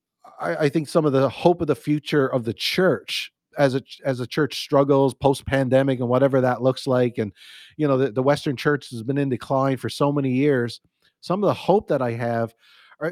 I, 0.41 0.57
I 0.57 0.69
think 0.69 0.89
some 0.89 1.05
of 1.05 1.13
the 1.13 1.29
hope 1.29 1.61
of 1.61 1.67
the 1.67 1.75
future 1.75 2.29
of 2.29 2.45
the 2.45 2.53
church 2.53 3.33
as 3.59 3.75
a 3.75 3.83
as 4.05 4.21
a 4.21 4.27
church 4.27 4.61
struggles 4.63 5.13
post 5.15 5.45
pandemic 5.45 5.99
and 6.01 6.09
whatever 6.09 6.41
that 6.41 6.63
looks 6.63 6.87
like 6.87 7.19
and 7.19 7.33
you 7.77 7.87
know 7.87 7.99
the, 7.99 8.11
the 8.11 8.23
western 8.23 8.57
church 8.57 8.89
has 8.91 9.03
been 9.03 9.19
in 9.19 9.29
decline 9.29 9.77
for 9.77 9.89
so 9.91 10.11
many 10.13 10.31
years 10.31 10.81
some 11.21 11.43
of 11.43 11.49
the 11.49 11.55
hope 11.55 11.89
that 11.89 12.01
i 12.01 12.13
have 12.13 12.55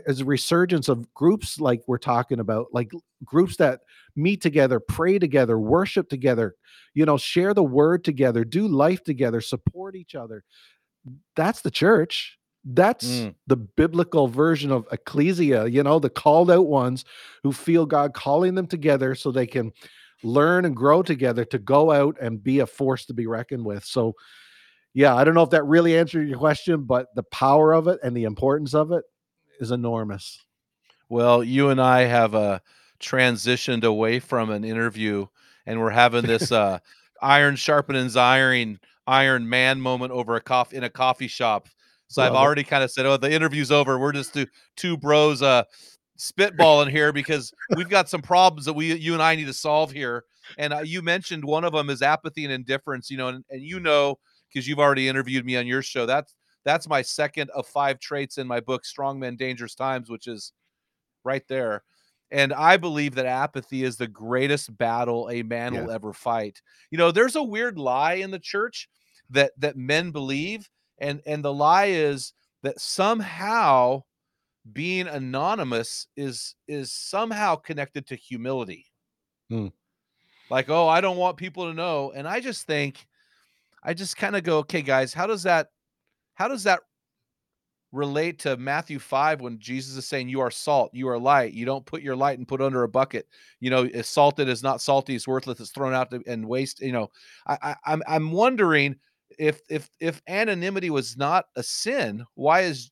is 0.06 0.20
a 0.20 0.24
resurgence 0.24 0.88
of 0.88 1.12
groups 1.14 1.60
like 1.60 1.82
we're 1.86 1.98
talking 1.98 2.40
about 2.40 2.66
like 2.72 2.90
groups 3.24 3.56
that 3.56 3.80
meet 4.16 4.40
together 4.40 4.80
pray 4.80 5.18
together 5.18 5.58
worship 5.58 6.08
together 6.08 6.54
you 6.94 7.04
know 7.04 7.16
share 7.16 7.52
the 7.54 7.62
word 7.62 8.02
together 8.04 8.44
do 8.44 8.66
life 8.68 9.02
together 9.04 9.40
support 9.40 9.94
each 9.96 10.14
other 10.14 10.44
that's 11.34 11.60
the 11.62 11.70
church 11.70 12.38
that's 12.70 13.06
Mm. 13.06 13.34
the 13.46 13.56
biblical 13.56 14.26
version 14.26 14.72
of 14.72 14.88
ecclesia 14.90 15.66
you 15.66 15.84
know 15.84 16.00
the 16.00 16.10
called 16.10 16.50
out 16.50 16.66
ones 16.66 17.04
who 17.44 17.52
feel 17.52 17.86
god 17.86 18.12
calling 18.12 18.56
them 18.56 18.66
together 18.66 19.14
so 19.14 19.30
they 19.30 19.46
can 19.46 19.72
learn 20.22 20.64
and 20.64 20.74
grow 20.76 21.02
together 21.02 21.44
to 21.44 21.58
go 21.58 21.90
out 21.92 22.16
and 22.20 22.42
be 22.42 22.60
a 22.60 22.66
force 22.66 23.04
to 23.06 23.14
be 23.14 23.26
reckoned 23.26 23.64
with 23.64 23.84
so 23.84 24.14
yeah 24.94 25.14
i 25.14 25.24
don't 25.24 25.34
know 25.34 25.42
if 25.42 25.50
that 25.50 25.64
really 25.64 25.96
answered 25.98 26.28
your 26.28 26.38
question 26.38 26.82
but 26.84 27.08
the 27.14 27.22
power 27.24 27.72
of 27.72 27.86
it 27.88 27.98
and 28.02 28.16
the 28.16 28.24
importance 28.24 28.74
of 28.74 28.92
it 28.92 29.04
is 29.60 29.70
enormous 29.70 30.44
Well, 31.08 31.44
you 31.44 31.70
and 31.70 31.80
I 31.80 32.00
have 32.02 32.34
uh, 32.34 32.58
transitioned 33.00 33.84
away 33.84 34.18
from 34.18 34.50
an 34.50 34.64
interview, 34.64 35.26
and 35.64 35.80
we're 35.80 35.90
having 35.90 36.26
this 36.26 36.50
uh, 36.64 36.78
iron 37.22 37.54
sharpenings 37.54 38.16
iron 38.16 38.80
iron 39.06 39.48
man 39.48 39.80
moment 39.80 40.12
over 40.12 40.34
a 40.36 40.40
coffee 40.40 40.76
in 40.76 40.84
a 40.84 40.90
coffee 40.90 41.28
shop. 41.28 41.68
So 42.08 42.22
I've 42.22 42.32
Love 42.32 42.42
it. 42.42 42.44
already 42.44 42.64
kind 42.64 42.82
of 42.84 42.90
said, 42.90 43.06
"Oh, 43.06 43.16
the 43.16 43.32
interview's 43.32 43.70
over. 43.70 43.98
We're 43.98 44.12
just 44.12 44.34
two, 44.34 44.46
two 44.76 44.96
bros 44.96 45.42
uh 45.42 45.62
spitballing 46.16 46.90
here 46.90 47.12
because 47.12 47.52
we've 47.76 47.88
got 47.88 48.08
some 48.08 48.22
problems 48.22 48.64
that 48.66 48.72
we 48.72 48.94
you 48.94 49.12
and 49.14 49.22
I 49.22 49.34
need 49.34 49.46
to 49.46 49.52
solve 49.52 49.90
here." 49.92 50.24
And 50.58 50.72
uh, 50.72 50.80
you 50.80 51.02
mentioned 51.02 51.44
one 51.44 51.64
of 51.64 51.72
them 51.72 51.90
is 51.90 52.02
apathy 52.02 52.44
and 52.44 52.52
indifference, 52.52 53.10
you 53.10 53.16
know, 53.16 53.28
and, 53.28 53.44
and 53.50 53.62
you 53.62 53.80
know 53.80 54.18
because 54.48 54.66
you've 54.68 54.78
already 54.78 55.08
interviewed 55.08 55.44
me 55.44 55.56
on 55.56 55.66
your 55.66 55.82
show. 55.82 56.06
That's 56.06 56.34
that's 56.64 56.88
my 56.88 57.02
second 57.02 57.50
of 57.50 57.66
five 57.66 58.00
traits 58.00 58.38
in 58.38 58.46
my 58.46 58.60
book 58.60 58.84
Strong 58.84 59.20
Men 59.20 59.36
Dangerous 59.36 59.74
Times, 59.74 60.10
which 60.10 60.26
is 60.26 60.52
right 61.24 61.46
there. 61.48 61.84
And 62.30 62.52
I 62.52 62.76
believe 62.76 63.14
that 63.14 63.26
apathy 63.26 63.84
is 63.84 63.96
the 63.96 64.08
greatest 64.08 64.76
battle 64.76 65.28
a 65.30 65.42
man 65.42 65.74
Yeah. 65.74 65.82
will 65.82 65.90
ever 65.92 66.12
fight. 66.12 66.60
You 66.90 66.98
know, 66.98 67.12
there's 67.12 67.36
a 67.36 67.42
weird 67.42 67.78
lie 67.78 68.14
in 68.14 68.30
the 68.30 68.38
church 68.38 68.88
that 69.30 69.52
that 69.58 69.76
men 69.76 70.10
believe 70.10 70.68
and 70.98 71.20
and 71.26 71.44
the 71.44 71.52
lie 71.52 71.86
is 71.86 72.32
that 72.62 72.80
somehow 72.80 74.02
being 74.72 75.06
anonymous 75.06 76.06
is 76.16 76.54
is 76.66 76.92
somehow 76.92 77.56
connected 77.56 78.06
to 78.08 78.16
humility. 78.16 78.86
Hmm. 79.48 79.68
Like, 80.50 80.68
oh, 80.70 80.88
I 80.88 81.00
don't 81.00 81.16
want 81.16 81.36
people 81.36 81.66
to 81.66 81.74
know. 81.74 82.12
And 82.14 82.26
I 82.26 82.40
just 82.40 82.66
think 82.66 83.06
I 83.82 83.94
just 83.94 84.16
kind 84.16 84.36
of 84.36 84.42
go, 84.42 84.58
okay, 84.58 84.82
guys, 84.82 85.12
how 85.12 85.26
does 85.26 85.44
that 85.44 85.68
how 86.34 86.48
does 86.48 86.64
that 86.64 86.80
relate 87.92 88.38
to 88.40 88.56
Matthew 88.56 88.98
5 88.98 89.40
when 89.40 89.58
Jesus 89.58 89.96
is 89.96 90.06
saying 90.06 90.28
you 90.28 90.40
are 90.40 90.50
salt, 90.50 90.90
you 90.92 91.08
are 91.08 91.18
light. 91.18 91.54
You 91.54 91.64
don't 91.64 91.86
put 91.86 92.02
your 92.02 92.16
light 92.16 92.38
and 92.38 92.46
put 92.46 92.60
under 92.60 92.82
a 92.82 92.88
bucket. 92.88 93.26
You 93.60 93.70
know, 93.70 93.84
is 93.84 94.06
salted 94.06 94.48
is 94.48 94.62
not 94.62 94.82
salty, 94.82 95.14
it's 95.14 95.28
worthless, 95.28 95.60
it's 95.60 95.70
thrown 95.70 95.94
out 95.94 96.10
to, 96.10 96.22
and 96.26 96.46
waste. 96.46 96.80
You 96.80 96.92
know, 96.92 97.10
I, 97.46 97.58
I 97.62 97.76
I'm 97.86 98.02
I'm 98.06 98.32
wondering 98.32 98.96
if 99.38 99.60
if 99.68 99.88
if 100.00 100.22
anonymity 100.28 100.90
was 100.90 101.16
not 101.16 101.46
a 101.56 101.62
sin, 101.62 102.24
why 102.34 102.60
is 102.60 102.90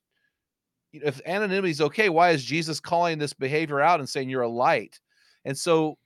you 0.95 1.01
know, 1.01 1.07
if 1.09 1.20
anonymity 1.26 1.70
is 1.72 1.80
okay, 1.80 2.09
why 2.09 2.30
is 2.30 2.45
Jesus 2.45 2.78
calling 2.78 3.18
this 3.18 3.32
behavior 3.32 3.80
out 3.80 3.99
and 3.99 4.09
saying 4.09 4.28
you're 4.30 4.42
a 4.42 4.49
light? 4.49 5.01
And 5.45 5.59
so 5.59 5.99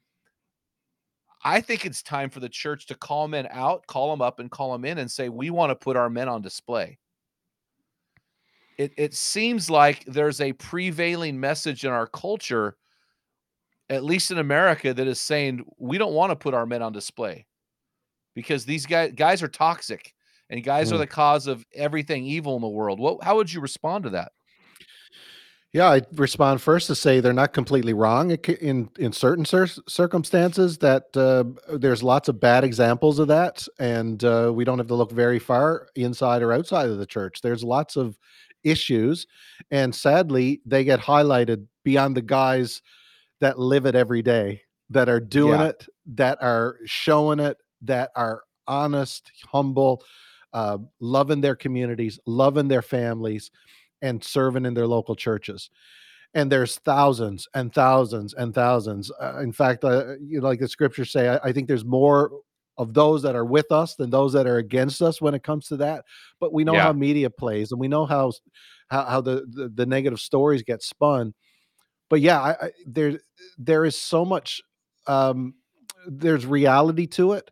I 1.45 1.61
think 1.61 1.85
it's 1.85 2.03
time 2.03 2.31
for 2.31 2.41
the 2.41 2.49
church 2.49 2.87
to 2.87 2.95
call 2.95 3.29
men 3.29 3.47
out, 3.51 3.87
call 3.87 4.11
them 4.11 4.23
up, 4.23 4.41
and 4.41 4.51
call 4.51 4.73
them 4.73 4.87
in 4.87 4.97
and 4.99 5.11
say, 5.11 5.29
we 5.29 5.51
want 5.51 5.71
to 5.71 5.77
put 5.77 5.97
our 5.97 6.09
men 6.09 6.27
on 6.29 6.41
display. 6.41 6.99
It, 8.79 8.93
it 8.97 9.15
seems 9.15 9.69
like 9.69 10.05
there's 10.07 10.41
a 10.41 10.55
prevailing 10.55 11.39
message 11.39 11.85
in 11.85 11.91
our 11.91 12.07
culture, 12.07 12.77
at 13.91 14.05
least 14.05 14.31
in 14.31 14.39
America, 14.39 14.95
that 14.95 15.07
is 15.07 15.21
saying 15.21 15.65
we 15.79 15.99
don't 15.99 16.15
want 16.15 16.31
to 16.31 16.37
put 16.37 16.55
our 16.55 16.65
men 16.67 16.81
on 16.83 16.93
display 16.93 17.47
because 18.35 18.65
these 18.65 18.87
guys 18.87 19.13
guys 19.15 19.43
are 19.43 19.49
toxic 19.49 20.15
and 20.49 20.65
guys 20.65 20.93
are 20.93 20.97
Mm. 20.97 21.01
the 21.01 21.07
cause 21.09 21.47
of 21.47 21.67
everything 21.75 22.25
evil 22.25 22.57
in 22.57 22.63
the 22.63 22.69
world. 22.69 22.99
What 23.01 23.23
how 23.23 23.37
would 23.37 23.53
you 23.53 23.61
respond 23.61 24.05
to 24.05 24.11
that? 24.11 24.33
Yeah, 25.75 25.89
I 25.91 26.01
respond 26.15 26.63
first 26.63 26.87
to 26.87 26.95
say 26.95 27.21
they're 27.21 27.35
not 27.35 27.53
completely 27.53 27.93
wrong 27.93 28.31
in 28.31 28.89
in 28.99 29.13
certain 29.13 29.45
cir- 29.45 29.67
circumstances. 29.87 30.79
That 30.79 31.15
uh, 31.15 31.45
there's 31.77 32.03
lots 32.03 32.29
of 32.29 32.41
bad 32.41 32.65
examples 32.65 33.19
of 33.19 33.29
that, 33.29 33.69
and 33.79 34.23
uh, 34.25 34.51
we 34.55 34.65
don't 34.65 34.79
have 34.79 34.87
to 34.87 34.95
look 34.95 35.13
very 35.13 35.39
far 35.39 35.89
inside 35.95 36.43
or 36.43 36.55
outside 36.55 36.89
of 36.89 36.97
the 36.99 37.05
church. 37.07 37.43
There's 37.43 37.63
lots 37.63 37.97
of 37.97 38.19
issues, 38.65 39.27
and 39.71 39.95
sadly, 39.95 40.63
they 40.65 40.85
get 40.85 41.01
highlighted 41.01 41.67
beyond 41.85 42.17
the 42.17 42.23
guys 42.23 42.81
that 43.41 43.59
live 43.59 43.85
it 43.85 43.95
every 43.95 44.23
day, 44.23 44.63
that 44.89 45.09
are 45.11 45.21
doing 45.21 45.61
Yeah. 45.61 45.69
it, 45.69 45.87
that 46.15 46.39
are 46.43 46.79
showing 46.87 47.41
it, 47.41 47.59
that 47.83 48.11
are 48.17 48.43
honest, 48.67 49.31
humble, 49.47 50.03
uh, 50.55 50.79
loving 50.99 51.43
their 51.43 51.57
communities, 51.57 52.19
loving 52.27 52.69
their 52.69 52.83
families, 52.83 53.51
and 54.03 54.23
serving 54.23 54.67
in 54.67 54.75
their 54.75 54.87
local 54.87 55.17
churches. 55.17 55.71
And 56.35 56.53
there's 56.53 56.77
thousands 56.79 57.49
and 57.55 57.73
thousands 57.73 58.35
and 58.35 58.55
thousands. 58.55 59.11
Uh, 59.21 59.41
in 59.41 59.53
fact, 59.53 59.83
uh, 59.85 60.17
you 60.21 60.41
know, 60.41 60.47
like 60.47 60.61
the 60.61 60.69
scriptures 60.69 61.11
say, 61.11 61.29
I, 61.29 61.39
I 61.49 61.53
think 61.53 61.69
there's 61.69 61.85
more 61.87 62.31
of 62.77 62.95
those 62.95 63.23
that 63.23 63.35
are 63.35 63.45
with 63.47 63.73
us 63.73 63.97
than 63.97 64.11
those 64.11 64.35
that 64.35 64.47
are 64.47 64.59
against 64.59 65.03
us 65.03 65.21
when 65.21 65.35
it 65.35 65.43
comes 65.43 65.67
to 65.69 65.77
that. 65.79 66.05
But 66.39 66.53
we 66.53 66.65
know 66.65 66.75
Yeah. 66.75 66.83
how 66.83 66.93
media 66.93 67.31
plays, 67.31 67.73
and 67.73 67.81
we 67.81 67.89
know 67.89 68.07
how 68.07 68.33
how, 68.89 69.05
how 69.05 69.21
the, 69.21 69.47
the 69.49 69.71
the 69.75 69.87
negative 69.87 70.21
stories 70.21 70.63
get 70.63 70.83
spun. 70.83 71.35
But 72.11 72.21
yeah, 72.21 72.41
I, 72.41 72.51
I, 72.67 72.71
there 72.87 73.19
there 73.57 73.85
is 73.85 73.97
so 74.01 74.25
much. 74.25 74.63
Um, 75.07 75.55
there's 76.07 76.47
reality 76.47 77.07
to 77.07 77.33
it, 77.33 77.51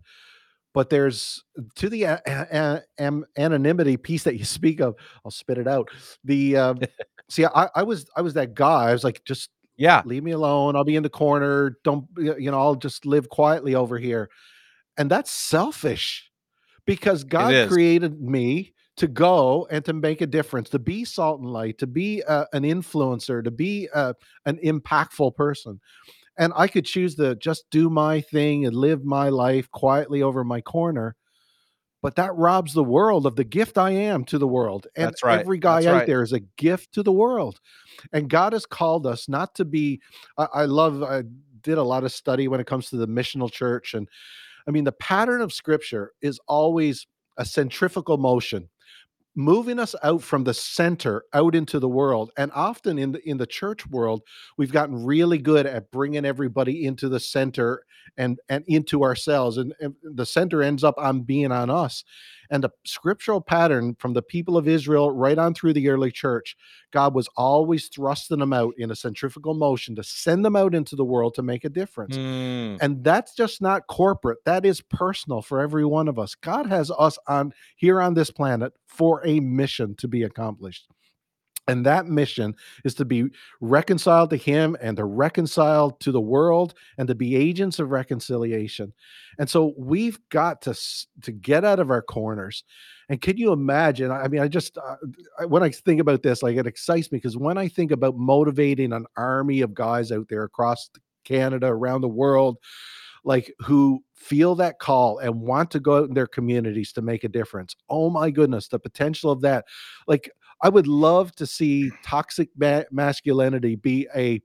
but 0.76 0.90
there's 0.90 1.42
to 1.76 1.88
the 1.88 2.02
a- 2.02 2.20
a- 2.26 2.82
a- 2.98 3.22
anonymity 3.38 3.96
piece 3.96 4.24
that 4.24 4.36
you 4.36 4.44
speak 4.58 4.78
of. 4.80 4.94
I'll 5.24 5.30
spit 5.30 5.56
it 5.56 5.66
out. 5.66 5.88
The 6.22 6.54
um, 6.58 6.80
see, 7.30 7.46
I, 7.46 7.70
I 7.74 7.82
was 7.82 8.06
I 8.14 8.20
was 8.20 8.34
that 8.34 8.52
guy. 8.52 8.90
I 8.90 8.92
was 8.92 9.02
like, 9.02 9.24
just 9.24 9.48
Yeah. 9.78 10.02
leave 10.04 10.22
me 10.22 10.32
alone. 10.32 10.76
I'll 10.76 10.84
be 10.84 10.96
in 10.96 11.02
the 11.02 11.08
corner. 11.08 11.78
Don't 11.82 12.04
you 12.18 12.50
know? 12.50 12.58
I'll 12.60 12.74
just 12.74 13.06
live 13.06 13.30
quietly 13.30 13.74
over 13.74 13.96
here, 13.98 14.28
and 14.98 15.10
that's 15.10 15.30
selfish 15.30 16.30
because 16.84 17.24
God 17.24 17.52
created 17.70 18.20
me 18.20 18.74
to 18.98 19.08
go 19.08 19.66
and 19.70 19.82
to 19.86 19.94
make 19.94 20.20
a 20.20 20.26
difference, 20.26 20.68
to 20.70 20.78
be 20.78 21.06
salt 21.06 21.40
and 21.40 21.50
light, 21.50 21.78
to 21.78 21.86
be 21.86 22.22
uh, 22.24 22.44
an 22.52 22.64
influencer, 22.64 23.42
to 23.42 23.50
be 23.50 23.88
uh, 23.94 24.12
an 24.44 24.58
impactful 24.62 25.34
person. 25.36 25.80
And 26.38 26.52
I 26.56 26.68
could 26.68 26.84
choose 26.84 27.14
to 27.16 27.34
just 27.36 27.64
do 27.70 27.88
my 27.88 28.20
thing 28.20 28.66
and 28.66 28.76
live 28.76 29.04
my 29.04 29.28
life 29.28 29.70
quietly 29.70 30.22
over 30.22 30.44
my 30.44 30.60
corner. 30.60 31.16
But 32.02 32.16
that 32.16 32.34
robs 32.34 32.74
the 32.74 32.84
world 32.84 33.26
of 33.26 33.36
the 33.36 33.44
gift 33.44 33.78
I 33.78 33.90
am 33.90 34.24
to 34.26 34.38
the 34.38 34.46
world. 34.46 34.86
And 34.96 35.06
That's 35.06 35.24
right. 35.24 35.40
every 35.40 35.58
guy 35.58 35.76
That's 35.76 35.86
out 35.86 35.98
right. 35.98 36.06
there 36.06 36.22
is 36.22 36.32
a 36.32 36.40
gift 36.40 36.92
to 36.92 37.02
the 37.02 37.12
world. 37.12 37.58
And 38.12 38.28
God 38.28 38.52
has 38.52 38.66
called 38.66 39.06
us 39.06 39.28
not 39.28 39.54
to 39.56 39.64
be, 39.64 40.00
I, 40.36 40.46
I 40.52 40.64
love, 40.66 41.02
I 41.02 41.22
did 41.62 41.78
a 41.78 41.82
lot 41.82 42.04
of 42.04 42.12
study 42.12 42.48
when 42.48 42.60
it 42.60 42.66
comes 42.66 42.90
to 42.90 42.96
the 42.96 43.08
missional 43.08 43.50
church. 43.50 43.94
And 43.94 44.08
I 44.68 44.70
mean, 44.70 44.84
the 44.84 44.92
pattern 44.92 45.40
of 45.40 45.52
scripture 45.52 46.12
is 46.20 46.38
always 46.46 47.06
a 47.38 47.44
centrifugal 47.44 48.18
motion 48.18 48.68
moving 49.36 49.78
us 49.78 49.94
out 50.02 50.22
from 50.22 50.44
the 50.44 50.54
center 50.54 51.22
out 51.34 51.54
into 51.54 51.78
the 51.78 51.88
world 51.88 52.30
and 52.38 52.50
often 52.54 52.98
in 52.98 53.12
the 53.12 53.28
in 53.28 53.36
the 53.36 53.46
church 53.46 53.86
world 53.88 54.22
we've 54.56 54.72
gotten 54.72 55.04
really 55.04 55.36
good 55.38 55.66
at 55.66 55.90
bringing 55.90 56.24
everybody 56.24 56.86
into 56.86 57.08
the 57.08 57.20
center 57.20 57.82
and 58.16 58.38
and 58.48 58.64
into 58.66 59.02
ourselves 59.02 59.58
and, 59.58 59.74
and 59.78 59.94
the 60.02 60.24
center 60.24 60.62
ends 60.62 60.82
up 60.82 60.94
on 60.96 61.20
being 61.20 61.52
on 61.52 61.68
us 61.68 62.02
and 62.50 62.62
the 62.62 62.70
scriptural 62.84 63.40
pattern 63.40 63.96
from 63.98 64.12
the 64.12 64.22
people 64.22 64.56
of 64.56 64.68
israel 64.68 65.10
right 65.10 65.38
on 65.38 65.54
through 65.54 65.72
the 65.72 65.88
early 65.88 66.10
church 66.10 66.56
god 66.92 67.14
was 67.14 67.28
always 67.36 67.88
thrusting 67.88 68.38
them 68.38 68.52
out 68.52 68.74
in 68.78 68.90
a 68.90 68.96
centrifugal 68.96 69.54
motion 69.54 69.94
to 69.94 70.02
send 70.02 70.44
them 70.44 70.56
out 70.56 70.74
into 70.74 70.96
the 70.96 71.04
world 71.04 71.34
to 71.34 71.42
make 71.42 71.64
a 71.64 71.68
difference. 71.68 72.16
Mm, 72.16 72.78
and 72.80 73.04
that's 73.04 73.34
just 73.34 73.60
not 73.60 73.86
corporate. 73.88 74.38
That 74.44 74.64
is 74.64 74.80
personal 74.80 75.42
for 75.42 75.60
every 75.60 75.84
one 75.84 76.08
of 76.08 76.18
us. 76.18 76.34
God 76.34 76.66
has 76.66 76.90
us 76.98 77.18
on 77.26 77.52
here 77.76 78.00
on 78.00 78.14
this 78.14 78.30
planet 78.30 78.72
for 78.86 79.26
a 79.26 79.40
mission 79.40 79.94
to 79.96 80.08
be 80.08 80.22
accomplished 80.22 80.86
and 81.68 81.84
that 81.84 82.06
mission 82.06 82.54
is 82.84 82.94
to 82.94 83.04
be 83.04 83.24
reconciled 83.60 84.30
to 84.30 84.36
him 84.36 84.76
and 84.80 84.96
to 84.96 85.04
reconcile 85.04 85.90
to 85.90 86.12
the 86.12 86.20
world 86.20 86.74
and 86.98 87.08
to 87.08 87.14
be 87.14 87.36
agents 87.36 87.78
of 87.78 87.90
reconciliation 87.90 88.92
and 89.38 89.48
so 89.48 89.74
we've 89.76 90.18
got 90.30 90.62
to 90.62 90.74
to 91.22 91.32
get 91.32 91.64
out 91.64 91.80
of 91.80 91.90
our 91.90 92.02
corners 92.02 92.64
and 93.08 93.20
can 93.20 93.36
you 93.36 93.52
imagine 93.52 94.10
i 94.10 94.28
mean 94.28 94.40
i 94.40 94.48
just 94.48 94.78
uh, 94.78 95.46
when 95.46 95.62
i 95.62 95.70
think 95.70 96.00
about 96.00 96.22
this 96.22 96.42
like 96.42 96.56
it 96.56 96.66
excites 96.66 97.10
me 97.10 97.18
because 97.18 97.36
when 97.36 97.58
i 97.58 97.68
think 97.68 97.90
about 97.90 98.16
motivating 98.16 98.92
an 98.92 99.06
army 99.16 99.60
of 99.60 99.74
guys 99.74 100.12
out 100.12 100.28
there 100.28 100.44
across 100.44 100.90
canada 101.24 101.66
around 101.66 102.00
the 102.00 102.08
world 102.08 102.58
like 103.24 103.52
who 103.58 104.02
feel 104.14 104.54
that 104.54 104.78
call 104.78 105.18
and 105.18 105.40
want 105.40 105.70
to 105.72 105.80
go 105.80 105.98
out 105.98 106.08
in 106.08 106.14
their 106.14 106.28
communities 106.28 106.92
to 106.92 107.02
make 107.02 107.24
a 107.24 107.28
difference. 107.28 107.76
Oh 107.90 108.08
my 108.08 108.30
goodness, 108.30 108.68
the 108.68 108.78
potential 108.78 109.30
of 109.30 109.40
that. 109.42 109.66
Like 110.06 110.30
I 110.62 110.68
would 110.68 110.86
love 110.86 111.34
to 111.36 111.46
see 111.46 111.90
toxic 112.02 112.48
ma- 112.56 112.84
masculinity 112.90 113.76
be 113.76 114.08
a 114.14 114.42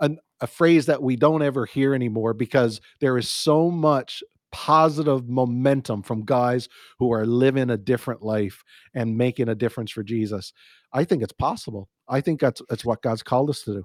an, 0.00 0.18
a 0.40 0.46
phrase 0.46 0.86
that 0.86 1.02
we 1.02 1.16
don't 1.16 1.42
ever 1.42 1.64
hear 1.66 1.94
anymore 1.94 2.34
because 2.34 2.80
there 3.00 3.16
is 3.16 3.30
so 3.30 3.70
much 3.70 4.22
positive 4.50 5.28
momentum 5.28 6.02
from 6.02 6.24
guys 6.24 6.68
who 6.98 7.12
are 7.12 7.26
living 7.26 7.70
a 7.70 7.76
different 7.76 8.22
life 8.22 8.62
and 8.94 9.16
making 9.16 9.48
a 9.48 9.54
difference 9.54 9.90
for 9.90 10.02
Jesus. 10.02 10.52
I 10.92 11.04
think 11.04 11.22
it's 11.22 11.32
possible. 11.32 11.88
I 12.08 12.20
think 12.20 12.40
that's 12.40 12.60
that's 12.68 12.84
what 12.84 13.02
God's 13.02 13.22
called 13.22 13.50
us 13.50 13.62
to 13.62 13.74
do. 13.74 13.84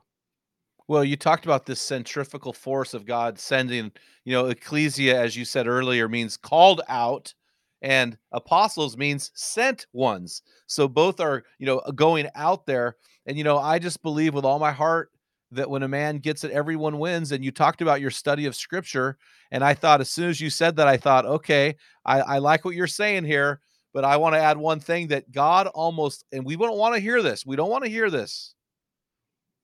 Well, 0.88 1.03
you 1.03 1.15
talked 1.15 1.45
about 1.45 1.67
this 1.67 1.82
centrifugal 1.82 2.53
force 2.53 2.95
of 2.95 3.05
God 3.05 3.38
sending, 3.38 3.91
you 4.26 4.34
know, 4.34 4.47
ecclesia, 4.47 5.20
as 5.20 5.36
you 5.36 5.45
said 5.45 5.67
earlier, 5.67 6.09
means 6.09 6.36
called 6.36 6.82
out, 6.88 7.34
and 7.82 8.18
apostles 8.32 8.98
means 8.98 9.32
sent 9.36 9.88
ones. 9.94 10.42
So 10.68 10.88
both 10.88 11.20
are, 11.20 11.44
you 11.60 11.66
know, 11.66 11.82
going 11.96 12.28
out 12.36 12.66
there. 12.66 12.96
And, 13.26 13.38
you 13.38 13.44
know, 13.44 13.58
I 13.58 13.80
just 13.80 14.02
believe 14.02 14.34
with 14.34 14.46
all 14.46 14.60
my 14.60 14.72
heart 14.72 15.12
that 15.52 15.70
when 15.70 15.84
a 15.84 15.88
man 15.88 16.18
gets 16.18 16.44
it, 16.44 16.52
everyone 16.52 17.00
wins. 17.00 17.32
And 17.32 17.44
you 17.44 17.52
talked 17.52 17.82
about 17.82 18.02
your 18.02 18.12
study 18.12 18.46
of 18.46 18.56
scripture. 18.56 19.18
And 19.52 19.64
I 19.64 19.74
thought, 19.74 20.02
as 20.02 20.10
soon 20.10 20.30
as 20.30 20.42
you 20.42 20.50
said 20.50 20.76
that, 20.76 20.88
I 20.88 20.98
thought, 20.98 21.26
okay, 21.26 21.76
I, 22.06 22.22
I 22.22 22.38
like 22.40 22.66
what 22.66 22.76
you're 22.76 22.88
saying 22.88 23.26
here. 23.26 23.62
But 23.94 24.06
I 24.06 24.18
want 24.18 24.36
to 24.36 24.40
add 24.40 24.58
one 24.58 24.80
thing 24.80 25.08
that 25.08 25.32
God 25.32 25.68
almost, 25.68 26.24
and 26.32 26.46
we 26.46 26.56
don't 26.56 26.78
want 26.78 26.94
to 26.96 27.02
hear 27.02 27.24
this. 27.24 27.46
We 27.46 27.56
don't 27.56 27.72
want 27.72 27.86
to 27.86 27.90
hear 27.90 28.12
this. 28.12 28.54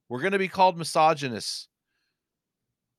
We're 0.10 0.22
going 0.22 0.32
to 0.32 0.40
be 0.40 0.48
called 0.48 0.78
misogynists. 0.78 1.68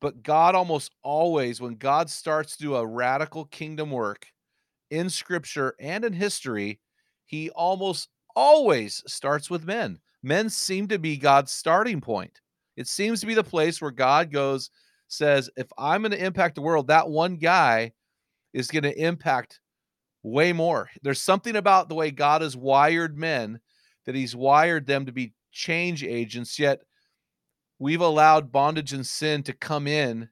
But 0.00 0.22
God 0.22 0.54
almost 0.54 0.92
always, 1.02 1.60
when 1.60 1.76
God 1.76 2.10
starts 2.10 2.56
to 2.56 2.62
do 2.62 2.76
a 2.76 2.86
radical 2.86 3.46
kingdom 3.46 3.90
work 3.90 4.26
in 4.90 5.10
scripture 5.10 5.74
and 5.80 6.04
in 6.04 6.12
history, 6.12 6.80
he 7.24 7.50
almost 7.50 8.08
always 8.34 9.02
starts 9.06 9.50
with 9.50 9.64
men. 9.64 9.98
Men 10.22 10.50
seem 10.50 10.88
to 10.88 10.98
be 10.98 11.16
God's 11.16 11.52
starting 11.52 12.00
point. 12.00 12.40
It 12.76 12.88
seems 12.88 13.20
to 13.20 13.26
be 13.26 13.34
the 13.34 13.44
place 13.44 13.80
where 13.80 13.90
God 13.90 14.30
goes, 14.30 14.70
says, 15.08 15.48
if 15.56 15.66
I'm 15.78 16.02
going 16.02 16.12
to 16.12 16.24
impact 16.24 16.56
the 16.56 16.62
world, 16.62 16.88
that 16.88 17.08
one 17.08 17.36
guy 17.36 17.92
is 18.52 18.68
going 18.68 18.82
to 18.82 19.00
impact 19.00 19.60
way 20.22 20.52
more. 20.52 20.90
There's 21.02 21.22
something 21.22 21.56
about 21.56 21.88
the 21.88 21.94
way 21.94 22.10
God 22.10 22.42
has 22.42 22.56
wired 22.56 23.16
men 23.16 23.60
that 24.04 24.14
he's 24.14 24.36
wired 24.36 24.86
them 24.86 25.06
to 25.06 25.12
be 25.12 25.32
change 25.52 26.04
agents, 26.04 26.58
yet 26.58 26.80
we've 27.78 28.00
allowed 28.00 28.52
bondage 28.52 28.92
and 28.92 29.06
sin 29.06 29.42
to 29.44 29.52
come 29.52 29.86
in 29.86 30.28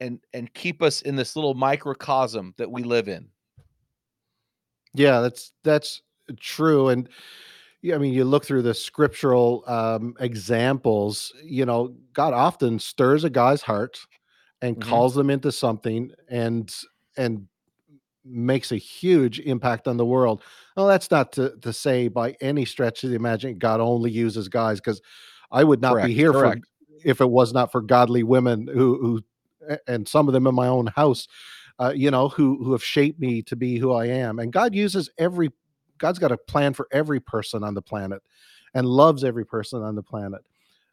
and 0.00 0.20
and 0.32 0.52
keep 0.54 0.82
us 0.82 1.02
in 1.02 1.16
this 1.16 1.36
little 1.36 1.54
microcosm 1.54 2.54
that 2.58 2.70
we 2.70 2.82
live 2.82 3.08
in. 3.08 3.28
Yeah, 4.94 5.20
that's 5.20 5.52
that's 5.64 6.02
true. 6.40 6.88
And 6.88 7.08
yeah, 7.82 7.94
I 7.96 7.98
mean, 7.98 8.14
you 8.14 8.24
look 8.24 8.44
through 8.46 8.62
the 8.62 8.74
scriptural 8.74 9.64
um, 9.68 10.14
examples. 10.20 11.32
You 11.44 11.66
know, 11.66 11.94
God 12.14 12.34
often 12.34 12.78
stirs 12.78 13.24
a 13.24 13.30
guy's 13.30 13.62
heart 13.62 14.00
and 14.62 14.78
Mhm. 14.78 14.80
calls 14.80 15.14
them 15.14 15.30
into 15.30 15.52
something, 15.52 16.12
and 16.28 16.74
and 17.16 17.48
makes 18.24 18.72
a 18.72 18.76
huge 18.76 19.40
impact 19.40 19.88
on 19.88 19.96
the 19.98 20.06
world. 20.06 20.42
Well, 20.76 20.88
that's 20.88 21.10
not 21.10 21.32
to 21.34 21.56
to 21.62 21.72
say 21.72 22.08
by 22.08 22.36
any 22.40 22.64
stretch 22.66 23.04
of 23.04 23.10
the 23.10 23.16
imagination 23.16 23.58
God 23.58 23.80
only 23.80 24.10
uses 24.10 24.48
guys, 24.48 24.80
because 24.80 25.02
I 25.52 25.64
would 25.64 25.82
not 25.82 26.00
Correct, 26.00 26.02
be 26.02 26.14
here 26.14 26.34
for 26.34 26.56
if 27.04 27.20
it 27.20 27.30
was 27.30 27.52
not 27.54 27.72
for 27.72 27.80
godly 27.82 28.22
women 28.24 28.68
who 28.68 28.98
who 29.00 29.22
and 29.86 30.08
some 30.08 30.28
of 30.28 30.34
them 30.34 30.46
in 30.46 30.54
my 30.54 30.68
own 30.68 30.88
house, 30.88 31.28
uh, 31.82 31.92
you 31.94 32.10
know, 32.10 32.28
who 32.28 32.62
who 32.62 32.72
have 32.72 32.84
shaped 32.84 33.18
me 33.20 33.42
to 33.42 33.56
be 33.56 33.78
who 33.78 33.92
I 33.92 34.06
am. 34.06 34.38
And 34.38 34.52
God 34.52 34.74
uses 34.74 35.10
every 35.18 35.50
God's 35.98 36.18
got 36.18 36.32
a 36.32 36.36
plan 36.36 36.74
for 36.74 36.86
every 36.92 37.20
person 37.20 37.64
on 37.64 37.74
the 37.74 37.82
planet 37.82 38.22
and 38.74 38.86
loves 38.86 39.24
every 39.24 39.44
person 39.44 39.82
on 39.82 39.94
the 39.94 40.02
planet. 40.02 40.42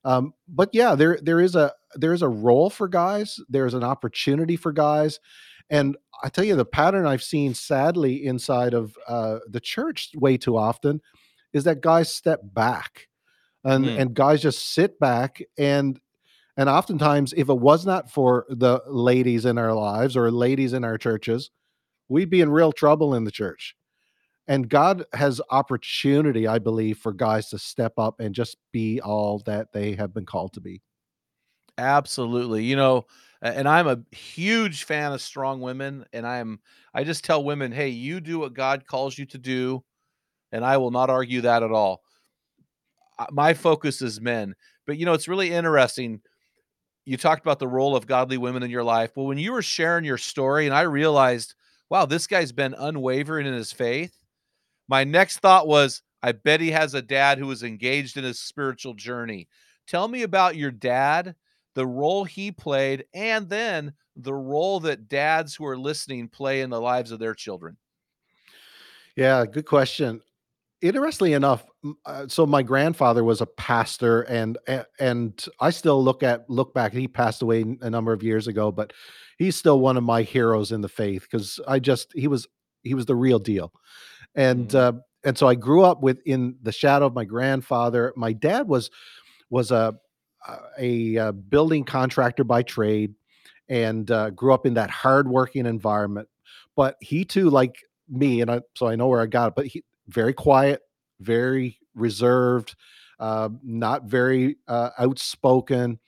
Um, 0.06 0.34
but 0.48 0.70
yeah, 0.74 0.96
there 0.96 1.20
there 1.22 1.40
is 1.40 1.56
a 1.56 1.74
there 1.96 2.14
is 2.14 2.22
a 2.22 2.28
role 2.28 2.70
for 2.70 2.88
guys. 2.88 3.40
There's 3.50 3.74
an 3.74 3.84
opportunity 3.84 4.56
for 4.56 4.72
guys, 4.72 5.20
and 5.70 5.98
I 6.24 6.30
tell 6.30 6.46
you, 6.46 6.56
the 6.56 6.66
pattern 6.66 7.06
I've 7.06 7.24
seen 7.24 7.54
sadly 7.54 8.26
inside 8.26 8.74
of 8.74 8.96
uh, 9.08 9.40
the 9.50 9.60
church 9.60 10.12
way 10.16 10.38
too 10.38 10.58
often 10.58 11.02
is 11.54 11.64
that 11.66 11.82
guys 11.82 12.14
step 12.14 12.40
back, 12.44 13.08
and 13.64 13.86
Mm. 13.86 14.00
and 14.00 14.14
guys 14.14 14.42
just 14.42 14.74
sit 14.74 15.00
back 15.00 15.42
and 15.58 16.00
and 16.60 16.70
oftentimes 16.70 17.34
if 17.38 17.50
it 17.50 17.60
was 17.60 17.88
not 17.88 18.12
for 18.12 18.46
the 18.50 18.84
ladies 18.88 19.46
in 19.46 19.58
our 19.58 19.74
lives 19.74 20.18
or 20.18 20.32
ladies 20.32 20.74
in 20.74 20.86
our 20.86 21.00
churches, 21.00 21.52
we'd 22.10 22.30
be 22.30 22.42
in 22.42 22.52
real 22.52 22.74
trouble 22.74 23.16
in 23.16 23.24
the 23.26 23.32
church. 23.32 23.76
And 24.48 24.70
God 24.70 25.06
has 25.14 25.42
opportunity, 25.52 26.48
I 26.48 26.60
believe, 26.60 27.00
for 27.00 27.14
guys 27.14 27.50
to 27.52 27.60
step 27.60 27.94
up 27.98 28.20
and 28.20 28.36
just 28.36 28.58
be 28.74 29.02
all 29.02 29.40
that 29.48 29.74
they 29.74 29.96
have 29.96 30.14
been 30.14 30.26
called 30.28 30.54
to 30.54 30.62
be. 30.62 30.82
Absolutely. 31.78 32.66
You 32.66 32.76
know, 32.76 33.06
and 33.42 33.70
I'm 33.70 33.88
a 33.88 34.04
huge 34.16 34.84
fan 34.84 35.14
of 35.14 35.22
strong 35.22 35.62
women 35.62 36.06
and 36.14 36.28
I'm 36.28 36.60
I 36.94 37.06
just 37.06 37.24
tell 37.24 37.44
women, 37.44 37.72
"Hey, 37.72 37.90
you 37.90 38.20
do 38.20 38.40
what 38.40 38.54
God 38.54 38.86
calls 38.88 39.18
you 39.18 39.26
to 39.28 39.38
do." 39.38 39.84
And 40.52 40.66
I 40.66 40.78
will 40.78 40.92
not 40.92 41.10
argue 41.12 41.42
that 41.42 41.64
at 41.64 41.72
all. 41.72 42.04
My 43.32 43.54
focus 43.54 44.02
is 44.02 44.22
men. 44.22 44.56
But 44.88 44.98
you 44.98 45.06
know, 45.06 45.14
it's 45.14 45.28
really 45.28 45.52
interesting. 45.52 46.22
You 47.10 47.18
talked 47.18 47.42
about 47.42 47.58
the 47.58 47.68
role 47.68 47.96
of 47.96 48.06
godly 48.06 48.38
women 48.38 48.62
in 48.62 48.70
your 48.70 48.84
life. 48.84 49.18
Well, 49.18 49.26
when 49.26 49.40
you 49.40 49.52
were 49.52 49.64
sharing 49.64 50.06
your 50.06 50.20
story 50.20 50.68
and 50.68 50.76
I 50.76 50.82
realized, 50.82 51.56
wow, 51.90 52.06
this 52.06 52.28
guy's 52.28 52.52
been 52.52 52.76
unwavering 52.78 53.48
in 53.48 53.54
his 53.56 53.72
faith. 53.72 54.16
My 54.88 55.04
next 55.04 55.40
thought 55.40 55.68
was, 55.68 56.04
I 56.22 56.34
bet 56.34 56.62
he 56.62 56.70
has 56.70 56.94
a 56.94 57.02
dad 57.02 57.40
who 57.40 57.48
was 57.48 57.64
engaged 57.64 58.18
in 58.18 58.24
his 58.24 58.40
spiritual 58.40 58.94
journey. 58.94 59.48
Tell 59.88 60.08
me 60.08 60.22
about 60.22 60.56
your 60.56 60.70
dad, 60.70 61.34
the 61.74 61.88
role 61.88 62.26
he 62.26 62.52
played, 62.52 63.06
and 63.16 63.50
then 63.50 63.94
the 64.16 64.36
role 64.36 64.80
that 64.82 65.10
dads 65.10 65.56
who 65.56 65.66
are 65.66 65.80
listening 65.80 66.28
play 66.28 66.62
in 66.62 66.70
the 66.70 66.80
lives 66.80 67.12
of 67.12 67.18
their 67.18 67.34
children. 67.34 67.76
Yeah, 69.16 69.48
good 69.48 69.66
question. 69.66 70.22
Interestingly 70.82 71.34
enough, 71.34 71.66
uh, 72.06 72.26
so 72.30 72.46
my 72.46 72.64
grandfather 72.64 73.22
was 73.22 73.42
a 73.42 73.46
pastor, 73.46 74.22
and 74.22 74.58
and 74.98 75.46
I 75.60 75.72
still 75.72 76.02
look 76.02 76.24
at 76.24 76.50
look 76.50 76.74
back. 76.74 76.94
He 76.94 77.06
passed 77.06 77.42
away 77.42 77.66
a 77.82 77.90
number 77.90 78.14
of 78.14 78.24
years 78.24 78.48
ago, 78.48 78.72
but 78.72 78.94
he's 79.38 79.58
still 79.58 79.82
one 79.82 79.98
of 79.98 80.04
my 80.04 80.22
heroes 80.22 80.72
in 80.72 80.80
the 80.80 80.88
faith 80.88 81.24
because 81.24 81.60
I 81.68 81.80
just 81.80 82.14
he 82.16 82.30
was 82.30 82.48
he 82.84 82.94
was 82.94 83.06
the 83.08 83.16
real 83.16 83.40
deal, 83.40 83.74
and 84.36 84.70
Mhm. 84.70 84.76
uh, 84.76 84.94
and 85.26 85.38
so 85.38 85.48
I 85.48 85.56
grew 85.56 85.84
up 85.84 86.02
with 86.02 86.22
in 86.26 86.56
the 86.62 86.72
shadow 86.72 87.08
of 87.08 87.14
my 87.14 87.26
grandfather. 87.26 88.14
My 88.16 88.34
dad 88.34 88.68
was 88.70 88.90
was 89.50 89.72
a 89.72 89.96
a, 90.80 91.16
a 91.18 91.34
building 91.34 91.84
contractor 91.84 92.44
by 92.44 92.64
trade, 92.64 93.14
and 93.68 94.10
uh, 94.12 94.30
grew 94.32 94.54
up 94.54 94.66
in 94.66 94.76
that 94.76 94.90
hardworking 94.90 95.66
environment. 95.66 96.30
But 96.76 96.96
he 97.02 97.26
too, 97.26 97.50
like 97.50 97.76
me, 98.10 98.42
and 98.42 98.50
I 98.50 98.62
so 98.78 98.88
I 98.88 98.96
know 98.96 99.08
where 99.08 99.22
I 99.22 99.26
got 99.28 99.50
it. 99.50 99.56
But 99.56 99.68
he 99.68 99.84
very 100.10 100.34
quiet, 100.34 100.82
very 101.20 101.78
reserved, 101.96 102.76
uh, 103.20 103.50
not 103.64 104.04
very 104.04 104.58
uh, 104.68 104.90
outspoken, 104.98 106.00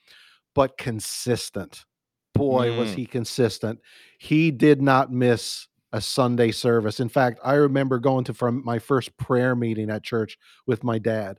but 0.56 0.78
consistent. 0.78 1.86
Boy, 2.34 2.74
was 2.74 2.90
Mm. 2.90 2.96
he 2.96 3.06
consistent. 3.06 3.80
He 4.18 4.52
did 4.52 4.82
not 4.82 5.12
miss 5.12 5.68
a 5.92 6.02
Sunday 6.02 6.52
service. 6.52 7.00
In 7.00 7.10
fact, 7.10 7.40
I 7.44 7.56
remember 7.56 8.00
going 8.00 8.24
to 8.26 8.34
from 8.34 8.64
my 8.64 8.80
first 8.80 9.16
prayer 9.18 9.56
meeting 9.56 9.90
at 9.90 10.04
church 10.04 10.38
with 10.66 10.84
my 10.84 10.98
dad 10.98 11.38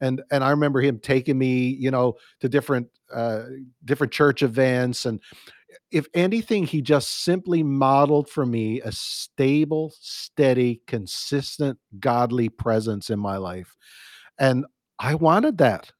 and 0.00 0.22
and 0.30 0.44
I 0.44 0.50
remember 0.50 0.80
him 0.80 0.98
taking 0.98 1.38
me, 1.38 1.68
you 1.68 1.90
know, 1.90 2.16
to 2.40 2.48
different 2.48 2.88
uh 3.12 3.44
different 3.84 4.12
church 4.12 4.42
events 4.42 5.06
and 5.06 5.20
if 5.90 6.06
anything 6.14 6.66
he 6.66 6.82
just 6.82 7.24
simply 7.24 7.62
modeled 7.62 8.28
for 8.28 8.46
me 8.46 8.80
a 8.80 8.92
stable, 8.92 9.92
steady, 10.00 10.80
consistent 10.86 11.78
godly 11.98 12.48
presence 12.48 13.10
in 13.10 13.18
my 13.18 13.36
life. 13.36 13.76
And 14.38 14.66
I 14.98 15.14
wanted 15.14 15.58
that. 15.58 15.92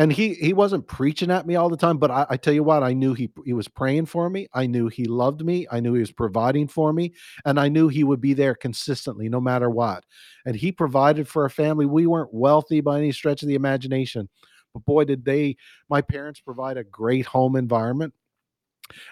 And 0.00 0.12
he 0.12 0.34
he 0.34 0.52
wasn't 0.52 0.86
preaching 0.86 1.28
at 1.28 1.44
me 1.44 1.56
all 1.56 1.68
the 1.68 1.76
time, 1.76 1.98
but 1.98 2.12
I, 2.12 2.24
I 2.30 2.36
tell 2.36 2.54
you 2.54 2.62
what, 2.62 2.84
I 2.84 2.92
knew 2.92 3.14
he 3.14 3.30
he 3.44 3.52
was 3.52 3.66
praying 3.66 4.06
for 4.06 4.30
me. 4.30 4.46
I 4.54 4.68
knew 4.68 4.86
he 4.86 5.06
loved 5.06 5.44
me. 5.44 5.66
I 5.72 5.80
knew 5.80 5.92
he 5.92 5.98
was 5.98 6.12
providing 6.12 6.68
for 6.68 6.92
me, 6.92 7.14
and 7.44 7.58
I 7.58 7.68
knew 7.68 7.88
he 7.88 8.04
would 8.04 8.20
be 8.20 8.32
there 8.32 8.54
consistently, 8.54 9.28
no 9.28 9.40
matter 9.40 9.68
what. 9.68 10.04
And 10.46 10.54
he 10.54 10.70
provided 10.70 11.26
for 11.26 11.46
a 11.46 11.50
family. 11.50 11.84
We 11.84 12.06
weren't 12.06 12.32
wealthy 12.32 12.80
by 12.80 12.98
any 12.98 13.10
stretch 13.10 13.42
of 13.42 13.48
the 13.48 13.56
imagination, 13.56 14.28
but 14.72 14.84
boy, 14.84 15.04
did 15.04 15.24
they! 15.24 15.56
My 15.90 16.00
parents 16.00 16.38
provide 16.38 16.76
a 16.76 16.84
great 16.84 17.26
home 17.26 17.56
environment. 17.56 18.14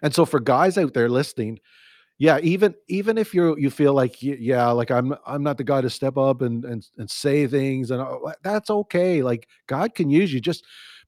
And 0.03 0.15
so, 0.15 0.25
for 0.25 0.41
guys 0.41 0.79
out 0.79 0.95
there 0.95 1.09
listening, 1.09 1.61
yeah, 2.19 2.39
even 2.43 2.75
even 2.89 3.19
if 3.19 3.35
you 3.35 3.57
you 3.59 3.71
feel 3.71 3.95
like 3.95 4.23
yeah, 4.23 4.71
like 4.71 4.91
I'm 4.91 5.15
I'm 5.27 5.43
not 5.43 5.59
the 5.59 5.65
guy 5.65 5.83
to 5.83 5.91
step 5.91 6.17
up 6.17 6.43
and 6.43 6.65
and 6.65 6.87
and 6.99 7.11
say 7.11 7.47
things 7.47 7.91
and 7.91 8.01
all, 8.01 8.33
that's 8.43 8.71
okay. 8.71 9.23
Like 9.23 9.49
God 9.67 9.95
can 9.95 10.11
use 10.11 10.33
you. 10.33 10.41
Just 10.41 10.65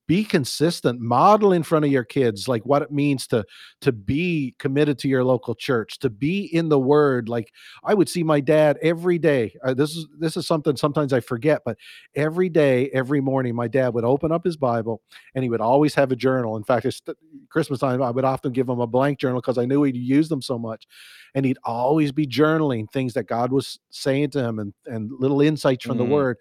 be 0.09 0.25
consistent. 0.25 1.01
Model 1.01 1.53
in 1.53 1.63
front 1.63 1.85
of 1.85 1.93
your 1.93 2.03
kids 2.03 2.49
like 2.49 2.65
what 2.67 2.83
it 2.83 2.91
means 2.91 3.29
to 3.29 3.45
to 3.83 3.93
be 3.93 4.57
committed 4.59 4.99
to 5.01 5.09
your 5.09 5.23
local 5.23 5.55
church, 5.55 6.01
to 6.01 6.11
be 6.11 6.47
in 6.47 6.71
the 6.71 6.79
Word. 6.81 7.29
Like 7.29 7.53
I 7.85 7.95
would 7.95 8.09
see 8.09 8.25
my 8.25 8.41
dad 8.41 8.79
every 8.83 9.19
day. 9.19 9.55
Uh, 9.65 9.75
this 9.75 9.91
is 9.95 10.07
this 10.19 10.37
is 10.37 10.47
something 10.47 10.77
sometimes 10.77 11.13
I 11.13 11.21
forget, 11.21 11.63
but 11.65 11.77
every 12.17 12.49
day, 12.49 12.89
every 12.93 13.21
morning, 13.21 13.55
my 13.55 13.69
dad 13.69 13.95
would 13.95 14.05
open 14.05 14.33
up 14.33 14.45
his 14.45 14.57
Bible 14.57 15.03
and 15.37 15.45
he 15.45 15.51
would 15.51 15.61
always 15.61 15.95
have 15.95 16.11
a 16.11 16.17
journal. 16.17 16.57
In 16.57 16.65
fact, 16.65 16.87
it's 16.87 17.03
Christmas 17.51 17.79
time. 17.79 18.03
I 18.03 18.11
would 18.11 18.25
often 18.25 18.53
give 18.53 18.69
him 18.69 18.81
a 18.81 18.87
blank 18.87 19.21
journal 19.21 19.41
because 19.41 19.59
I 19.59 19.67
knew 19.67 19.85
he'd 19.85 19.95
use 19.95 20.29
them 20.31 20.43
so 20.43 20.59
much 20.59 20.87
and 21.35 21.45
he'd 21.45 21.59
always 21.65 22.13
be 22.13 22.27
journaling 22.27 22.91
things 22.91 23.13
that 23.13 23.25
God 23.25 23.53
was 23.53 23.79
saying 23.91 24.31
to 24.31 24.41
him 24.43 24.59
and 24.59 24.73
and 24.87 25.13
little 25.21 25.43
insights 25.43 25.85
from 25.85 25.99
the 25.99 26.05
Mm. 26.05 26.11
word. 26.11 26.37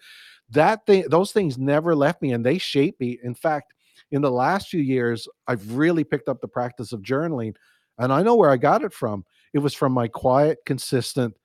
That 0.50 0.86
thing 0.86 1.06
those 1.10 1.32
things 1.32 1.58
never 1.58 1.95
left 1.95 2.22
me 2.22 2.32
and 2.34 2.45
they 2.45 2.58
shaped 2.58 3.00
me. 3.00 3.20
In 3.24 3.36
fact, 3.36 3.74
in 4.12 4.22
the 4.22 4.32
last 4.32 4.70
few 4.70 4.82
years, 4.82 5.28
I've 5.48 5.74
really 5.74 6.04
picked 6.04 6.30
up 6.30 6.39
the 6.41 6.48
practice 6.48 6.93
of 6.93 7.02
journaling 7.02 7.56
and 7.98 8.14
I 8.14 8.24
know 8.24 8.36
where 8.36 8.52
I 8.52 8.58
got 8.58 8.84
it 8.84 8.93
from. 8.93 9.26
It 9.54 9.60
was 9.60 9.74
from 9.74 9.91
my 9.91 10.08
quiet, 10.08 10.60
consistent, 10.66 11.36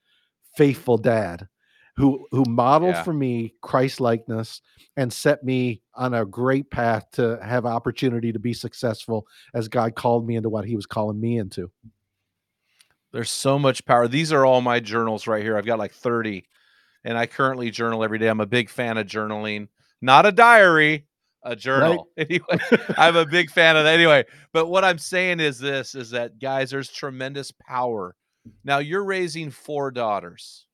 faithful 0.57 0.98
dad 0.98 1.48
who 1.96 2.26
who 2.30 2.44
modeled 2.48 2.94
Yeah. 2.94 3.03
for 3.03 3.12
me 3.12 3.55
Christ 3.61 4.00
likeness 4.00 4.62
and 4.96 5.12
set 5.12 5.44
me 5.44 5.82
on 5.94 6.14
a 6.14 6.24
great 6.24 6.70
path 6.70 7.11
to 7.12 7.38
have 7.42 7.66
opportunity 7.66 8.32
to 8.32 8.38
be 8.38 8.55
successful 8.55 9.26
as 9.55 9.68
God 9.68 9.94
called 9.94 10.26
me 10.26 10.36
into 10.36 10.48
what 10.48 10.64
he 10.64 10.76
was 10.76 10.86
calling 10.86 11.20
me 11.20 11.38
into. 11.38 11.70
There's 13.12 13.30
so 13.30 13.59
much 13.59 13.84
power. 13.84 14.09
These 14.09 14.32
are 14.32 14.46
all 14.46 14.62
my 14.62 14.80
journals 14.80 15.26
right 15.26 15.42
here. 15.42 15.59
I've 15.59 15.66
got 15.66 15.78
like 15.78 15.92
30 15.92 16.44
and 17.05 17.18
I 17.18 17.26
currently 17.26 17.70
journal 17.70 18.05
every 18.05 18.18
day. 18.18 18.28
I'm 18.28 18.40
a 18.40 18.46
big 18.46 18.70
fan 18.70 18.98
of 18.98 19.07
journaling, 19.07 19.68
not 20.00 20.26
a 20.26 20.32
diary, 20.32 21.07
a 21.42 21.57
journal. 21.57 22.09
Right. 22.16 22.28
Anyway, 22.30 22.84
I'm 22.96 23.16
a 23.16 23.26
big 23.26 23.50
fan 23.50 23.76
of 23.76 23.84
that. 23.84 23.94
Anyway, 23.94 24.24
but 24.53 24.66
what 24.66 24.84
I'm 24.84 24.98
saying 24.98 25.40
is 25.40 25.59
this 25.59 25.94
is 25.94 26.11
that 26.11 26.38
guys, 26.38 26.70
there's 26.70 26.90
tremendous 26.90 27.50
power. 27.50 28.14
Now 28.64 28.78
you're 28.78 29.05
raising 29.05 29.50
four 29.50 29.90
daughters. 29.90 30.66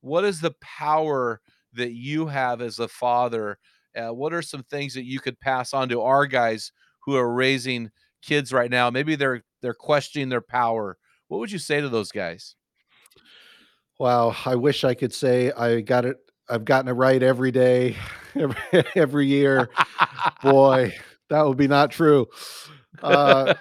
What 0.00 0.24
is 0.24 0.40
the 0.40 0.54
power 0.60 1.40
that 1.72 1.92
you 1.92 2.26
have 2.26 2.62
as 2.62 2.78
a 2.78 2.88
father? 2.88 3.58
Uh, 3.96 4.12
what 4.12 4.32
are 4.32 4.42
some 4.42 4.62
things 4.62 4.94
that 4.94 5.04
you 5.04 5.20
could 5.20 5.40
pass 5.40 5.74
on 5.74 5.88
to 5.88 6.02
our 6.02 6.26
guys 6.26 6.70
who 7.00 7.16
are 7.16 7.32
raising 7.32 7.90
kids 8.22 8.52
right 8.52 8.70
now? 8.70 8.90
Maybe 8.90 9.16
they're 9.16 9.42
they're 9.62 9.74
questioning 9.74 10.28
their 10.28 10.40
power. 10.40 10.96
What 11.28 11.38
would 11.38 11.50
you 11.50 11.58
say 11.58 11.80
to 11.80 11.88
those 11.88 12.12
guys? 12.12 12.54
Wow, 13.98 14.34
I 14.44 14.54
wish 14.56 14.84
I 14.84 14.94
could 14.94 15.12
say 15.12 15.52
I 15.52 15.80
got 15.80 16.04
it. 16.04 16.18
I've 16.48 16.64
gotten 16.64 16.88
it 16.88 16.92
right 16.92 17.22
every 17.22 17.50
day, 17.50 17.96
every, 18.34 18.84
every 18.94 19.26
year. 19.26 19.70
Boy, 20.42 20.94
that 21.30 21.42
would 21.46 21.56
be 21.56 21.66
not 21.68 21.90
true. 21.90 22.26
Uh, 23.02 23.54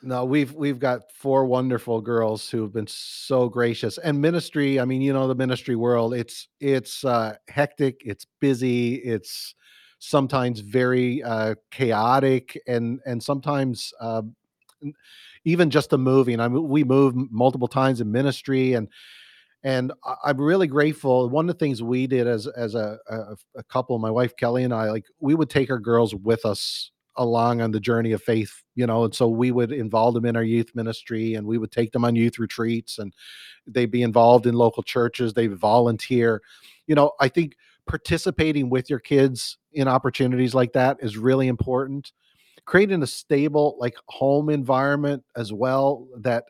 no, 0.00 0.24
we've 0.24 0.52
we've 0.54 0.78
got 0.78 1.10
four 1.12 1.44
wonderful 1.44 2.00
girls 2.00 2.48
who 2.48 2.62
have 2.62 2.72
been 2.72 2.86
so 2.86 3.48
gracious. 3.48 3.98
And 3.98 4.20
ministry, 4.20 4.78
I 4.78 4.84
mean, 4.84 5.02
you 5.02 5.12
know, 5.12 5.26
the 5.26 5.34
ministry 5.34 5.74
world, 5.74 6.14
it's 6.14 6.48
it's 6.60 7.04
uh, 7.04 7.34
hectic, 7.48 8.02
it's 8.04 8.24
busy, 8.40 8.94
it's 8.96 9.54
sometimes 9.98 10.60
very 10.60 11.22
uh, 11.24 11.56
chaotic, 11.70 12.60
and 12.66 13.00
and 13.06 13.22
sometimes. 13.22 13.92
Uh, 14.00 14.22
even 15.44 15.70
just 15.70 15.90
the 15.90 15.98
moving. 15.98 16.40
I 16.40 16.48
mean, 16.48 16.68
we 16.68 16.84
moved 16.84 17.16
multiple 17.30 17.68
times 17.68 18.00
in 18.00 18.10
ministry, 18.12 18.74
and 18.74 18.88
and 19.62 19.92
I'm 20.24 20.40
really 20.40 20.66
grateful. 20.66 21.28
One 21.28 21.48
of 21.48 21.54
the 21.54 21.64
things 21.64 21.82
we 21.82 22.06
did 22.06 22.26
as 22.26 22.46
as 22.46 22.74
a, 22.74 22.98
a, 23.08 23.36
a 23.56 23.62
couple, 23.64 23.98
my 23.98 24.10
wife 24.10 24.36
Kelly 24.36 24.64
and 24.64 24.72
I, 24.72 24.90
like 24.90 25.06
we 25.20 25.34
would 25.34 25.50
take 25.50 25.70
our 25.70 25.78
girls 25.78 26.14
with 26.14 26.44
us 26.44 26.90
along 27.16 27.60
on 27.60 27.72
the 27.72 27.80
journey 27.80 28.12
of 28.12 28.22
faith, 28.22 28.62
you 28.76 28.86
know, 28.86 29.02
and 29.04 29.12
so 29.12 29.26
we 29.26 29.50
would 29.50 29.72
involve 29.72 30.14
them 30.14 30.24
in 30.24 30.36
our 30.36 30.44
youth 30.44 30.70
ministry, 30.74 31.34
and 31.34 31.46
we 31.46 31.58
would 31.58 31.72
take 31.72 31.90
them 31.92 32.04
on 32.04 32.14
youth 32.14 32.38
retreats, 32.38 32.98
and 32.98 33.12
they'd 33.66 33.90
be 33.90 34.02
involved 34.02 34.46
in 34.46 34.54
local 34.54 34.82
churches. 34.82 35.34
They 35.34 35.48
volunteer. 35.48 36.40
You 36.86 36.94
know, 36.94 37.12
I 37.20 37.28
think 37.28 37.56
participating 37.86 38.70
with 38.70 38.88
your 38.88 39.00
kids 39.00 39.58
in 39.72 39.88
opportunities 39.88 40.54
like 40.54 40.72
that 40.74 40.98
is 41.00 41.16
really 41.16 41.48
important 41.48 42.12
creating 42.68 43.02
a 43.02 43.06
stable 43.06 43.76
like 43.80 43.96
home 44.08 44.50
environment 44.50 45.24
as 45.36 45.54
well 45.54 46.06
that 46.18 46.44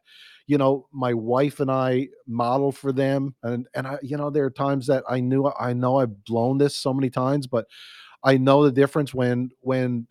you 0.48 0.58
know 0.58 0.88
my 0.92 1.14
wife 1.14 1.60
and 1.60 1.70
i 1.70 2.08
model 2.26 2.72
for 2.72 2.90
them 2.90 3.36
and 3.44 3.68
and 3.74 3.86
i 3.86 3.96
you 4.02 4.16
know 4.16 4.28
there 4.28 4.44
are 4.44 4.50
times 4.50 4.88
that 4.88 5.04
i 5.08 5.20
knew 5.20 5.46
i 5.60 5.72
know 5.72 5.98
i've 6.00 6.24
blown 6.24 6.58
this 6.58 6.74
so 6.74 6.92
many 6.92 7.08
times 7.08 7.46
but 7.46 7.66
i 8.24 8.36
know 8.36 8.64
the 8.64 8.72
difference 8.72 9.14
when 9.14 9.48
when 9.60 10.08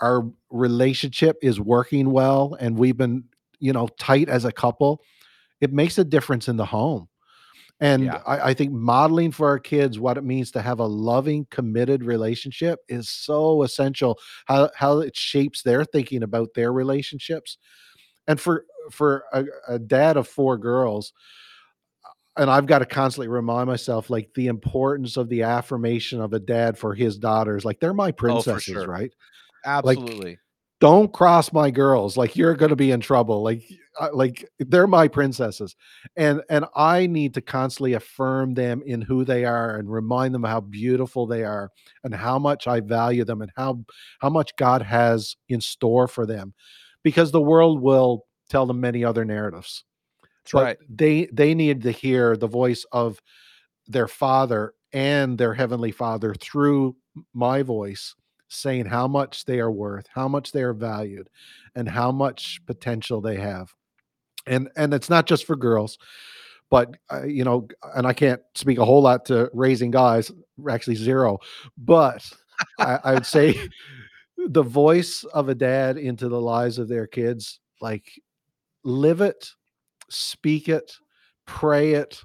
our 0.00 0.22
relationship 0.50 1.36
is 1.42 1.60
working 1.60 2.12
well 2.12 2.56
and 2.60 2.78
we've 2.78 2.96
been 2.96 3.24
you 3.58 3.72
know 3.72 3.88
tight 3.98 4.28
as 4.28 4.44
a 4.44 4.52
couple 4.52 5.02
it 5.60 5.72
makes 5.72 5.98
a 5.98 6.04
difference 6.04 6.48
in 6.48 6.58
the 6.58 6.66
home 6.66 7.08
and 7.80 8.04
yeah. 8.04 8.22
I, 8.26 8.50
I, 8.50 8.54
think 8.54 8.72
modeling 8.72 9.32
for 9.32 9.48
our 9.48 9.58
kids 9.58 9.98
what 9.98 10.18
it 10.18 10.24
means 10.24 10.50
to 10.52 10.62
have 10.62 10.80
a 10.80 10.86
loving, 10.86 11.46
committed 11.50 12.04
relationship 12.04 12.80
is 12.88 13.08
so 13.08 13.62
essential. 13.62 14.18
How 14.44 14.70
how 14.74 14.98
it 14.98 15.16
shapes 15.16 15.62
their 15.62 15.84
thinking 15.84 16.22
about 16.22 16.54
their 16.54 16.72
relationships. 16.72 17.56
And 18.26 18.38
for 18.38 18.64
for 18.90 19.24
a, 19.32 19.44
a 19.68 19.78
dad 19.78 20.18
of 20.18 20.28
four 20.28 20.58
girls, 20.58 21.14
and 22.36 22.50
I've 22.50 22.66
got 22.66 22.80
to 22.80 22.86
constantly 22.86 23.28
remind 23.28 23.66
myself 23.66 24.10
like 24.10 24.30
the 24.34 24.48
importance 24.48 25.16
of 25.16 25.28
the 25.28 25.42
affirmation 25.42 26.20
of 26.20 26.34
a 26.34 26.38
dad 26.38 26.76
for 26.76 26.94
his 26.94 27.16
daughters. 27.18 27.64
Like 27.64 27.80
they're 27.80 27.94
my 27.94 28.10
oh, 28.10 28.12
princesses, 28.12 28.76
oh, 28.76 28.80
sure. 28.82 28.86
right? 28.86 29.12
Absolutely. 29.64 30.30
Like, 30.30 30.38
don't 30.80 31.12
cross 31.12 31.52
my 31.52 31.70
girls 31.70 32.16
like 32.16 32.36
you're 32.36 32.54
going 32.54 32.70
to 32.70 32.76
be 32.76 32.90
in 32.90 33.00
trouble 33.00 33.42
like 33.42 33.62
like 34.12 34.48
they're 34.58 34.86
my 34.86 35.06
princesses 35.06 35.76
and 36.16 36.42
and 36.48 36.64
i 36.74 37.06
need 37.06 37.34
to 37.34 37.40
constantly 37.40 37.94
affirm 37.94 38.54
them 38.54 38.82
in 38.86 39.00
who 39.00 39.24
they 39.24 39.44
are 39.44 39.76
and 39.76 39.90
remind 39.90 40.34
them 40.34 40.42
how 40.42 40.60
beautiful 40.60 41.26
they 41.26 41.44
are 41.44 41.70
and 42.04 42.14
how 42.14 42.38
much 42.38 42.66
i 42.66 42.80
value 42.80 43.24
them 43.24 43.42
and 43.42 43.50
how 43.56 43.78
how 44.20 44.30
much 44.30 44.54
god 44.56 44.82
has 44.82 45.36
in 45.48 45.60
store 45.60 46.08
for 46.08 46.26
them 46.26 46.54
because 47.02 47.30
the 47.30 47.40
world 47.40 47.80
will 47.80 48.26
tell 48.48 48.66
them 48.66 48.80
many 48.80 49.04
other 49.04 49.24
narratives 49.24 49.84
that's 50.22 50.52
but 50.52 50.64
right 50.64 50.78
they 50.88 51.26
they 51.32 51.54
need 51.54 51.82
to 51.82 51.90
hear 51.90 52.36
the 52.36 52.46
voice 52.46 52.84
of 52.92 53.20
their 53.86 54.08
father 54.08 54.74
and 54.92 55.38
their 55.38 55.54
heavenly 55.54 55.92
father 55.92 56.34
through 56.34 56.96
my 57.34 57.62
voice 57.62 58.14
saying 58.50 58.84
how 58.84 59.06
much 59.06 59.44
they 59.44 59.60
are 59.60 59.70
worth, 59.70 60.06
how 60.12 60.28
much 60.28 60.52
they 60.52 60.62
are 60.62 60.74
valued, 60.74 61.28
and 61.74 61.88
how 61.88 62.10
much 62.10 62.60
potential 62.66 63.20
they 63.20 63.36
have. 63.36 63.72
And 64.46 64.70
and 64.76 64.94
it's 64.94 65.10
not 65.10 65.26
just 65.26 65.44
for 65.44 65.56
girls, 65.56 65.98
but 66.70 66.96
uh, 67.12 67.24
you 67.24 67.44
know, 67.44 67.68
and 67.94 68.06
I 68.06 68.12
can't 68.12 68.40
speak 68.54 68.78
a 68.78 68.84
whole 68.84 69.02
lot 69.02 69.24
to 69.26 69.50
raising 69.52 69.90
guys, 69.90 70.30
actually 70.68 70.96
zero, 70.96 71.38
but 71.76 72.28
I, 72.78 72.98
I 73.04 73.14
would 73.14 73.26
say 73.26 73.58
the 74.48 74.62
voice 74.62 75.24
of 75.24 75.48
a 75.48 75.54
dad 75.54 75.98
into 75.98 76.28
the 76.28 76.40
lives 76.40 76.78
of 76.78 76.88
their 76.88 77.06
kids, 77.06 77.60
like 77.80 78.20
live 78.82 79.20
it, 79.20 79.50
speak 80.08 80.68
it, 80.68 80.92
pray 81.46 81.94
it, 81.94 82.22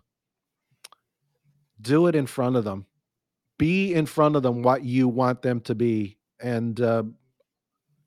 do 1.82 2.08
it 2.08 2.16
in 2.16 2.26
front 2.26 2.56
of 2.56 2.64
them. 2.64 2.86
Be 3.58 3.94
in 3.94 4.06
front 4.06 4.36
of 4.36 4.44
them 4.44 4.62
what 4.62 4.84
you 4.84 5.08
want 5.08 5.42
them 5.42 5.62
to 5.62 5.76
be 5.76 6.18
and 6.40 6.80
uh, 6.82 7.04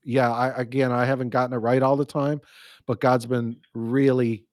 yeah 0.04 0.32
i 0.32 0.48
again 0.60 0.92
i 0.92 1.04
haven't 1.04 1.30
gotten 1.30 1.54
it 1.54 1.58
right 1.58 1.82
all 1.82 1.96
the 1.96 2.04
time 2.04 2.40
but 2.88 3.00
god's 3.00 3.26
been 3.26 3.56
really 3.74 4.44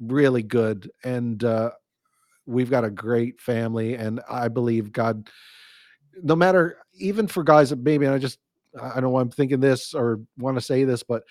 really 0.00 0.42
good 0.42 0.90
and 1.04 1.44
uh, 1.44 1.70
we've 2.46 2.70
got 2.70 2.84
a 2.84 2.90
great 2.90 3.40
family 3.40 3.94
and 3.94 4.20
i 4.28 4.48
believe 4.48 4.92
god 4.92 5.28
no 6.22 6.36
matter 6.36 6.78
even 6.98 7.26
for 7.26 7.42
guys 7.42 7.70
that 7.70 7.78
maybe 7.78 8.06
i 8.06 8.18
just 8.18 8.38
i 8.80 8.94
don't 8.94 9.04
know 9.04 9.10
why 9.10 9.22
i'm 9.22 9.30
thinking 9.30 9.60
this 9.60 9.94
or 9.94 10.20
want 10.36 10.56
to 10.56 10.60
say 10.60 10.84
this 10.84 11.02
but 11.02 11.22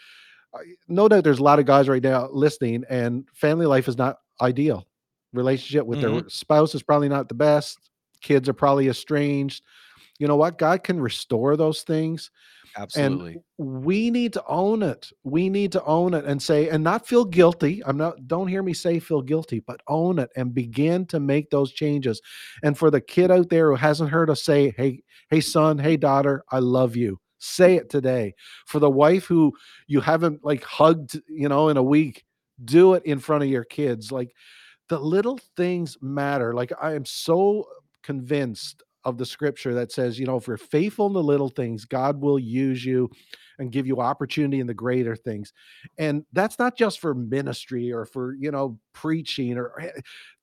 no 0.87 1.07
doubt 1.07 1.23
there's 1.23 1.39
a 1.39 1.43
lot 1.43 1.59
of 1.59 1.65
guys 1.65 1.87
right 1.87 2.01
now 2.01 2.27
listening 2.31 2.83
and 2.89 3.27
family 3.35 3.67
life 3.67 3.87
is 3.87 3.97
not 3.97 4.17
ideal 4.41 4.87
relationship 5.31 5.85
with 5.85 5.99
mm-hmm. 5.99 6.21
their 6.21 6.29
spouse 6.29 6.73
is 6.73 6.81
probably 6.81 7.09
not 7.09 7.27
the 7.27 7.35
best 7.35 7.89
kids 8.21 8.49
are 8.49 8.53
probably 8.53 8.87
estranged. 8.87 9.63
You 10.19 10.27
know 10.27 10.35
what? 10.35 10.57
God 10.57 10.83
can 10.83 10.99
restore 10.99 11.57
those 11.57 11.81
things. 11.81 12.29
Absolutely. 12.77 13.31
And 13.31 13.41
we 13.57 14.11
need 14.11 14.33
to 14.33 14.43
own 14.47 14.83
it. 14.83 15.11
We 15.23 15.49
need 15.49 15.71
to 15.71 15.83
own 15.85 16.13
it 16.13 16.25
and 16.25 16.41
say, 16.41 16.69
and 16.69 16.83
not 16.83 17.07
feel 17.07 17.25
guilty. 17.25 17.81
I'm 17.85 17.97
not, 17.97 18.27
don't 18.27 18.47
hear 18.47 18.61
me 18.61 18.73
say 18.73 18.99
feel 18.99 19.21
guilty, 19.21 19.61
but 19.61 19.81
own 19.87 20.19
it 20.19 20.29
and 20.35 20.53
begin 20.53 21.05
to 21.07 21.19
make 21.19 21.49
those 21.49 21.71
changes. 21.71 22.21
And 22.61 22.77
for 22.77 22.91
the 22.91 23.01
kid 23.01 23.31
out 23.31 23.49
there 23.49 23.69
who 23.69 23.75
hasn't 23.75 24.11
heard 24.11 24.29
us 24.29 24.43
say, 24.43 24.73
hey, 24.77 25.01
hey, 25.29 25.41
son, 25.41 25.79
hey, 25.79 25.97
daughter, 25.97 26.43
I 26.51 26.59
love 26.59 26.95
you. 26.95 27.19
Say 27.39 27.75
it 27.75 27.89
today. 27.89 28.35
For 28.67 28.79
the 28.79 28.89
wife 28.89 29.25
who 29.25 29.53
you 29.87 30.01
haven't 30.01 30.43
like 30.43 30.63
hugged, 30.63 31.19
you 31.27 31.49
know, 31.49 31.69
in 31.69 31.77
a 31.77 31.83
week, 31.83 32.25
do 32.65 32.93
it 32.93 33.03
in 33.05 33.19
front 33.19 33.43
of 33.43 33.49
your 33.49 33.63
kids. 33.63 34.11
Like 34.11 34.35
the 34.89 34.99
little 34.99 35.39
things 35.55 35.97
matter. 36.01 36.53
Like 36.53 36.73
I 36.81 36.93
am 36.93 37.05
so 37.05 37.65
convinced 38.03 38.83
of 39.09 39.17
the 39.17 39.25
scripture 39.25 39.73
that 39.73 39.91
says, 39.91 40.19
you 40.19 40.25
know, 40.25 40.37
if 40.37 40.47
you're 40.47 40.57
faithful 40.57 41.07
in 41.07 41.13
the 41.13 41.23
little 41.23 41.49
things, 41.49 41.85
God 41.85 42.21
will 42.21 42.39
use 42.39 42.83
you 42.85 43.09
and 43.59 43.71
give 43.71 43.85
you 43.85 43.99
opportunity 43.99 44.61
in 44.61 44.67
the 44.67 44.73
greater 44.73 45.15
things. 45.15 45.51
And 45.97 46.23
that's 46.31 46.57
not 46.57 46.77
just 46.77 46.99
for 46.99 47.13
ministry 47.13 47.91
or 47.91 48.05
for, 48.05 48.35
you 48.39 48.51
know, 48.51 48.79
preaching 48.93 49.57
or 49.57 49.79
eh, 49.81 49.91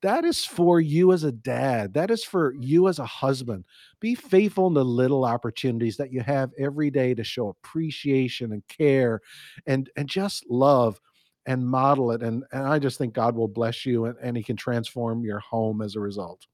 that 0.03 0.25
is 0.25 0.45
for 0.45 0.81
you 0.81 1.12
as 1.12 1.25
a 1.25 1.33
dad. 1.33 1.95
That 1.95 2.11
is 2.11 2.23
for 2.23 2.55
you 2.61 2.89
as 2.89 2.99
a 2.99 3.07
husband. 3.07 3.64
Be 4.01 4.14
faithful 4.14 4.67
in 4.67 4.75
the 4.75 4.85
little 4.85 5.25
opportunities 5.25 5.97
that 5.97 6.12
you 6.12 6.21
have 6.21 6.51
every 6.59 6.91
day 6.91 7.14
to 7.14 7.25
show 7.25 7.49
appreciation 7.49 8.53
and 8.53 8.62
care 8.69 9.21
and 9.67 9.89
and 9.97 10.09
just 10.09 10.45
love 10.51 11.01
and 11.47 11.67
model 11.67 12.11
it. 12.11 12.23
And, 12.23 12.45
and 12.53 12.67
I 12.67 12.79
just 12.79 12.99
think 12.99 13.14
God 13.14 13.37
will 13.37 13.49
bless 13.49 13.87
you 13.87 14.07
and, 14.07 14.17
and 14.21 14.37
he 14.37 14.43
can 14.43 14.57
transform 14.57 15.25
your 15.25 15.39
home 15.39 15.81
as 15.81 15.95
a 15.97 16.01
result. 16.01 16.47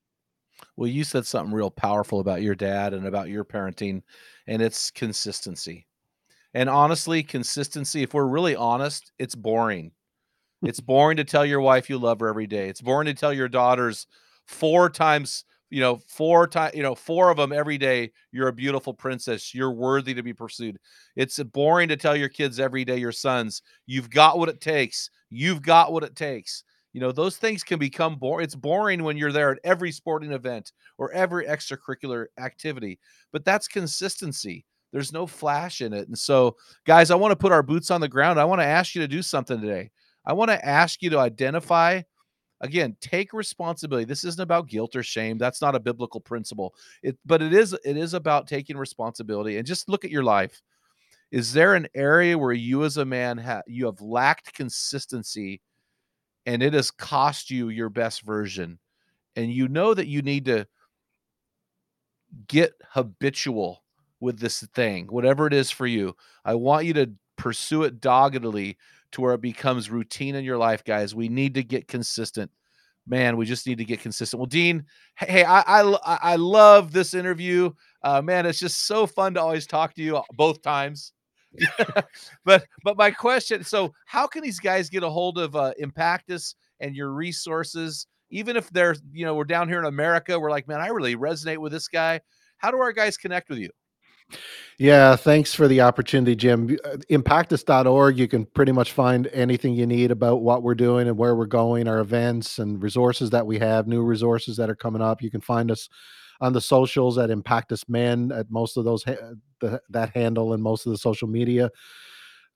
Well, 0.77 0.89
you 0.89 1.05
said 1.05 1.27
something 1.27 1.55
real 1.55 1.71
powerful 1.71 2.21
about 2.21 2.43
your 2.43 2.55
dad 2.55 2.95
and 2.95 3.07
about 3.07 3.29
your 3.29 3.45
parenting, 3.45 4.03
and 4.47 4.63
it's 4.63 4.91
consistency. 4.91 5.87
And 6.55 6.69
honestly, 6.71 7.23
consistency, 7.23 8.03
if 8.03 8.15
we're 8.15 8.27
really 8.27 8.57
honest, 8.57 9.13
it's 9.19 9.35
boring. 9.35 9.93
It's 10.63 10.81
boring 10.81 11.19
to 11.19 11.25
tell 11.25 11.47
your 11.47 11.61
wife 11.61 11.91
you 11.91 11.99
love 11.99 12.21
her 12.21 12.29
every 12.29 12.47
day. 12.47 12.69
It's 12.69 12.83
boring 12.83 13.07
to 13.07 13.15
tell 13.15 13.33
your 13.33 13.49
daughters 13.49 14.07
four 14.47 14.91
times, 14.91 15.45
you 15.71 15.81
know, 15.81 15.99
four 16.09 16.47
times, 16.49 16.75
you 16.77 16.83
know, 16.83 16.95
four 16.95 17.31
of 17.31 17.37
them 17.39 17.53
every 17.53 17.79
day. 17.79 18.13
You're 18.33 18.49
a 18.49 18.53
beautiful 18.53 18.95
princess. 18.95 19.55
You're 19.55 19.73
worthy 19.73 20.15
to 20.15 20.23
be 20.23 20.35
pursued. 20.35 20.79
It's 21.17 21.39
boring 21.43 21.89
to 21.89 21.97
tell 21.97 22.17
your 22.17 22.29
kids 22.31 22.61
every 22.61 22.85
day, 22.85 22.99
your 22.99 23.13
sons, 23.13 23.63
you've 23.87 24.11
got 24.11 24.39
what 24.39 24.49
it 24.49 24.61
takes. 24.61 25.11
You've 25.31 25.63
got 25.63 25.93
what 25.93 26.05
it 26.05 26.17
takes. 26.17 26.65
You 26.93 27.01
know, 27.01 27.13
those 27.13 27.37
things 27.37 27.63
can 27.63 27.79
become 27.79 28.17
boring. 28.17 28.45
It's 28.45 28.55
boring 28.55 29.03
when 29.03 29.17
you're 29.17 29.33
there 29.33 29.53
at 29.53 29.59
every 29.65 29.93
sporting 29.93 30.33
event 30.33 30.73
or 30.99 31.11
every 31.13 31.47
extracurricular 31.47 32.27
activity, 32.39 32.99
but 33.33 33.45
that's 33.45 33.67
consistency. 33.67 34.65
There's 34.93 35.13
no 35.13 35.27
flash 35.27 35.81
in 35.81 35.95
it. 35.95 36.09
And 36.09 36.19
so, 36.19 36.57
guys, 36.85 37.11
I 37.11 37.15
want 37.15 37.33
to 37.33 37.37
put 37.37 37.53
our 37.53 37.63
boots 37.63 37.91
on 37.91 38.03
the 38.03 38.09
ground. 38.09 38.39
I 38.39 38.45
want 38.45 38.61
to 38.61 38.67
ask 38.67 38.95
you 38.95 39.01
to 39.01 39.09
do 39.09 39.23
something 39.23 39.59
today. 39.59 39.91
I 40.27 40.35
want 40.35 40.51
to 40.51 40.65
ask 40.67 41.03
you 41.03 41.11
to 41.11 41.19
identify 41.19 42.03
again 42.63 42.97
take 43.01 43.33
responsibility 43.33 44.05
this 44.05 44.25
isn't 44.25 44.43
about 44.43 44.69
guilt 44.69 44.95
or 44.95 45.03
shame 45.03 45.37
that's 45.37 45.61
not 45.61 45.75
a 45.75 45.81
biblical 45.81 46.21
principle 46.21 46.75
it 47.03 47.19
but 47.27 47.43
it 47.43 47.53
is 47.53 47.77
it 47.85 47.97
is 47.97 48.15
about 48.15 48.47
taking 48.47 48.77
responsibility 48.77 49.59
and 49.59 49.67
just 49.67 49.89
look 49.89 50.05
at 50.05 50.13
your 50.13 50.23
life 50.23 50.63
is 51.33 51.53
there 51.53 51.75
an 51.75 51.89
area 51.95 52.39
where 52.39 52.53
you 52.53 52.85
as 52.85 52.99
a 52.99 53.05
man 53.05 53.63
you 53.67 53.85
have 53.85 54.01
lacked 54.01 54.55
consistency 54.55 55.61
and 56.47 56.63
it 56.63 56.75
has 56.75 56.91
cost 56.91 57.51
you 57.51 57.69
your 57.69 57.89
best 57.89 58.23
version 58.23 58.79
and 59.37 59.53
you 59.53 59.69
know 59.69 59.95
that 59.95 60.07
you 60.07 60.23
need 60.23 60.45
to 60.45 60.67
get 62.49 62.73
habitual 62.91 63.83
with 64.21 64.39
this 64.39 64.63
thing 64.75 65.07
whatever 65.09 65.47
it 65.47 65.53
is 65.53 65.71
for 65.71 65.87
you 65.87 66.15
i 66.45 66.55
want 66.55 66.87
you 66.87 66.93
to 66.93 67.11
pursue 67.37 67.83
it 67.83 68.01
doggedly 68.01 68.77
to 69.13 69.21
where 69.21 69.35
it 69.35 69.41
becomes 69.41 69.91
routine 69.91 70.35
in 70.35 70.45
your 70.45 70.59
life, 70.59 70.85
guys. 70.85 71.15
We 71.15 71.29
need 71.29 71.55
to 71.55 71.63
get 71.63 71.87
consistent. 71.87 72.51
Man, 73.07 73.37
we 73.37 73.47
just 73.47 73.67
need 73.67 73.79
to 73.79 73.85
get 73.85 74.01
consistent. 74.01 74.39
Well, 74.39 74.47
Dean, 74.47 74.85
hey, 75.17 75.45
I 75.45 75.61
I, 75.83 76.19
I 76.23 76.37
love 76.37 76.93
this 76.93 77.15
interview. 77.15 77.73
Uh, 78.03 78.23
man, 78.23 78.47
it's 78.47 78.61
just 78.61 78.87
so 78.87 79.07
fun 79.07 79.35
to 79.35 79.41
always 79.41 79.67
talk 79.67 79.95
to 79.95 80.03
you 80.03 80.19
uh, 80.19 80.23
both 80.35 80.63
times. 80.63 81.13
But 82.45 82.67
but 82.85 82.97
my 82.97 83.11
question, 83.11 83.65
so 83.65 83.93
how 84.07 84.27
can 84.27 84.43
these 84.43 84.61
guys 84.61 84.89
get 84.89 85.03
a 85.03 85.11
hold 85.11 85.39
of 85.39 85.55
uh, 85.57 85.73
Impactus 85.81 86.55
and 86.81 86.97
your 86.97 87.13
resources? 87.13 88.07
Even 88.31 88.57
if 88.57 88.71
they're, 88.71 88.97
you 89.13 89.27
know, 89.27 89.35
we're 89.35 89.45
down 89.45 89.69
here 89.69 89.79
in 89.79 89.85
America, 89.85 90.39
we're 90.39 90.51
like, 90.51 90.67
man, 90.67 90.81
I 90.81 90.89
really 90.89 91.17
resonate 91.17 91.59
with 91.59 91.73
this 91.73 91.89
guy. 91.89 92.21
How 92.57 92.71
do 92.71 92.79
our 92.79 92.93
guys 92.93 93.17
connect 93.17 93.51
with 93.51 93.59
you? 93.59 93.69
Yeah, 94.79 95.17
thanks 95.17 95.55
for 95.55 95.69
the 95.69 95.83
opportunity, 95.83 96.35
Jim. 96.35 96.79
Uh, 96.85 96.97
Impactus.org, 97.11 98.19
you 98.19 98.27
can 98.27 98.47
pretty 98.47 98.73
much 98.73 98.93
find 98.93 99.27
anything 99.29 99.75
you 99.75 99.87
need 99.87 100.11
about 100.11 100.43
what 100.43 100.63
we're 100.63 100.75
doing 100.75 101.09
and 101.09 101.19
where 101.19 101.35
we're 101.35 101.47
going, 101.47 101.87
our 101.87 102.01
events 102.01 102.59
and 102.59 102.83
resources 102.83 103.31
that 103.31 103.47
we 103.47 103.59
have, 103.59 103.87
new 103.87 104.03
resources 104.03 104.57
that 104.57 104.71
are 104.71 104.75
coming 104.75 105.03
up. 105.03 105.23
You 105.23 105.31
can 105.31 105.41
find 105.41 105.71
us 105.71 105.89
on 106.43 106.53
the 106.53 106.61
socials 106.61 107.17
at 107.17 107.31
Impactus 107.31 107.89
Men 107.89 108.33
at 108.33 108.51
most 108.51 108.77
of 108.77 108.85
those 108.85 109.05
the, 109.05 109.81
that 109.89 110.11
handle 110.11 110.53
and 110.53 110.63
most 110.63 110.85
of 110.85 110.93
the 110.93 110.99
social 110.99 111.29
media 111.29 111.71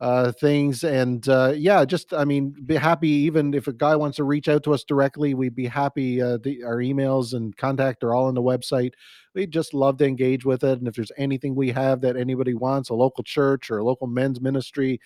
uh, 0.01 0.33
things. 0.33 0.85
And 0.85 1.27
uh, 1.29 1.55
yeah, 1.57 1.85
just 1.85 2.13
I 2.13 2.25
mean, 2.25 2.55
be 2.67 2.75
happy 2.75 3.09
even 3.09 3.55
if 3.55 3.69
a 3.69 3.73
guy 3.73 3.97
wants 3.97 4.17
to 4.17 4.25
reach 4.25 4.49
out 4.49 4.65
to 4.65 4.75
us 4.75 4.85
directly, 4.85 5.35
we'd 5.35 5.55
be 5.55 5.67
happy. 5.67 6.21
Uh, 6.21 6.39
the, 6.43 6.65
our 6.65 6.79
emails 6.79 7.33
and 7.33 7.57
contact 7.57 8.03
are 8.05 8.13
all 8.13 8.27
on 8.27 8.35
the 8.35 8.43
website. 8.43 8.93
We'd 9.35 9.53
just 9.53 9.73
love 9.73 9.99
to 9.99 10.07
engage 10.07 10.45
with 10.45 10.65
it. 10.65 10.79
And 10.79 10.89
if 10.89 10.95
there's 10.95 11.13
anything 11.17 11.55
we 11.55 11.71
have 11.71 12.01
that 12.01 12.17
anybody 12.17 12.55
wants, 12.55 12.91
a 12.91 12.95
local 12.95 13.25
church 13.25 13.71
or 13.71 13.79
a 13.79 13.85
local 13.85 14.09
men's 14.09 14.41
ministry, 14.41 15.01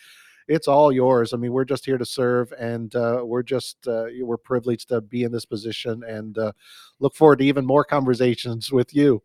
it's 0.50 0.68
all 0.68 0.90
yours. 0.90 1.32
I 1.32 1.36
mean, 1.36 1.52
we're 1.52 1.64
just 1.64 1.86
here 1.86 1.96
to 1.96 2.04
serve, 2.04 2.52
and 2.58 2.94
uh, 2.94 3.22
we're 3.24 3.44
just 3.44 3.86
uh, 3.86 4.06
we're 4.20 4.36
privileged 4.36 4.88
to 4.88 5.00
be 5.00 5.22
in 5.22 5.32
this 5.32 5.46
position, 5.46 6.02
and 6.06 6.36
uh, 6.36 6.52
look 6.98 7.14
forward 7.14 7.38
to 7.38 7.44
even 7.44 7.64
more 7.64 7.84
conversations 7.84 8.72
with 8.72 8.94
you. 8.94 9.22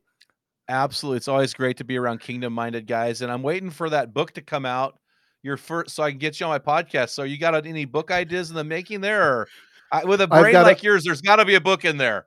Absolutely, 0.69 1.17
it's 1.17 1.27
always 1.27 1.53
great 1.53 1.77
to 1.77 1.83
be 1.83 1.97
around 1.97 2.19
kingdom-minded 2.19 2.87
guys, 2.87 3.21
and 3.21 3.31
I'm 3.31 3.43
waiting 3.43 3.71
for 3.71 3.89
that 3.89 4.13
book 4.13 4.33
to 4.33 4.41
come 4.41 4.65
out 4.65 4.99
your 5.41 5.57
first 5.57 5.95
so 5.95 6.03
I 6.03 6.11
can 6.11 6.19
get 6.19 6.39
you 6.39 6.45
on 6.45 6.51
my 6.51 6.59
podcast. 6.59 7.09
So 7.09 7.23
you 7.23 7.37
got 7.37 7.65
any 7.65 7.85
book 7.85 8.11
ideas 8.11 8.49
in 8.49 8.55
the 8.55 8.63
making 8.63 9.01
there 9.01 9.21
or 9.21 9.47
I, 9.91 10.03
with 10.03 10.21
a 10.21 10.27
brain 10.27 10.53
like 10.55 10.81
a, 10.81 10.83
yours, 10.83 11.03
there's 11.03 11.21
got 11.21 11.35
to 11.35 11.45
be 11.45 11.53
a 11.53 11.61
book 11.61 11.85
in 11.85 11.97
there. 11.97 12.25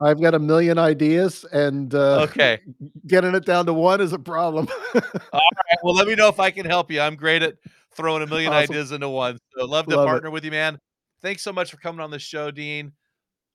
I've 0.00 0.20
got 0.20 0.34
a 0.34 0.38
million 0.38 0.78
ideas 0.78 1.44
and 1.50 1.92
uh, 1.94 2.20
okay, 2.22 2.60
getting 3.06 3.34
it 3.34 3.46
down 3.46 3.66
to 3.66 3.72
one 3.72 4.00
is 4.00 4.12
a 4.12 4.18
problem. 4.18 4.68
All 4.94 5.00
right. 5.32 5.78
Well, 5.82 5.94
let 5.94 6.06
me 6.06 6.14
know 6.14 6.28
if 6.28 6.38
I 6.38 6.50
can 6.50 6.66
help 6.66 6.90
you. 6.90 7.00
I'm 7.00 7.16
great 7.16 7.42
at 7.42 7.56
throwing 7.98 8.22
a 8.22 8.26
million 8.26 8.52
awesome. 8.52 8.72
ideas 8.72 8.92
into 8.92 9.08
one. 9.08 9.38
So 9.56 9.66
love 9.66 9.86
to 9.86 9.96
love 9.96 10.06
partner 10.06 10.28
it. 10.28 10.32
with 10.32 10.44
you, 10.44 10.50
man. 10.50 10.78
Thanks 11.20 11.42
so 11.42 11.52
much 11.52 11.70
for 11.70 11.76
coming 11.76 12.00
on 12.00 12.10
the 12.10 12.18
show, 12.18 12.50
Dean. 12.50 12.92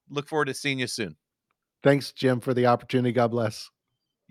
Look 0.09 0.27
forward 0.27 0.45
to 0.45 0.53
seeing 0.53 0.79
you 0.79 0.87
soon. 0.87 1.15
Thanks, 1.81 2.11
Jim, 2.11 2.39
for 2.39 2.53
the 2.53 2.67
opportunity. 2.67 3.11
God 3.11 3.31
bless. 3.31 3.69